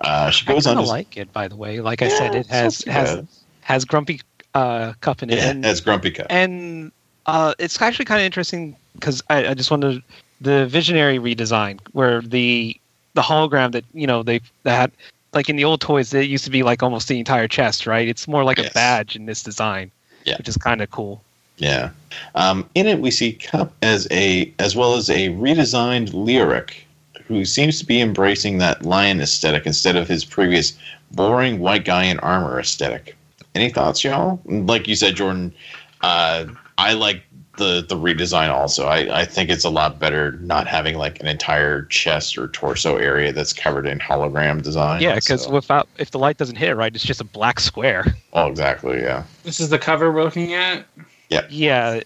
[0.00, 1.80] Uh, she I goes on kind to like it, by the way.
[1.80, 3.22] Like I said, it has has
[3.60, 4.20] has Grumpy
[4.54, 6.26] uh, Cup in it, yeah, and as Grumpy Cut.
[6.30, 6.90] and
[7.26, 10.02] uh, it's actually kind of interesting because I, I just wanted
[10.40, 12.76] the visionary redesign where the
[13.14, 14.90] the hologram that you know they that
[15.32, 18.08] like in the old toys it used to be like almost the entire chest right
[18.08, 18.70] it's more like Yes.
[18.70, 19.90] a badge in this design
[20.24, 20.36] Yeah.
[20.38, 21.22] which is kind of cool
[21.58, 21.90] Yeah.
[22.34, 26.70] Um, in it, we see Cup as a as well as a redesigned Leoric,
[27.26, 30.74] who seems to be embracing that lion aesthetic instead of his previous
[31.12, 33.16] boring white guy in armor aesthetic.
[33.54, 34.38] Any thoughts, y'all?
[34.44, 35.54] Like you said, Jordan,
[36.02, 36.44] uh,
[36.76, 37.22] I like
[37.56, 38.86] the the redesign also.
[38.86, 42.96] I, I think it's a lot better not having like an entire chest or torso
[42.96, 45.00] area that's covered in hologram design.
[45.02, 47.60] yeah because So- without if the light doesn't hit it right it's just a black
[47.60, 49.24] square oh, exactly, yeah.
[49.44, 50.84] This is the cover we're looking at.
[51.28, 52.00] yeah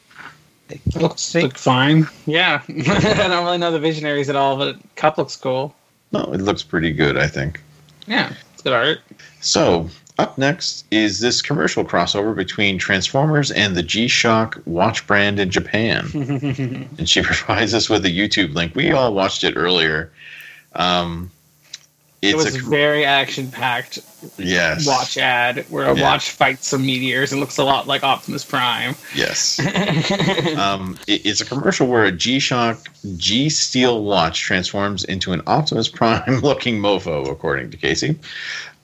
[0.71, 2.07] It looks Think- look fine.
[2.27, 2.73] Yeah, I
[3.29, 5.75] don't really know the visionaries at all, but cup looks cool.
[6.13, 7.17] No, it looks pretty good.
[7.17, 7.61] I think.
[8.07, 8.99] Yeah, it's good art.
[9.41, 9.89] So,
[10.21, 15.51] up next is this commercial crossover between Transformers and the G Shock watch brand in
[15.51, 16.09] Japan.
[16.99, 18.75] and she provides us with a YouTube link.
[18.75, 20.13] We all watched it earlier.
[20.75, 21.31] Um,
[22.23, 23.99] it was a very action packed
[24.37, 26.03] yes, watch ad where a Yeah.
[26.03, 28.95] watch fights some meteors and looks a lot like Optimus Prime.
[29.15, 29.59] yes.
[30.59, 32.79] um, it- it's a commercial where a G Shock
[33.17, 38.19] G Steel watch transforms into an Optimus Prime looking mofo, according to Casey.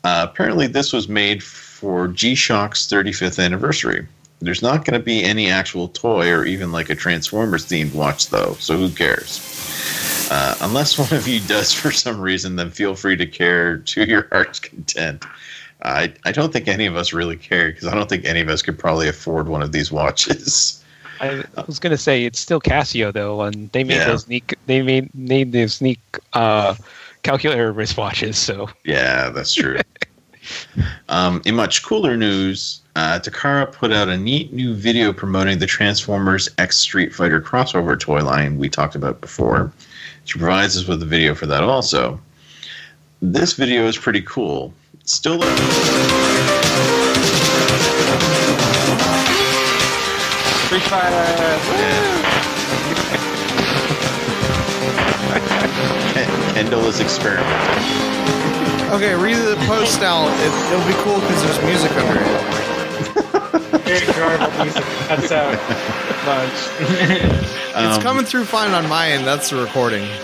[0.07, 4.07] Uh, apparently, this was made for G Shock's 35th anniversary.
[4.39, 8.29] There's not going to be any actual toy or even like a Transformers themed watch,
[8.29, 9.41] though, so who cares?
[10.31, 14.05] Uh, unless one of you does for some reason, then feel free to care to
[14.05, 15.25] your heart's content.
[15.83, 18.49] I, I don't think any of us really care because I don't think any of
[18.49, 20.85] us could probably afford one of these watches.
[21.21, 24.07] I was gonna say it's still Casio though, and they made Yeah.
[24.07, 24.53] those neat.
[24.67, 25.99] They made made those neat
[26.35, 26.75] uh,
[27.27, 28.37] calculator wristwatches.
[28.37, 29.79] So Yeah, that's true.
[31.09, 35.67] um, in much cooler news, uh, Takara put out a neat new video promoting the
[35.67, 39.73] Transformers X Street Fighter crossover toy line we talked about before.
[40.25, 42.21] She provides us with a video for that also.
[43.21, 44.73] This video is pretty cool.
[45.01, 45.41] It's Still,
[50.67, 52.26] Street Fighter.
[56.57, 57.51] Kendall is experimenting.
[58.91, 60.31] okay read the post out.
[60.41, 62.25] it, it'll be cool because there's music under it
[63.85, 64.83] Very enjoyable music.
[65.07, 65.55] That's out
[66.25, 66.59] bunch.
[66.81, 70.09] it's Um, coming through fine on my end that's the recording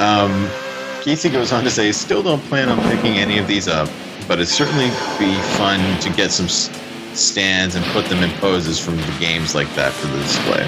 [0.00, 0.48] Um,
[1.02, 3.90] Casey goes on to say, still don't plan on picking any of these up,
[4.26, 4.88] but it'd certainly
[5.18, 9.68] be fun to get some stands and put them in poses from the games like
[9.74, 10.66] that for the display.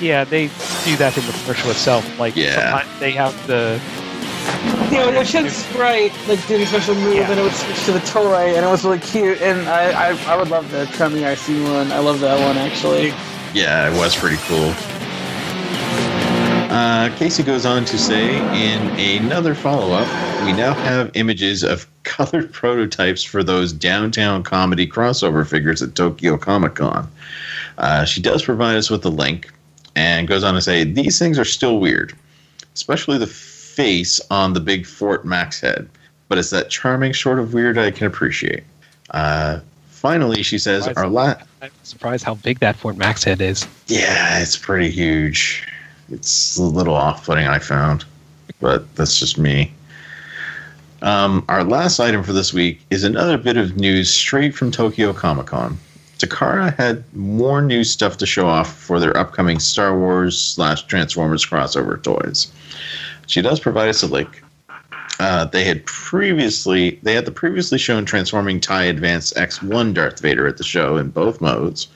[0.00, 0.46] Yeah, they
[0.84, 2.18] do that in the commercial itself.
[2.18, 2.84] Like Yeah.
[3.00, 3.80] they have the
[4.90, 7.30] you know, it should Sprite like did a special move, Yeah.
[7.30, 9.40] and it would switch to the toy, and it was really cute.
[9.40, 11.90] And I, I, I would love the Tremmy IC one.
[11.92, 13.08] I love that one actually.
[13.54, 14.72] Yeah, it was pretty cool.
[16.70, 20.06] Uh, Casey goes on to say in another follow up,
[20.44, 26.36] we now have images of colored prototypes for those downtown comedy crossover figures at Tokyo
[26.36, 27.08] Comic Con.
[27.78, 29.52] Uh, she does provide us with a link
[29.96, 32.14] and goes on to say these things are still weird,
[32.74, 35.88] especially the face on the big Fort Max head,
[36.28, 38.64] but it's that charming sort of weird I can appreciate.
[39.10, 43.66] Uh, finally, she says, our la- I'm surprised how big that Fort Max head is.
[43.86, 45.66] yeah, it's pretty huge.
[46.10, 48.04] It's a little off putting, I found,
[48.60, 49.72] but that's just me.
[51.02, 55.12] Um, our last item for this week is another bit of news straight from Tokyo
[55.12, 55.78] Comic Con.
[56.24, 61.44] Takara had more new stuff to show off for their upcoming Star Wars slash Transformers
[61.44, 62.50] crossover toys.
[63.26, 64.42] She does provide us a link.
[65.20, 70.48] Uh, they had previously they had the previously shown transforming TIE Advanced X1 Darth Vader
[70.48, 71.86] at the show in both modes.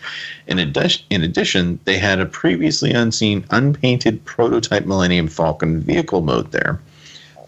[0.47, 6.53] In addition, in addition, they had a previously unseen unpainted prototype Millennium Falcon vehicle mode
[6.53, 6.81] there,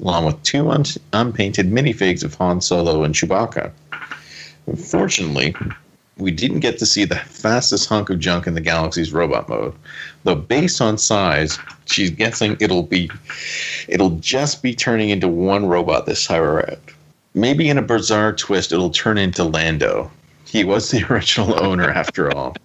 [0.00, 3.70] along with two un- unpainted minifigs of Han Solo and Chewbacca.
[4.66, 5.54] Unfortunately,
[6.20, 9.74] we didn't get to see the fastest hunk of junk in the galaxy's robot mode.
[10.24, 13.10] Though based on size, she's guessing it'll be
[13.88, 16.78] it'll just be turning into one robot this time around.
[17.34, 20.10] Maybe in a bizarre twist it'll turn into Lando.
[20.46, 22.56] He was the original owner after all.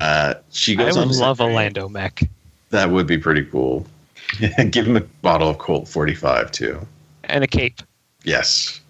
[0.00, 2.28] Uh, she goes I would love a Lando mech.
[2.70, 3.86] That would be pretty cool.
[4.70, 6.86] Give him a bottle of Colt 45 too.
[7.24, 7.80] and a cape.
[8.24, 8.80] Yes.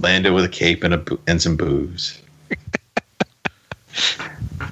[0.00, 2.22] Lando with a cape and a and some booze.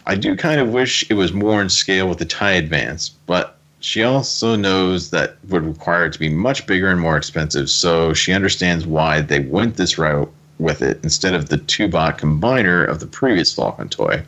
[0.07, 3.59] I do kind of wish it was more in scale with the tie advance, but
[3.81, 8.12] she also knows that would require it to be much bigger and more expensive, so
[8.15, 12.86] she understands why they went this route with it instead of the two bot combiner
[12.89, 14.23] of the previous Falcon toy,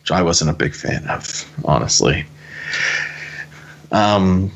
[0.00, 2.26] which I wasn't a big fan of, honestly.
[3.92, 4.50] Um,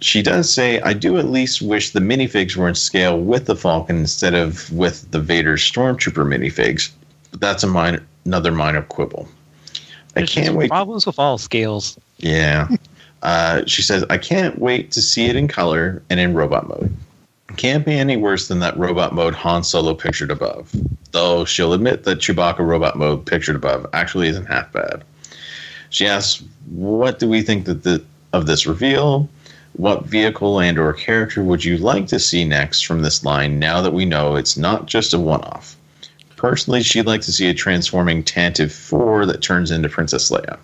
[0.00, 3.56] she does say, I do at least wish the minifigs were in scale with the
[3.56, 6.90] Falcon instead of with the Vader Stormtrooper minifigs.
[7.34, 9.26] But that's a minor, another minor quibble.
[10.14, 10.70] I There's can't wait.
[10.70, 11.98] Problems with all scales.
[12.18, 12.68] Yeah.
[13.24, 16.96] Uh, she says, I can't wait to see it in color and in robot mode.
[17.56, 20.72] Can't be any worse than that robot mode Han Solo pictured above.
[21.10, 25.02] Though she'll admit that Chewbacca robot mode pictured above actually isn't half bad.
[25.90, 29.28] She asks, "What do we think that the, of this reveal?
[29.72, 33.58] What vehicle and or character would you like to see next from this line?
[33.58, 35.76] Now that we know it's not just a one-off."
[36.36, 40.58] Personally, she'd like to see a transforming Tantive 4 that turns into Princess Leia.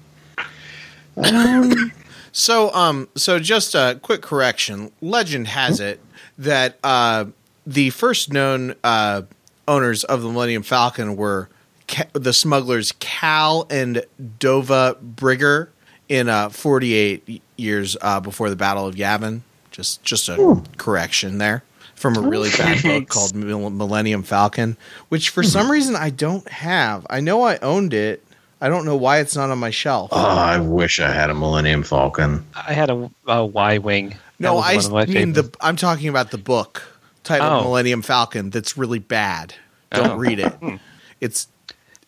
[1.16, 1.92] Um,
[2.32, 4.92] So, um, so just a quick correction.
[5.00, 6.00] Legend has it
[6.38, 7.26] that uh,
[7.66, 9.22] the first known uh,
[9.66, 11.48] owners of the Millennium Falcon were
[11.88, 14.04] Ca- the smugglers Cal and
[14.38, 15.68] Dova Brigger
[16.08, 19.40] in uh, 48 years uh, before the Battle of Yavin.
[19.72, 21.62] Just, just a correction there
[22.00, 24.76] from a really bad book called Millennium Falcon,
[25.10, 25.48] which for hmm.
[25.48, 27.06] some reason I don't have.
[27.10, 28.24] I know I owned it.
[28.62, 30.10] I don't know why it's not on my shelf.
[30.12, 32.46] Oh, I wish I had a Millennium Falcon.
[32.54, 34.16] I had a, a Y wing.
[34.38, 35.54] No, I mean the.
[35.60, 36.82] I'm talking about the book
[37.22, 37.64] titled Oh.
[37.64, 38.50] Millennium Falcon.
[38.50, 39.54] That's really bad.
[39.92, 40.16] Don't Oh.
[40.16, 40.52] read it.
[40.54, 40.76] Hmm.
[41.20, 41.48] It's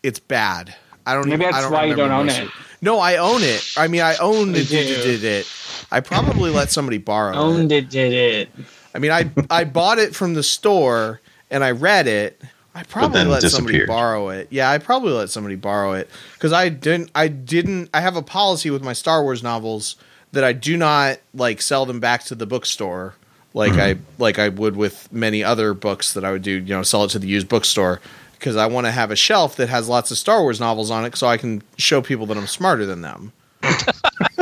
[0.01, 0.75] it's bad.
[1.05, 1.29] I don't.
[1.29, 2.49] Maybe even, I that's why you don't own most it.
[2.81, 3.73] No, I own it.
[3.77, 4.67] I mean, I own it.
[4.67, 5.47] Did, it.
[5.91, 7.37] I probably let somebody borrow it.
[7.37, 8.49] Owned it, did it.
[8.93, 12.41] I mean, I I bought it from the store and I read it.
[12.75, 14.47] I probably let somebody borrow it.
[14.49, 17.11] Yeah, I probably let somebody borrow it because I didn't.
[17.13, 17.89] I didn't.
[17.93, 19.95] I have a policy with my Star Wars novels
[20.31, 23.13] that I do not like sell them back to the bookstore
[23.53, 26.51] like I like I would with many other books that I would do.
[26.51, 28.01] You know, sell it to the used bookstore
[28.33, 31.05] because I want to have a shelf that has lots of Star Wars novels on
[31.05, 33.31] it, so I can show people that I'm smarter than them.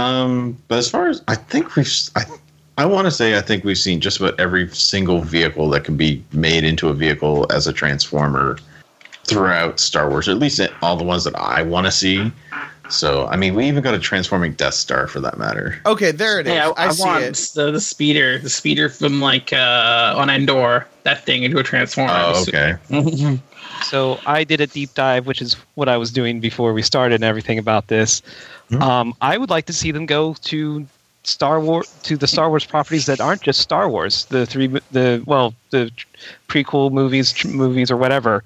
[0.00, 2.24] Um, but as far as I think we've, I,
[2.78, 5.96] I want to say I think we've seen just about every single vehicle that can
[5.96, 8.58] be made into a vehicle as a transformer
[9.24, 10.28] throughout Star Wars.
[10.28, 12.32] At least all the ones that I want to see.
[12.88, 15.80] So I mean, we even got a transforming Death Star for that matter.
[15.86, 16.52] Okay, there it is.
[16.52, 17.50] Hey, I, I, I see want it.
[17.54, 22.12] the, the speeder, the speeder from like uh, on Endor, that thing into a transformer.
[22.12, 22.76] Oh, okay.
[23.82, 27.16] So I did a deep dive, which is what I was doing before we started
[27.16, 28.22] and everything about this.
[28.68, 28.82] Hmm.
[28.82, 30.86] Um, I would like to see them go to
[31.24, 35.22] Star Wars to the Star Wars properties that aren't just Star Wars, the three, the
[35.26, 35.90] well, the
[36.48, 38.42] prequel movies, tr- movies or whatever.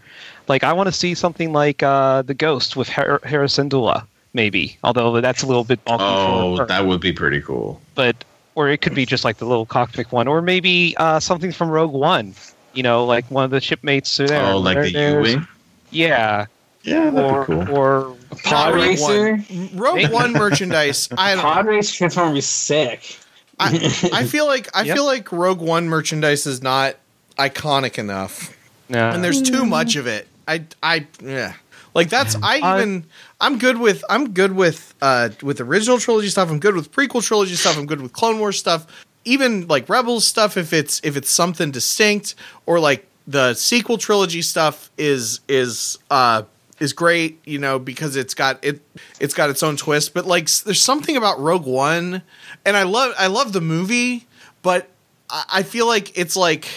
[0.49, 4.77] Like I want to see something like uh, the Ghost with Har- Hera Syndulla, maybe.
[4.83, 7.81] Although that's a little bit Oh, that would be pretty cool.
[7.95, 8.17] but
[8.57, 11.71] or it could be just like the little cockpit one, or maybe uh, something from
[11.71, 12.35] Rogue One.
[12.75, 14.43] You know, like one of the shipmates are there.
[14.53, 15.49] Oh, like There- the U wing.
[15.91, 16.47] Yeah,
[16.83, 17.77] Yeah, that'd or be cool.
[17.79, 19.37] or Pod Rogue Racer.
[19.37, 19.71] One.
[19.75, 21.09] Rogue One merchandise.
[21.17, 21.43] I don't.
[21.43, 23.19] Pod Racer Transformer would be sick.
[23.61, 24.97] I, I feel like I Yep.
[24.97, 26.97] feel like Rogue One merchandise is not
[27.39, 28.57] iconic enough,
[28.89, 29.13] Nah.
[29.13, 30.27] and there's too much of it.
[30.49, 31.53] I I yeah.
[31.95, 33.05] Like that's I I- even
[33.41, 36.51] I'm good with I'm good with uh with original trilogy stuff.
[36.51, 37.79] I'm good with prequel trilogy stuff.
[37.79, 38.87] I'm good with Clone Wars stuff.
[39.25, 42.35] Even like Rebels stuff if it's if it's something distinct
[42.67, 46.43] or like the sequel trilogy stuff is is uh
[46.81, 48.81] is great, you know, because it's got it
[49.21, 52.23] it's got its own twist, but like there's something about Rogue One
[52.65, 54.27] and I love I love the movie,
[54.63, 54.89] but
[55.31, 56.69] I, I feel like it's like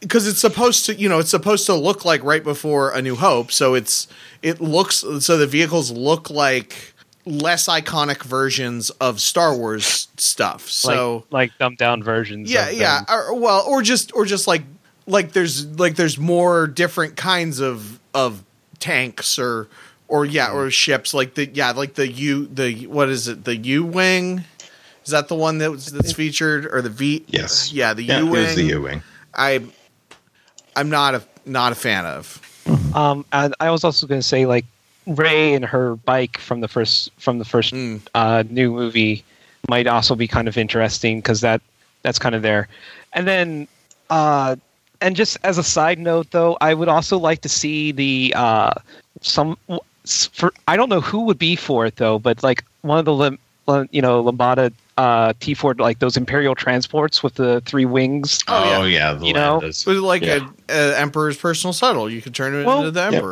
[0.00, 3.14] because it's supposed to you know it's supposed to look like right before a new
[3.14, 4.08] hope so it's
[4.42, 6.91] it looks so the vehicles look like
[7.24, 12.50] less iconic versions of star wars stuff so like, like dumbed down versions.
[12.50, 14.62] yeah of yeah or, well or just or just like
[15.06, 18.42] like there's like there's more different kinds of of
[18.80, 19.68] tanks or
[20.08, 23.56] or yeah or ships like the yeah like the u the what is it the
[23.56, 24.42] u wing
[25.04, 27.72] is that the one that was that's featured or the v Yes.
[27.72, 29.02] yeah the Yeah, u it was wing the U-wing.
[29.34, 29.60] I
[30.74, 32.40] I'm not a not a fan of.
[32.94, 34.64] Um, and I was also going to say like
[35.06, 38.00] Rey and her bike from the first from the first Mm.
[38.14, 39.24] uh, new movie
[39.68, 41.60] might also be kind of interesting because that
[42.02, 42.68] that's kind of there.
[43.12, 43.68] And then
[44.10, 44.56] uh,
[45.00, 48.72] and just as a side note though, I would also like to see the uh,
[49.20, 49.56] some
[50.04, 53.14] for I don't know who would be for it though, but like one of the
[53.14, 53.38] lim,
[53.90, 58.40] you know Lambda uh, T4 like those Imperial transports with the three wings.
[58.48, 59.60] Oh, Oh, yeah, the You know?
[59.60, 59.84] Lambdas.
[59.86, 60.48] But like Yeah.
[60.68, 63.22] a, a emperor's personal shuttle, you could turn it Well- into the Yep.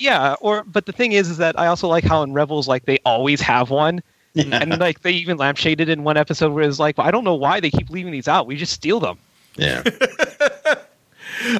[0.00, 0.20] Emperor.
[0.20, 2.84] Yeah, or but the thing is, is that I also like how in Rebels, like
[2.86, 4.02] they always have one,
[4.34, 4.58] Yeah.
[4.60, 7.34] and like they even lampshaded in one episode where it's like, well, I don't know
[7.34, 8.46] why they keep leaving these out.
[8.46, 9.18] We just steal them.
[9.56, 9.82] yeah.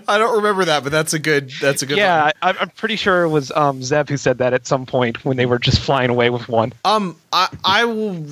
[0.09, 1.51] I don't remember that, but that's a good.
[1.61, 1.97] That's a good.
[1.97, 2.32] yeah, one.
[2.43, 5.36] I, I'm pretty sure it was um, Zeb who said that at some point when
[5.36, 6.73] they were just flying away with one.
[6.85, 8.27] Um, I I will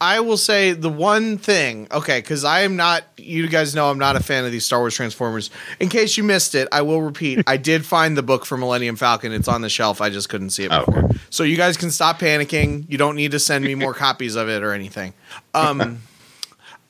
[0.00, 1.88] I will say the one thing.
[1.90, 3.04] Okay, because I am not.
[3.16, 5.50] You guys know I'm not a fan of these Star Wars Transformers.
[5.80, 7.42] In case you missed it, I will repeat.
[7.46, 9.32] I did find the book for Millennium Falcon.
[9.32, 10.00] It's on the shelf.
[10.00, 11.04] I just couldn't see it Oh, before.
[11.06, 11.18] okay.
[11.30, 12.84] So you guys can stop panicking.
[12.88, 15.14] You don't need to send me more copies of it or anything.
[15.54, 16.00] Um.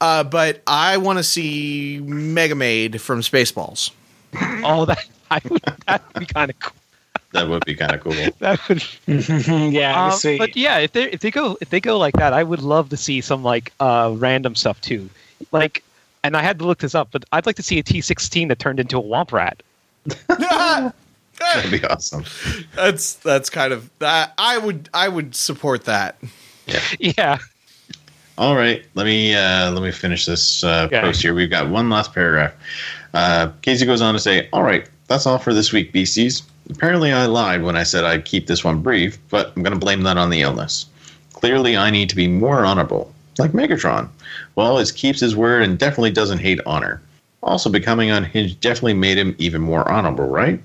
[0.00, 3.92] Uh, but I want to see Mega Maid from Spaceballs.
[4.64, 6.72] Oh, that I would that would be kind of cool.
[7.32, 8.14] That would be kind of cool.
[8.40, 10.38] That would, yeah, um, sweet.
[10.38, 12.88] but yeah, if they if they go if they go like that, I would love
[12.90, 15.08] to see some like uh, random stuff too,
[15.50, 15.82] like.
[16.24, 18.60] And I had to look this up, but I'd like to see a T16 that
[18.60, 19.60] turned into a Womp Rat.
[20.28, 22.24] That'd be awesome.
[22.76, 24.32] that's that's kind of that.
[24.38, 26.16] I would I would support that.
[27.00, 27.38] Yeah,
[28.38, 31.00] All right, let me uh, let me finish this uh, Okay.
[31.00, 31.34] post here.
[31.34, 32.54] We've got one last paragraph.
[33.14, 36.42] Uh, Casey goes on to say, "All right, that's all for this week, beasties.
[36.70, 39.78] Apparently, I lied when I said I'd keep this one brief, but I'm going to
[39.78, 40.86] blame that on the illness.
[41.34, 44.08] Clearly, I need to be more honorable, like Megatron.
[44.54, 47.02] Well, he keeps his word and definitely doesn't hate honor.
[47.42, 50.60] Also, becoming unhinged definitely made him even more honorable, right?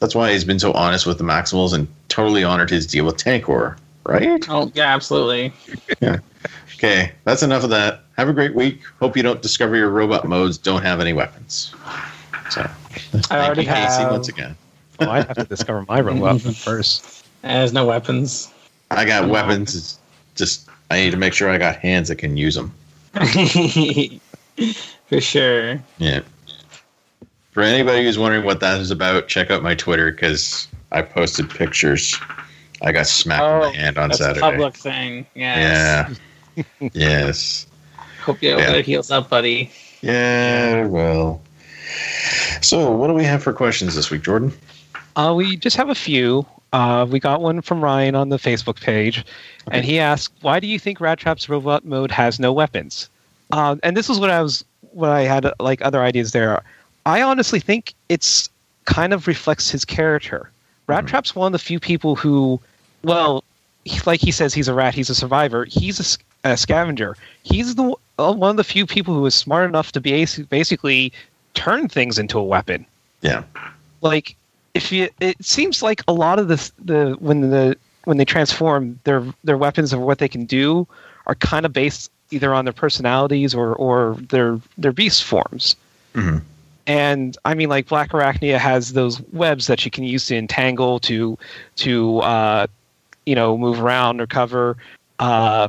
[0.00, 3.18] That's why he's been so honest with the Maximals and totally honored his deal with
[3.18, 5.52] Tankor, right?" oh yeah, absolutely.
[6.00, 6.18] yeah.
[6.76, 8.00] Okay, that's enough of that.
[8.16, 8.80] Have a great week.
[9.00, 11.72] Hope you don't discover your robot modes don't have any weapons.
[12.50, 14.10] So, thank already you, Casey, have.
[14.10, 14.56] once again.
[15.00, 17.24] oh, I'd have to discover my robot first.
[17.42, 18.52] There's no weapons.
[18.90, 19.74] I got weapons.
[19.74, 19.98] It's
[20.34, 22.74] just I need to make sure I got hands that can use them.
[25.08, 25.80] For sure.
[25.98, 26.20] Yeah.
[27.52, 31.48] For anybody who's wondering what that is about, check out my Twitter because I posted
[31.48, 32.18] pictures.
[32.82, 34.40] I got smacked in Oh, the hand on That's a Saturday.
[34.40, 35.26] public thing.
[35.34, 36.18] Yes.
[36.56, 36.64] Yeah.
[36.92, 37.66] yes.
[38.24, 38.72] Hope you hope Yeah.
[38.74, 39.70] it heals up, buddy.
[40.00, 40.86] Yeah.
[40.86, 41.40] Well.
[42.60, 44.52] So, what do we have for questions this week, Jordan?
[45.16, 46.46] Uh, we just have a few.
[46.72, 49.24] Uh, we got one from Ryan on the Facebook page,
[49.70, 53.10] and he asked, "Why do you think Rattrap's robot mode has no weapons?"
[53.50, 56.62] Uh, and this is what I was, what I had like other ideas there.
[57.04, 58.48] I honestly think it's
[58.84, 60.48] kind of reflects his character.
[60.88, 62.60] Rattrap's one of the few people who,
[63.02, 63.44] well,
[64.06, 64.94] like he says, he's a rat.
[64.94, 65.64] He's a survivor.
[65.64, 67.16] He's a scavenger.
[67.42, 71.12] He's the uh, one of the few people who is smart enough to be basically
[71.54, 72.86] turn things into a weapon
[73.20, 73.42] Yeah.
[74.00, 74.36] like
[74.74, 78.98] if you it seems like a lot of this the when the when they transform
[79.04, 80.86] their their weapons of what they can do
[81.26, 85.76] are kind of based either on their personalities or or their their beast forms
[86.14, 86.42] Mhm.
[86.86, 90.98] and i mean like black arachnia has those webs that you can use to entangle
[91.00, 91.36] to
[91.76, 92.66] to uh
[93.26, 94.76] you know move around or cover
[95.18, 95.68] uh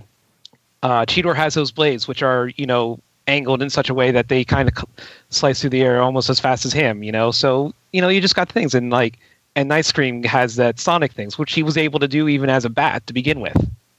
[0.81, 4.27] uh cheetor has those blades which are you know angled in such a way that
[4.27, 4.85] they kind of
[5.29, 7.31] slice through the air almost as fast as him, you know.
[7.31, 9.19] So you know, you just got things, and like
[9.55, 12.65] and Night Scream has that sonic things, which he was able to do even as
[12.65, 13.55] a bat to begin with.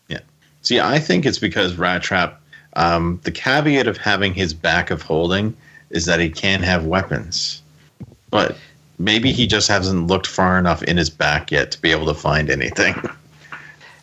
[0.09, 0.21] Yeah.
[0.63, 2.35] See, I think it's because Rattrap.
[2.77, 5.57] Um, the caveat of having his back of holding
[5.91, 7.63] is that he can have weapons,
[8.31, 8.57] but
[8.99, 12.15] maybe he just hasn't looked far enough in his back yet to be able to
[12.15, 12.97] find anything.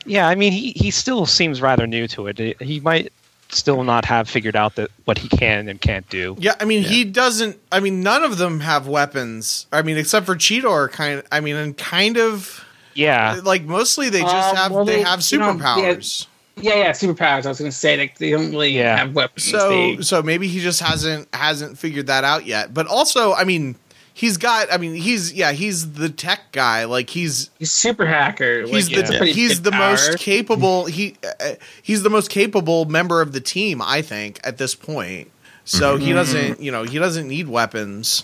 [0.05, 2.61] Yeah, I mean, he, he still seems rather new to it.
[2.61, 3.11] He might
[3.49, 6.35] still not have figured out that what he can and can't do.
[6.39, 7.57] Yeah, I mean, he doesn't.
[7.71, 9.67] I mean, none of them have weapons.
[9.71, 11.19] I mean, except for Cheetor, kind.
[11.19, 12.63] Of, I mean, and kind of
[12.93, 16.27] Yeah, like mostly they just Um, have well, they they- have you know, superpowers.
[16.57, 17.45] Yeah, yeah, superpowers.
[17.45, 18.97] I was gonna say like they don't really Yeah.
[18.97, 19.43] have weapons.
[19.45, 22.73] So They- so maybe he just hasn't hasn't figured that out yet.
[22.73, 23.75] But also, I mean,
[24.13, 24.71] he's got.
[24.71, 26.85] I mean, he's yeah, he's the tech guy.
[26.85, 28.63] Like he's he's super hacker.
[28.63, 29.91] he's like, it's the pretty he's the power.
[29.91, 30.85] most capable.
[30.85, 33.81] He uh, he's the most capable member of the team.
[33.81, 35.29] I think at this point.
[35.63, 36.05] So Mm-hmm.
[36.05, 38.23] he doesn't, you know, he doesn't need weapons.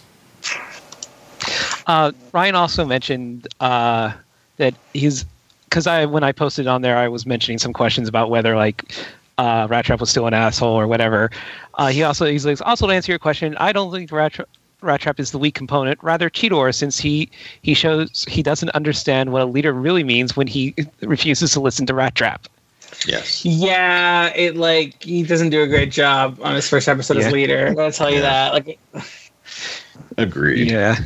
[1.85, 4.11] Uh, Ryan also mentioned uh,
[4.57, 5.23] that he's
[5.65, 8.91] because I when I posted on there, I was mentioning some questions about whether like
[9.37, 11.29] uh, Rattrap was still an asshole or whatever.
[11.75, 14.45] Uh, he also he's like also to answer your question, I don't think Rat, Tra-
[14.81, 16.01] Rattrap is the weak component.
[16.03, 17.29] Rather, Cheetor, since he
[17.61, 21.85] he shows he doesn't understand what a leader really means when he refuses to listen
[21.87, 22.45] to Rattrap.
[23.05, 23.43] Yes.
[23.43, 27.25] Yeah, it like he doesn't do a great job on his first episode Yeah.
[27.27, 27.75] as leader.
[27.79, 28.21] I'll tell you Yeah.
[28.51, 28.53] that.
[28.53, 28.79] Like,
[30.17, 30.71] Agreed.
[30.71, 30.97] Yeah,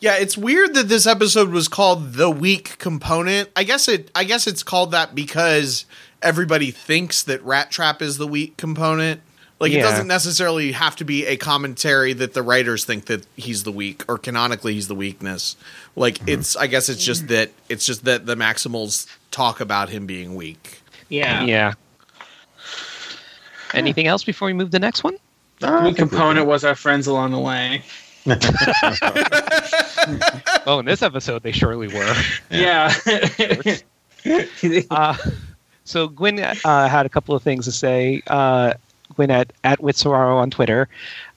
[0.00, 3.50] Yeah, it's weird that this episode was called the weak component.
[3.54, 5.84] I guess it I guess it's called that because
[6.22, 9.20] everybody thinks that Rattrap is the weak component.
[9.62, 13.62] Like it doesn't necessarily have to be a commentary that the writers think that he's
[13.62, 15.54] the weak or canonically he's the weakness.
[15.94, 20.04] Like it's I guess it's just that it's just that the Maximals talk about him
[20.04, 20.80] being weak.
[21.08, 21.74] yeah, yeah.
[23.72, 25.16] Anything else before we move to the next one?
[25.62, 27.84] I Weak component was our friends along the way.
[30.66, 32.14] Oh, in this episode, they surely were.
[32.50, 32.92] Yeah.
[34.90, 35.16] Uh,
[35.84, 38.22] so Gwen uh, had a couple of things to say.
[38.28, 38.74] Uh,
[39.14, 40.88] Gwen at at Witsoraro on Twitter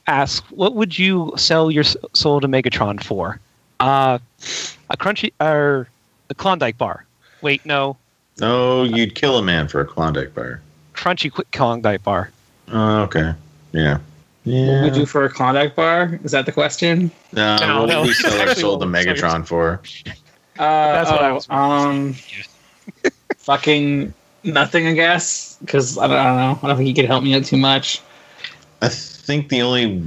[0.06, 3.40] asked, "What would you sell your soul to Megatron for?
[3.80, 4.18] Uh,
[4.90, 5.88] a crunchy or
[6.30, 7.04] a Klondike bar?
[7.42, 7.96] Wait, no,
[8.38, 10.60] No, you'd kill a man for a Klondike bar.
[10.94, 12.30] crunchy quick Klondike bar.
[12.72, 13.32] Oh, okay.
[13.72, 13.98] Yeah.
[14.44, 14.66] Yeah.
[14.66, 16.18] What would you do for a Klondike bar?
[16.24, 17.10] Is that the question?
[17.32, 18.00] No, No, what no.
[18.00, 19.80] would we sell our soul to what would we sell Megatron for?
[20.58, 22.14] Uh, That's what I oh, was- Um,
[23.38, 24.12] fucking
[24.46, 25.56] nothing, I guess.
[25.60, 26.58] Because I don't, I don't know.
[26.62, 28.00] I don't think he could help me out too much.
[28.82, 30.02] I think the only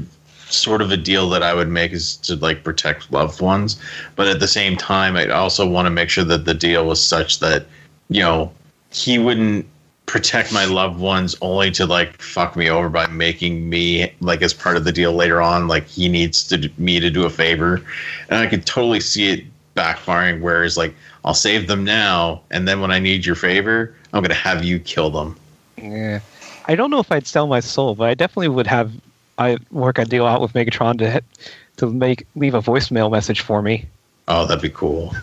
[0.50, 3.80] sort of a deal that I would make is to like protect loved ones,
[4.16, 7.02] but at the same time, I'd also want to make sure that the deal was
[7.02, 7.66] such that
[8.10, 8.52] you know
[8.92, 9.66] he wouldn't
[10.06, 14.56] protect my loved ones only to like fuck me over by making me like as
[14.56, 17.80] part of the deal later on like he needs to me to do a favor
[18.30, 19.46] and i could totally see it
[19.76, 20.96] backfiring whereas like
[21.26, 24.80] i'll save them now and then when i need your favor i'm gonna have you
[24.80, 25.36] kill them
[25.78, 26.20] Yeah.
[26.68, 28.92] I don't know if I'd sell my soul, but I definitely would have
[29.40, 31.24] I work a deal out with Megatron to hit,
[31.78, 33.86] to make leave a voicemail message for me.
[34.28, 35.16] oh that'd be cool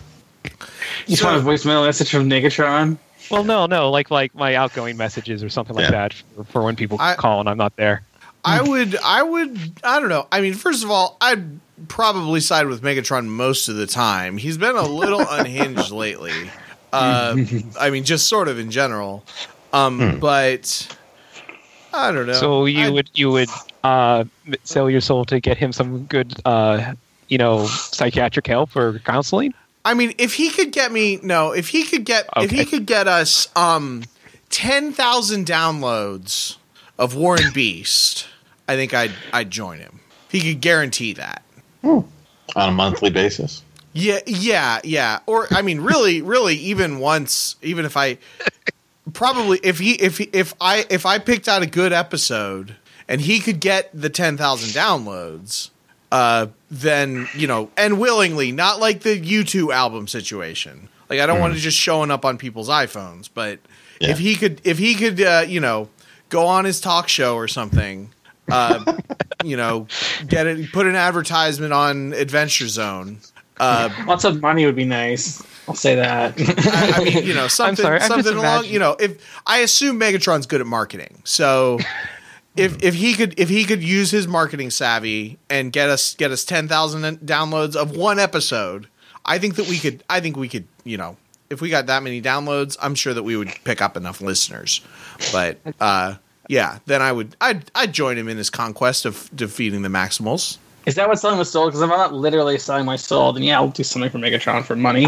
[0.43, 2.97] You just want a voicemail message from Megatron?
[3.31, 5.91] Well, no, no, like like my outgoing messages or something like Yeah.
[5.91, 8.01] that for, for when people I- call and I'm not there.
[8.43, 10.27] I would I would I don't know.
[10.31, 14.37] I mean, first of all, I'd probably side with Megatron most of the time.
[14.37, 16.49] He's been a little unhinged lately.
[16.93, 17.35] Uh,
[17.79, 19.23] I mean, just sort of in general.
[19.73, 20.87] Um, but
[21.93, 22.33] I don't know.
[22.33, 23.49] So you I'd- would you would
[23.83, 24.23] uh,
[24.63, 26.93] sell your soul to get him some good uh,
[27.27, 29.53] you know psychiatric help or counseling?
[29.85, 32.85] I mean, if he could get me no, if he could get if he could
[32.85, 34.03] get us um
[34.49, 36.57] ten thousand downloads
[36.97, 38.27] of Warren Beast,
[38.67, 39.99] I think I'd I'd join him.
[40.29, 41.41] He could guarantee that.
[41.83, 42.05] on
[42.55, 43.61] a monthly basis
[43.99, 45.19] Yeah, yeah, yeah.
[45.25, 48.17] Or I mean, really, really, even once, even if I
[49.13, 52.75] probably if he if he, if I if I picked out a good episode
[53.07, 55.69] and he could get the ten thousand downloads,
[56.11, 60.89] uh, then you know, and willingly, not like the U2 album situation.
[61.09, 63.59] Like I don't want to just showing up on people's iPhones, but
[63.99, 64.09] Yeah.
[64.11, 65.89] if he could, if he could, uh, you know,
[66.29, 68.09] go on his talk show or something.
[68.49, 68.93] Uh,
[69.43, 69.87] you know,
[70.27, 73.19] get it, put an advertisement on Adventure Zone.
[73.59, 75.41] Uh, Lots of money would be nice.
[75.67, 76.33] I'll say that.
[76.39, 78.43] I, I mean, you know, something, sorry, something along.
[78.45, 81.79] imagining- You know, if I assume Megatron's good at marketing, so
[82.55, 86.31] if if he could if he could use his marketing savvy and get us get
[86.31, 88.87] us ten thousand downloads of one episode,
[89.25, 90.03] I think that we could.
[90.09, 90.65] I think we could.
[90.85, 91.17] You know,
[91.49, 94.79] if we got that many downloads, I'm sure that we would pick up enough listeners.
[95.33, 96.15] But uh,
[96.47, 97.35] yeah, then I would.
[97.41, 100.59] I'd I'd join him in his conquest of defeating the Maximals.
[100.87, 101.67] Is that what selling the soul?
[101.67, 104.63] Because if I'm not literally selling my soul, then yeah, I'll do something for Megatron
[104.63, 105.05] for money.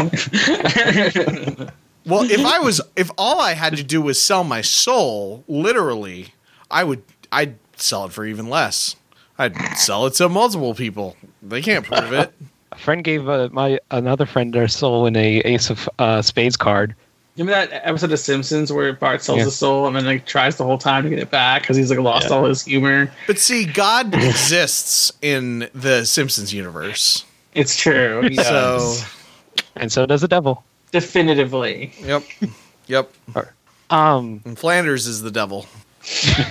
[2.06, 6.28] Well, if I was, if all I had to do was sell my soul, literally,
[6.70, 8.96] I would, I'd sell it for even less.
[9.38, 11.16] I'd sell it to multiple people.
[11.42, 12.32] They can't prove it.
[12.72, 16.56] A friend gave uh, my another friend their soul in a Ace of uh, Spades
[16.56, 16.94] card.
[17.40, 19.44] Remember that episode of Simpsons where Bart sells Yeah.
[19.46, 21.90] the soul and then like tries the whole time to get it back because he's
[21.90, 22.36] like lost Yeah.
[22.36, 23.10] all his humor.
[23.26, 27.24] But see, God exists in the Simpsons universe.
[27.54, 28.22] It's true.
[28.28, 28.94] He So.
[29.76, 30.62] And so does the devil.
[30.92, 31.92] definitively.
[32.04, 32.22] yep,
[32.86, 33.10] yep.
[33.90, 35.66] Um, And Flanders is the devil.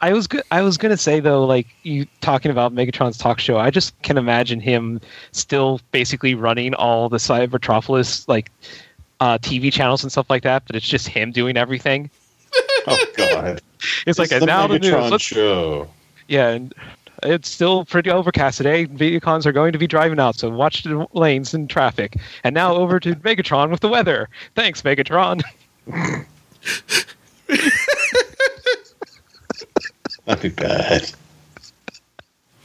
[0.00, 3.56] I was go- I was gonna say though, like you talking about Megatron's talk show,
[3.58, 5.00] I just can imagine him
[5.32, 8.50] still basically running all the Cybertropolis like
[9.24, 12.10] uh, TV channels and stuff like that, but it's just him doing everything.
[12.86, 13.62] Oh God!
[14.06, 15.10] It's like It's and now the news.
[15.10, 15.88] Let's- show.
[16.28, 16.74] yeah, and
[17.22, 18.86] it's still pretty overcast today.
[18.86, 22.18] Vehicons are going to be driving out, so watch the lanes and traffic.
[22.44, 24.28] And now over to Megatron with the weather.
[24.54, 25.40] Thanks, Megatron.
[30.26, 31.10] That'd be bad.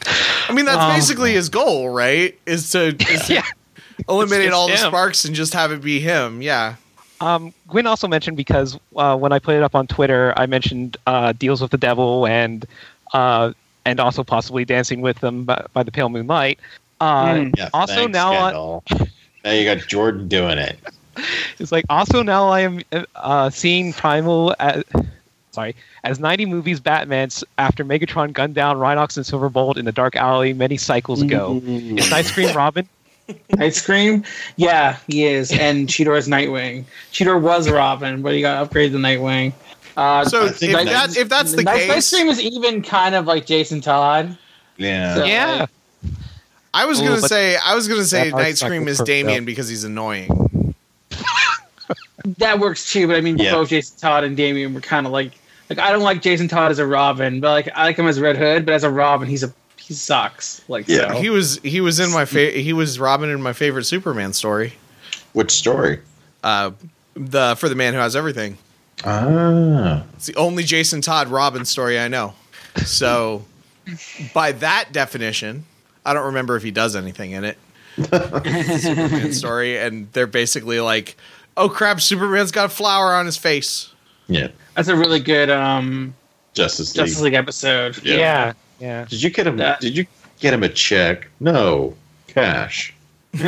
[0.06, 2.38] I mean, that's Um, basically his goal, right?
[2.45, 3.44] Is to, is to yeah.
[4.09, 6.41] eliminate It's all the sparks and just have it be him.
[6.41, 6.76] Yeah.
[7.21, 10.95] Um, Gwen also mentioned because uh, when I put it up on Twitter, I mentioned
[11.05, 12.65] uh, deals with the devil and
[13.13, 13.51] uh,
[13.85, 16.59] and also possibly dancing with them by, by the pale moonlight.
[17.01, 17.57] Uh, Mm.
[17.57, 17.69] Yeah.
[17.73, 18.84] Also thanks, now I- Kendall.
[19.43, 20.77] now you got Jordan doing it.
[21.59, 22.81] It's like also now I am
[23.15, 24.84] uh, seeing Primal as
[25.51, 30.15] sorry as 90 movies Batman's after Megatron gunned down Rhinox and Silverbolt in the dark
[30.15, 31.61] alley many cycles ago.
[31.65, 32.88] Is Night Scream Robin?
[33.60, 34.23] Ice cream?
[34.56, 35.51] Yeah, he is.
[35.51, 36.85] And Cheetor is Nightwing.
[37.11, 39.53] Cheetor was Robin, but he got upgraded to Nightwing.
[39.97, 42.81] Uh, So I if, think that, if that's the Night, Night case, Scream is even
[42.81, 44.38] kind of like Jason Todd.
[44.77, 45.15] Yeah.
[45.15, 45.65] So- yeah.
[46.73, 49.43] I was gonna say I was gonna say that Night not Scream is for- Damian
[49.43, 50.76] because he's annoying.
[52.38, 53.53] That works too, but I mean, Yeah.
[53.53, 55.31] both Jason Todd and Damian were kind of like,
[55.69, 58.19] like I don't like Jason Todd as a Robin, but like I like him as
[58.19, 59.51] Red Hood, but as a Robin, he's a
[59.89, 60.61] he sucks.
[60.69, 61.13] Like Yeah.
[61.13, 61.19] so.
[61.19, 64.75] He was he was in my fa- he was Robin in my favorite Superman story.
[65.33, 65.99] Which story?
[66.43, 66.71] Uh,
[67.15, 68.57] the for the man who has everything.
[69.03, 70.03] Ah.
[70.15, 72.35] It's the only Jason Todd Robin story I know.
[72.85, 73.45] So,
[74.33, 75.65] by that definition,
[76.05, 77.57] I don't remember if he does anything in it.
[78.79, 81.17] Superman story, and they're basically like,
[81.57, 83.89] "Oh crap, Superman's got a flower on his face."
[84.27, 84.49] Yeah.
[84.75, 86.13] That's a really good um
[86.53, 87.05] Justice League.
[87.07, 88.03] Justice League episode.
[88.03, 88.15] Yeah.
[88.17, 88.53] Yeah.
[88.80, 89.06] Yeah.
[89.06, 89.57] Did you get him?
[89.57, 90.06] That- Did you
[90.39, 91.27] get him a check?
[91.39, 91.95] No,
[92.27, 92.93] cash.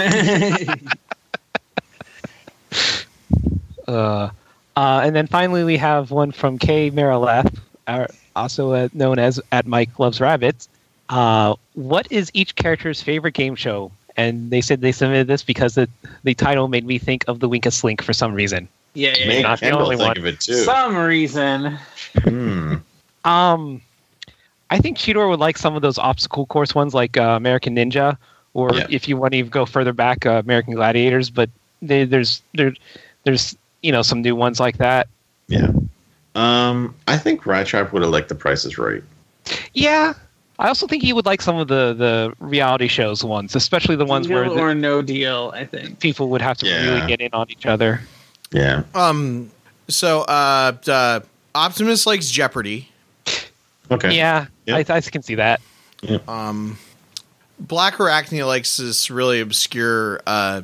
[3.87, 4.29] Uh,
[4.77, 9.41] uh, and then finally, we have one from Kay Marileth, our, also uh, known as
[9.51, 10.69] at Mike Loves Rabbits.
[11.09, 13.91] Uh, what is each character's favorite game show?
[14.15, 15.89] And they said they submitted this because the,
[16.23, 18.67] the title made me think of the Weakest Link for some reason.
[18.93, 19.27] yeah, yeah.
[19.27, 20.17] Make not the only think one.
[20.17, 20.53] of it too.
[20.63, 21.77] Some reason.
[22.23, 22.75] Hmm.
[23.25, 23.81] Um,
[24.71, 28.17] I think Cheetor would like some of those obstacle course ones, like uh, American Ninja,
[28.53, 28.87] or Yeah.
[28.89, 31.29] if you want to go further back, uh, American Gladiators.
[31.29, 31.49] But
[31.81, 32.73] they, there's there,
[33.23, 35.07] there's you know some new ones like that.
[35.47, 35.71] Yeah.
[36.35, 39.03] Um, I think Rattrap would have liked the prices right.
[39.73, 40.13] Yeah,
[40.59, 44.05] I also think he would like some of the the reality shows ones, especially the
[44.05, 45.99] ones where Deal the or no deal, I think.
[45.99, 46.85] people would have to Yeah.
[46.85, 47.99] really get in on each other.
[48.51, 48.83] Yeah.
[48.95, 49.51] Um.
[49.89, 51.19] So, uh, uh
[51.53, 52.87] Optimus likes Jeopardy.
[53.91, 54.15] Okay.
[54.15, 54.89] Yeah, Yep.
[54.89, 55.61] I, I can see that.
[56.27, 56.77] Um,
[57.59, 60.61] Black Arachnia likes this really obscure uh,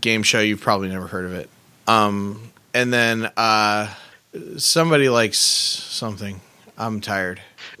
[0.00, 0.40] game show.
[0.40, 1.48] You've probably never heard of it.
[1.88, 3.92] Um, and then uh,
[4.58, 6.40] somebody likes something.
[6.78, 7.40] I'm tired.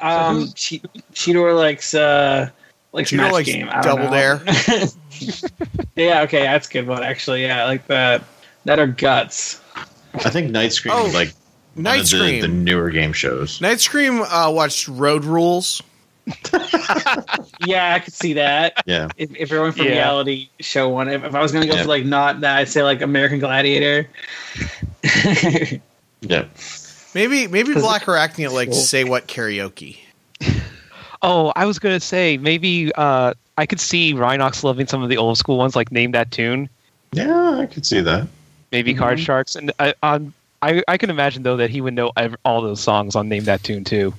[0.00, 0.82] um, che-
[1.12, 2.50] Cheetor likes uh,
[2.92, 3.68] likes Cheetor match likes game.
[3.82, 4.10] Double know.
[4.10, 4.42] Dare.
[5.96, 7.42] yeah, okay, that's a good one actually.
[7.42, 8.24] Yeah, I like that.
[8.64, 9.60] That are guts.
[10.14, 11.39] I think Night Scream Oh, like one
[11.76, 12.40] Night of the, Scream.
[12.42, 13.60] the newer game shows.
[13.60, 15.82] Night Scream uh, watched Road Rules.
[17.66, 18.82] Yeah, I could see that.
[18.86, 19.08] Yeah.
[19.16, 19.90] If, if you're for Yeah.
[19.90, 21.82] reality show one, if, if I was going to go Yeah.
[21.82, 24.08] for like not that, I'd say like American Gladiator.
[26.22, 26.44] Yeah.
[27.14, 29.98] Maybe maybe 'Cause- Black Arachnia likes say what karaoke.
[31.22, 35.18] Oh, I was gonna say maybe uh, I could see Rhinox loving some of the
[35.18, 36.66] old school ones, like Name That Tune,
[37.12, 38.26] Yeah, I could see that.
[38.72, 42.12] maybe Card Sharks, and I, um, I I can imagine though that he would know
[42.16, 44.14] ev- all those songs on Name That Tune too.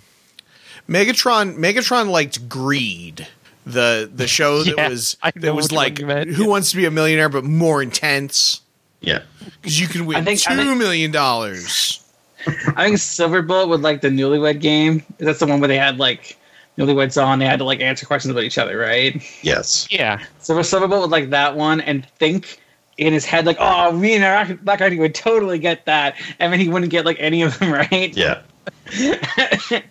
[0.89, 3.27] Megatron Megatron liked Greed.
[3.65, 6.31] The the show that Yeah, was that was like you meant.
[6.31, 8.61] Who Wants to Be a Millionaire but more intense
[9.01, 9.21] Yeah.
[9.61, 11.97] because you can win I think- I two think- million dollars.
[12.47, 15.03] I think Silverbolt would like the Newlywed game.
[15.19, 16.37] That's the one where they had like
[16.75, 19.21] Newlyweds On, they had to like answer questions about each other, right?
[19.43, 19.87] Yes.
[19.91, 20.23] Yeah.
[20.39, 22.59] So if Silverbolt would like that one and think
[23.01, 26.53] in his head like, oh, me and our Black Acne would totally get that, and
[26.53, 28.15] then he wouldn't get like any of them right.
[28.15, 28.41] Yeah.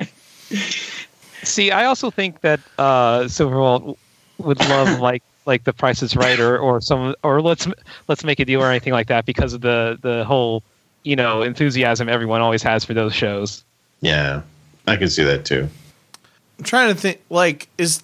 [1.43, 3.97] See, I also think that uh, Silverbolt
[4.39, 7.67] would love like like The Price is Right or or some or let's
[8.09, 10.63] let's make a deal or anything like that because of the the whole
[11.03, 13.65] you know enthusiasm everyone always has for those shows.
[14.03, 14.43] Yeah.
[14.87, 15.69] I can see that too.
[16.59, 17.21] I'm trying to think.
[17.31, 18.03] Like, is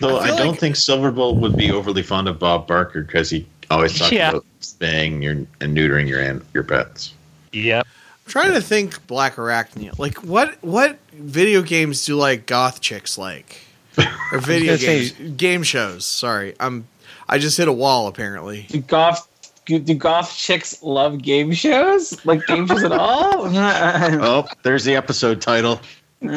[0.00, 3.30] Though I I, don't like- think Silverbolt would be overly fond of Bob Barker because
[3.30, 4.30] he always talks Yeah.
[4.30, 7.12] about staying your and neutering your your pets.
[7.52, 7.86] Yep.
[8.26, 9.98] I'm trying to think Black Arachnia.
[9.98, 13.60] Like, what what video games do like goth chicks like?
[14.32, 16.04] Or video gonna say- games, game shows.
[16.06, 16.86] Sorry, I'm.
[17.28, 18.06] I just hit a wall.
[18.08, 19.26] Apparently, do goth
[19.64, 22.24] do goth chicks love game shows?
[22.26, 23.46] Like game shows at all?
[23.54, 25.80] Oh, there's the episode title.
[26.22, 26.28] do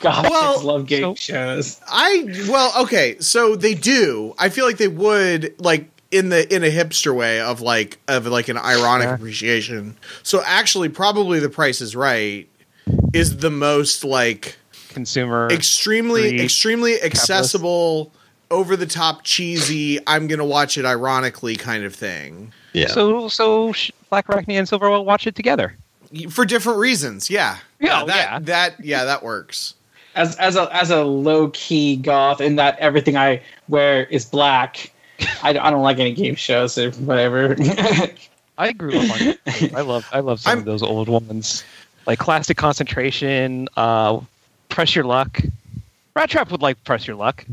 [0.00, 1.80] goth Well, chicks love game so- shows?
[1.88, 3.16] I well, okay.
[3.20, 4.34] So they do.
[4.38, 8.26] I feel like they would like in the in a hipster way of like of
[8.26, 9.14] like an ironic Yeah.
[9.14, 9.96] appreciation.
[10.22, 12.48] So actually, probably the Price is Right
[13.12, 14.56] is the most like
[14.88, 15.48] Consumer.
[15.50, 18.12] extremely free, extremely accessible
[18.50, 22.86] over the top cheesy i'm gonna watch it ironically kind of thing Yeah.
[22.88, 25.76] So so sh- Black Arachnia and Silver will watch it together.
[26.30, 28.38] for different reasons yeah oh, Yeah, that yeah.
[28.40, 29.74] that yeah that works
[30.14, 34.90] As as a as a low key goth, in that everything I wear is black.
[35.42, 37.56] I, don't- I don't like any game shows or whatever.
[38.58, 39.34] I grew up on.
[39.74, 41.64] I love I love some I'm- of those old ones,
[42.06, 44.20] like Classic Concentration, uh,
[44.68, 45.40] Press Your Luck.
[46.16, 47.44] Rat Trap would like Press Your Luck.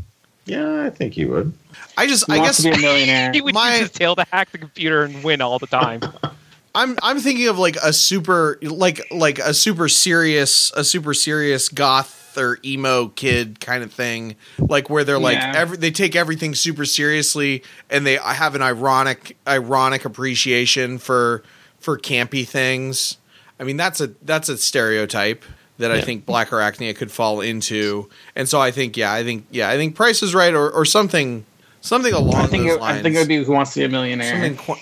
[0.46, 1.52] yeah, I think he would.
[1.96, 3.30] i just He i wants guess to be a millionaire.
[3.34, 6.00] He would My- use his tail to hack the computer and win all the time.
[6.74, 11.70] i'm i'm thinking of like a super like like a super serious a super serious
[11.70, 15.52] goth or emo kid kind of thing like where they're like Yeah.
[15.56, 21.42] every they take everything super seriously and they have an ironic ironic appreciation for
[21.80, 23.18] for campy things
[23.60, 25.44] i mean that's a that's a stereotype
[25.78, 29.46] that i think black arachnia could fall into and so i think yeah i think
[29.50, 31.44] yeah i think price is right or, or something
[31.82, 33.80] something along I think those it, lines I think it would be Who Wants to
[33.80, 34.52] Be a Millionaire.
[34.54, 34.74] qu-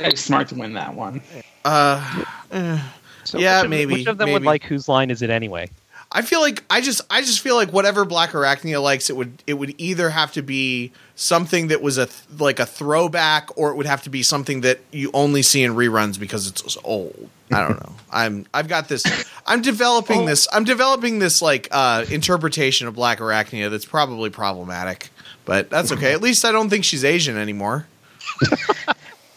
[0.00, 1.20] It's smart to win that one.
[1.64, 2.24] uh
[3.22, 5.70] So Yeah, which of, maybe, Which of them would like whose line is it anyway?
[6.12, 9.42] I feel like I just I just feel like whatever Black Arachnia likes, it would
[9.46, 13.70] it would either have to be something that was a th- like a throwback, or
[13.70, 17.28] it would have to be something that you only see in reruns because it's old.
[17.52, 17.92] I don't know.
[18.12, 19.04] I'm I've got this.
[19.46, 20.48] I'm developing this.
[20.52, 25.10] I'm developing this like uh, interpretation of Black Arachnia that's probably problematic,
[25.44, 26.12] but that's okay.
[26.12, 27.86] At least I don't think she's Asian anymore.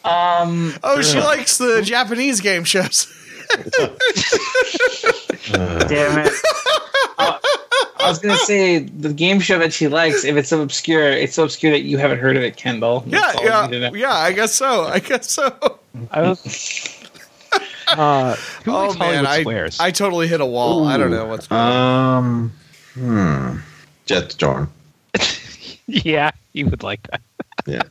[0.06, 3.08] Um, Oh, she likes the Japanese game shows.
[5.52, 6.34] damn it.
[7.18, 7.38] Uh,
[8.00, 10.24] I was gonna say the game show that she likes.
[10.26, 13.04] If it's so obscure, it's so obscure that you haven't heard of it, Kendall.
[13.08, 13.96] yeah, That's all you yeah, need to know.
[13.96, 14.14] yeah.
[14.14, 14.84] I guess so.
[14.84, 15.80] I guess so.
[16.12, 17.00] I was.
[17.86, 19.80] Uh, who likes Oh man, Hollywood I, Squares?
[19.80, 20.86] I totally hit a wall.
[20.86, 22.18] I don't know what's going on.
[22.18, 22.54] Um,
[22.94, 23.58] hmm.
[24.08, 24.68] Jetstorm.
[25.88, 27.22] yeah, he would like that.
[27.68, 27.84] Yeah.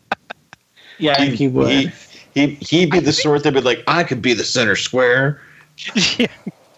[0.99, 1.71] Yeah, I think he would.
[1.71, 1.93] He,
[2.35, 5.41] he, he'd be the sort that would be like, I could be the center square.
[6.19, 6.27] yeah.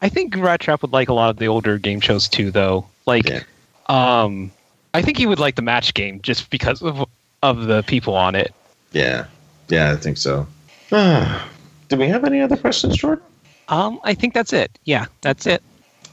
[0.00, 2.86] I think Rattrap would like a lot of the older game shows too, though.
[3.06, 3.42] Like, Yeah.
[3.88, 4.50] um,
[4.94, 7.04] I think he would like the match game just because of
[7.42, 8.52] of the people on it.
[8.92, 9.26] Yeah.
[9.68, 10.46] Yeah, I think so.
[10.90, 13.24] Do we have any other questions, Jordan?
[13.68, 14.70] Um, I think that's it.
[14.84, 15.62] Yeah, that's it.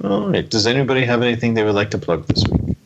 [0.04, 0.48] All right.
[0.50, 2.78] Does anybody have anything they would like to plug this week?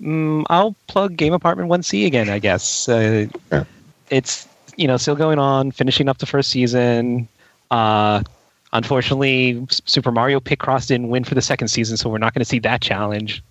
[0.00, 2.88] Mm, I'll plug Game Apartment 1C again, I guess.
[2.88, 3.64] Uh, Yeah.
[4.10, 4.46] It's,
[4.76, 7.28] you know, still going on, finishing up the first season.
[7.74, 8.22] Uh,
[8.72, 12.48] unfortunately, Super Mario Picross didn't win for the second season, so we're not going to
[12.48, 13.42] see that challenge.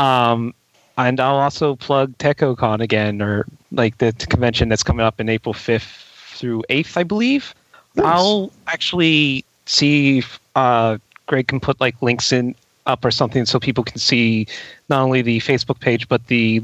[0.00, 0.52] Um,
[0.98, 5.54] and I'll also plug TechoCon again, or like the convention that's coming up in April
[5.54, 7.54] 5th through 8th, I believe.
[7.94, 8.06] Nice.
[8.06, 12.56] I'll actually see if uh, Greg can put like links in
[12.86, 14.48] up or something so people can see
[14.90, 16.60] not only the Facebook page but the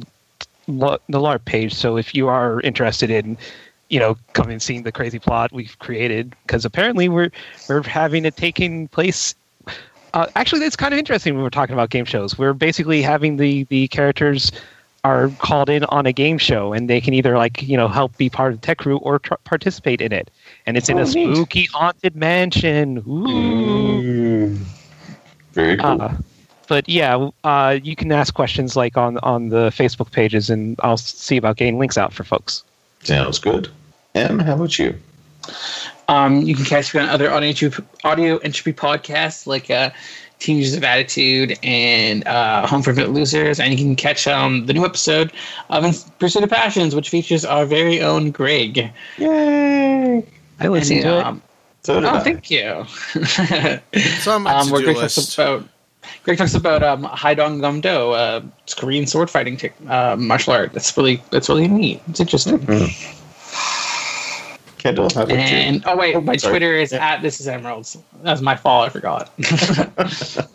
[0.66, 1.72] the LARP page.
[1.72, 3.38] So if you are interested in,
[3.90, 7.30] you know, coming and seeing the crazy plot we've created, because apparently we're
[7.68, 9.34] we're having it taking place.
[10.14, 12.38] Uh, actually, it's kind of interesting when we're talking about game shows.
[12.38, 14.50] We're basically having the the characters
[15.02, 18.16] are called in on a game show, and they can either like you know help
[18.16, 20.30] be part of the tech crew or tr- participate in it.
[20.66, 21.34] And it's in Oh, a neat.
[21.34, 22.98] spooky haunted mansion.
[23.08, 24.56] Ooh.
[25.52, 26.02] Very cool.
[26.02, 26.14] Uh,
[26.68, 30.96] but yeah, uh, you can ask questions like on on the Facebook pages, and I'll
[30.96, 32.62] see about getting links out for folks.
[33.02, 33.68] Sounds good.
[34.14, 34.94] Em, how about you?
[36.08, 39.90] Um, you can catch me on other audio entropy, audio entropy podcasts like uh,
[40.40, 43.60] Teenagers of Attitude and uh, Home for Fit Losers.
[43.60, 45.32] And you can catch um, the new episode
[45.70, 48.90] of In Pursuit of Passions, which features our very own Greg.
[49.18, 50.24] Yay!
[50.58, 51.24] I listened And, to it.
[51.26, 51.42] um,
[51.82, 52.20] So Oh, I.
[52.20, 52.84] thank you.
[53.92, 55.64] It's on my um, where to-do Greg talks about
[56.24, 60.52] Greg talks about um, Haidong Gum Do, uh, it's Korean sword fighting tech, uh, martial
[60.52, 60.72] art.
[60.72, 62.02] That's really that's really neat.
[62.08, 62.58] It's interesting.
[64.80, 65.42] Kendall, how about you?
[65.42, 66.52] And oh wait, my sorry.
[66.52, 67.98] Twitter is at this is emeralds.
[68.22, 68.86] That's my fault.
[68.86, 69.30] I forgot.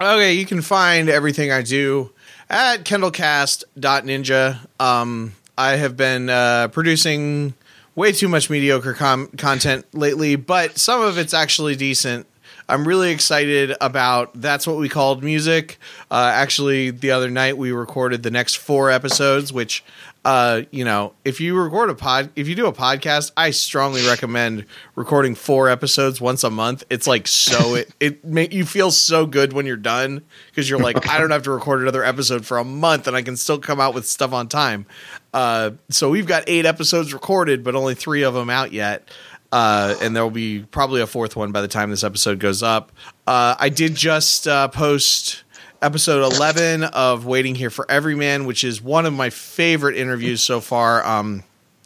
[0.00, 2.12] Okay, you can find everything I do
[2.48, 4.58] at kendallcast.ninja.
[4.78, 7.54] Um, I have been uh, producing
[7.96, 12.28] way too much mediocre com- content lately, but some of it's actually decent.
[12.68, 15.78] I'm really excited about That's What We Called Music.
[16.12, 19.82] Uh, actually, the other night we recorded the next four episodes, which,
[20.28, 24.06] uh, you know, if you record a pod, if you do a podcast, I strongly
[24.06, 26.84] recommend recording four episodes once a month.
[26.90, 30.80] It's like so, it, it make you feel so good when you're done because you're
[30.80, 33.58] like, I don't have to record another episode for a month and I can still
[33.58, 34.84] come out with stuff on time.
[35.32, 39.08] Uh, so we've got eight episodes recorded, but only three of them out yet
[39.50, 42.62] uh, and there will be probably a fourth one by the time this episode goes
[42.62, 42.92] up.
[43.26, 45.44] Uh, I did just uh, post
[45.80, 50.60] episode 11 of Waiting Here for Everyman, which is one of my favorite interviews so
[50.60, 51.06] far.
[51.06, 51.44] Um,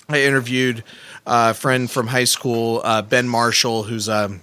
[0.08, 0.82] I interviewed
[1.26, 4.38] a friend from high school, uh, Ben Marshall, who's a,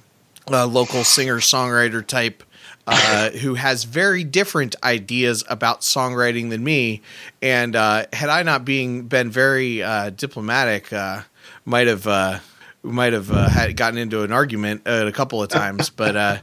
[0.47, 2.43] a local singer songwriter type.
[2.87, 7.03] Uh, who has very different ideas about songwriting than me,
[7.39, 11.21] and uh, had I not being been very uh, diplomatic, uh,
[11.65, 12.39] might have uh,
[12.81, 16.15] we might have uh, had gotten into an argument uh, a couple of times, but
[16.15, 16.37] uh,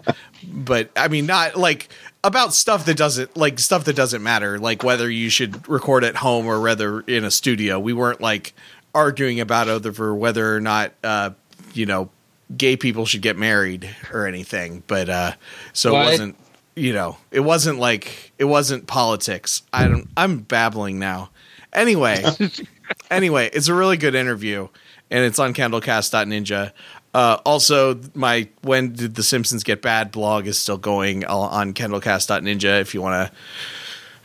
[0.47, 1.89] but I mean, not like
[2.27, 6.17] about stuff that doesn't like stuff that doesn't matter, like whether you should record at
[6.17, 7.79] home or whether in a studio.
[7.79, 8.53] We weren't like
[8.95, 11.31] arguing about over whether or not uh,
[11.73, 12.11] you know
[12.57, 15.33] gay people should get married or anything, but uh,
[15.73, 16.03] so What?
[16.03, 16.37] it wasn't
[16.75, 19.63] you know it wasn't like it wasn't politics.
[19.73, 20.09] I don't.
[20.17, 21.31] I'm babbling now.
[21.73, 22.25] Anyway,
[23.11, 24.69] anyway, it's a really good interview,
[25.11, 26.73] and it's on kendallcast.ninja.
[27.17, 32.83] Uh, also, my "When Did the Simpsons Get Bad" blog is still going on kendallcast.ninja.
[32.83, 33.33] If you want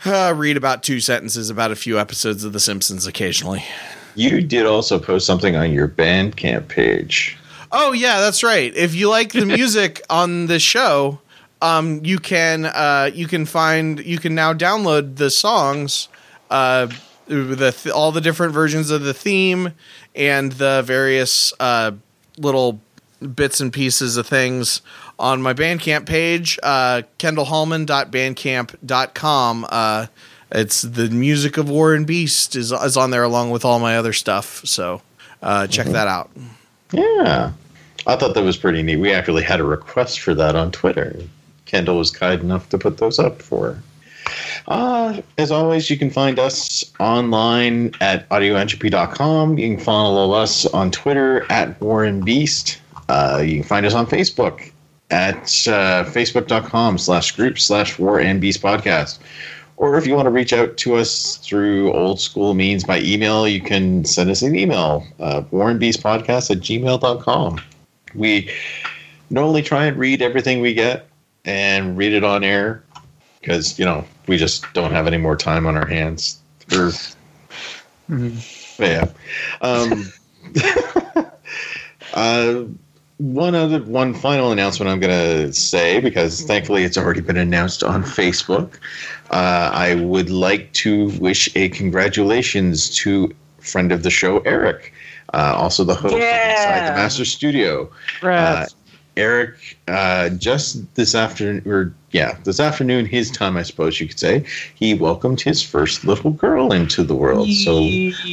[0.04, 3.64] to uh, read about two sentences about a few episodes of The Simpsons occasionally.
[4.14, 7.38] You did also post something on your Bandcamp page.
[7.70, 8.76] Oh yeah, that's right.
[8.76, 11.18] If you like the music on the show,
[11.62, 16.10] um, you can uh, you can find you can now download the songs,
[16.50, 16.88] uh,
[17.26, 19.72] the th- all the different versions of the theme
[20.14, 21.92] and the various uh,
[22.36, 22.80] little
[23.34, 24.82] bits and pieces of things
[25.18, 29.66] on my Bandcamp page, uh, kendallhallman.bandcamp.com.
[29.68, 30.06] Uh,
[30.50, 33.96] it's the music of War and Beast is, is on there along with all my
[33.96, 34.66] other stuff.
[34.66, 35.00] So
[35.42, 36.30] uh, check that out.
[36.92, 37.52] Yeah.
[38.06, 38.96] I thought that was pretty neat.
[38.96, 41.16] We actually had a request for that on Twitter.
[41.66, 43.78] Kendall was kind enough to put those up for.
[44.68, 49.58] Uh, as always, you can find us online at audioentropy.com.
[49.58, 52.80] You can follow us on Twitter at Warren Beast.
[53.08, 54.72] Uh, you can find us on Facebook
[55.10, 59.18] at uh, facebook.com slash group slash War and Beast podcast.
[59.76, 63.48] Or if you want to reach out to us through old school means by email,
[63.48, 67.60] you can send us an email, uh, warrenbeastpodcast at gmail.com.
[68.14, 68.50] We
[69.30, 71.08] normally try and read everything we get
[71.44, 72.84] and read it on air
[73.40, 76.40] because, you know, we just don't have any more time on our hands.
[76.72, 76.92] Or,
[78.78, 79.10] yeah.
[79.60, 80.12] Um,
[82.14, 82.64] uh,
[83.18, 87.84] one other, one final announcement I'm going to say because thankfully it's already been announced
[87.84, 88.74] on Facebook.
[89.30, 94.92] Uh, I would like to wish a congratulations to friend of the show, Eric,
[95.32, 97.90] uh, also the host of Inside the Master Studio.
[98.22, 98.66] Uh,
[99.16, 104.18] Eric, uh, just this afternoon, or yeah, this afternoon, his time, I suppose you could
[104.18, 104.44] say,
[104.74, 107.48] he welcomed his first little girl into the world.
[107.50, 107.72] So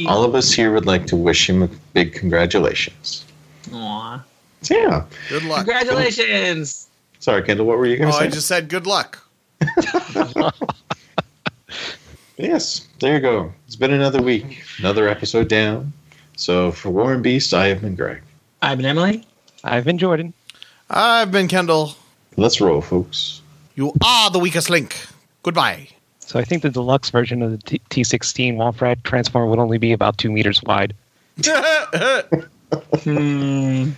[0.08, 3.24] all of us here would like to wish him a big congratulations.
[3.72, 4.24] Aw.
[4.62, 5.04] So, yeah.
[5.28, 5.66] Good luck.
[5.66, 6.88] Congratulations!
[7.18, 8.24] Sorry, Kendall, what were you going Oh, to say?
[8.24, 9.18] Oh, I just said good luck.
[12.36, 13.52] Yes, there you go.
[13.66, 15.92] It's been another week, another episode down.
[16.36, 18.22] So for Warren Beast, I have been Greg.
[18.62, 19.26] I've been Emily.
[19.62, 20.32] I've been Jordan.
[20.90, 21.94] I've been Kendall.
[22.36, 23.40] Let's roll, folks.
[23.76, 24.96] You are the weakest link.
[25.42, 25.88] Goodbye.
[26.18, 29.78] So I think the deluxe version of the T- T16 Womp Rat transformer would only
[29.78, 30.94] be about two meters wide.
[33.02, 33.90] Hmm.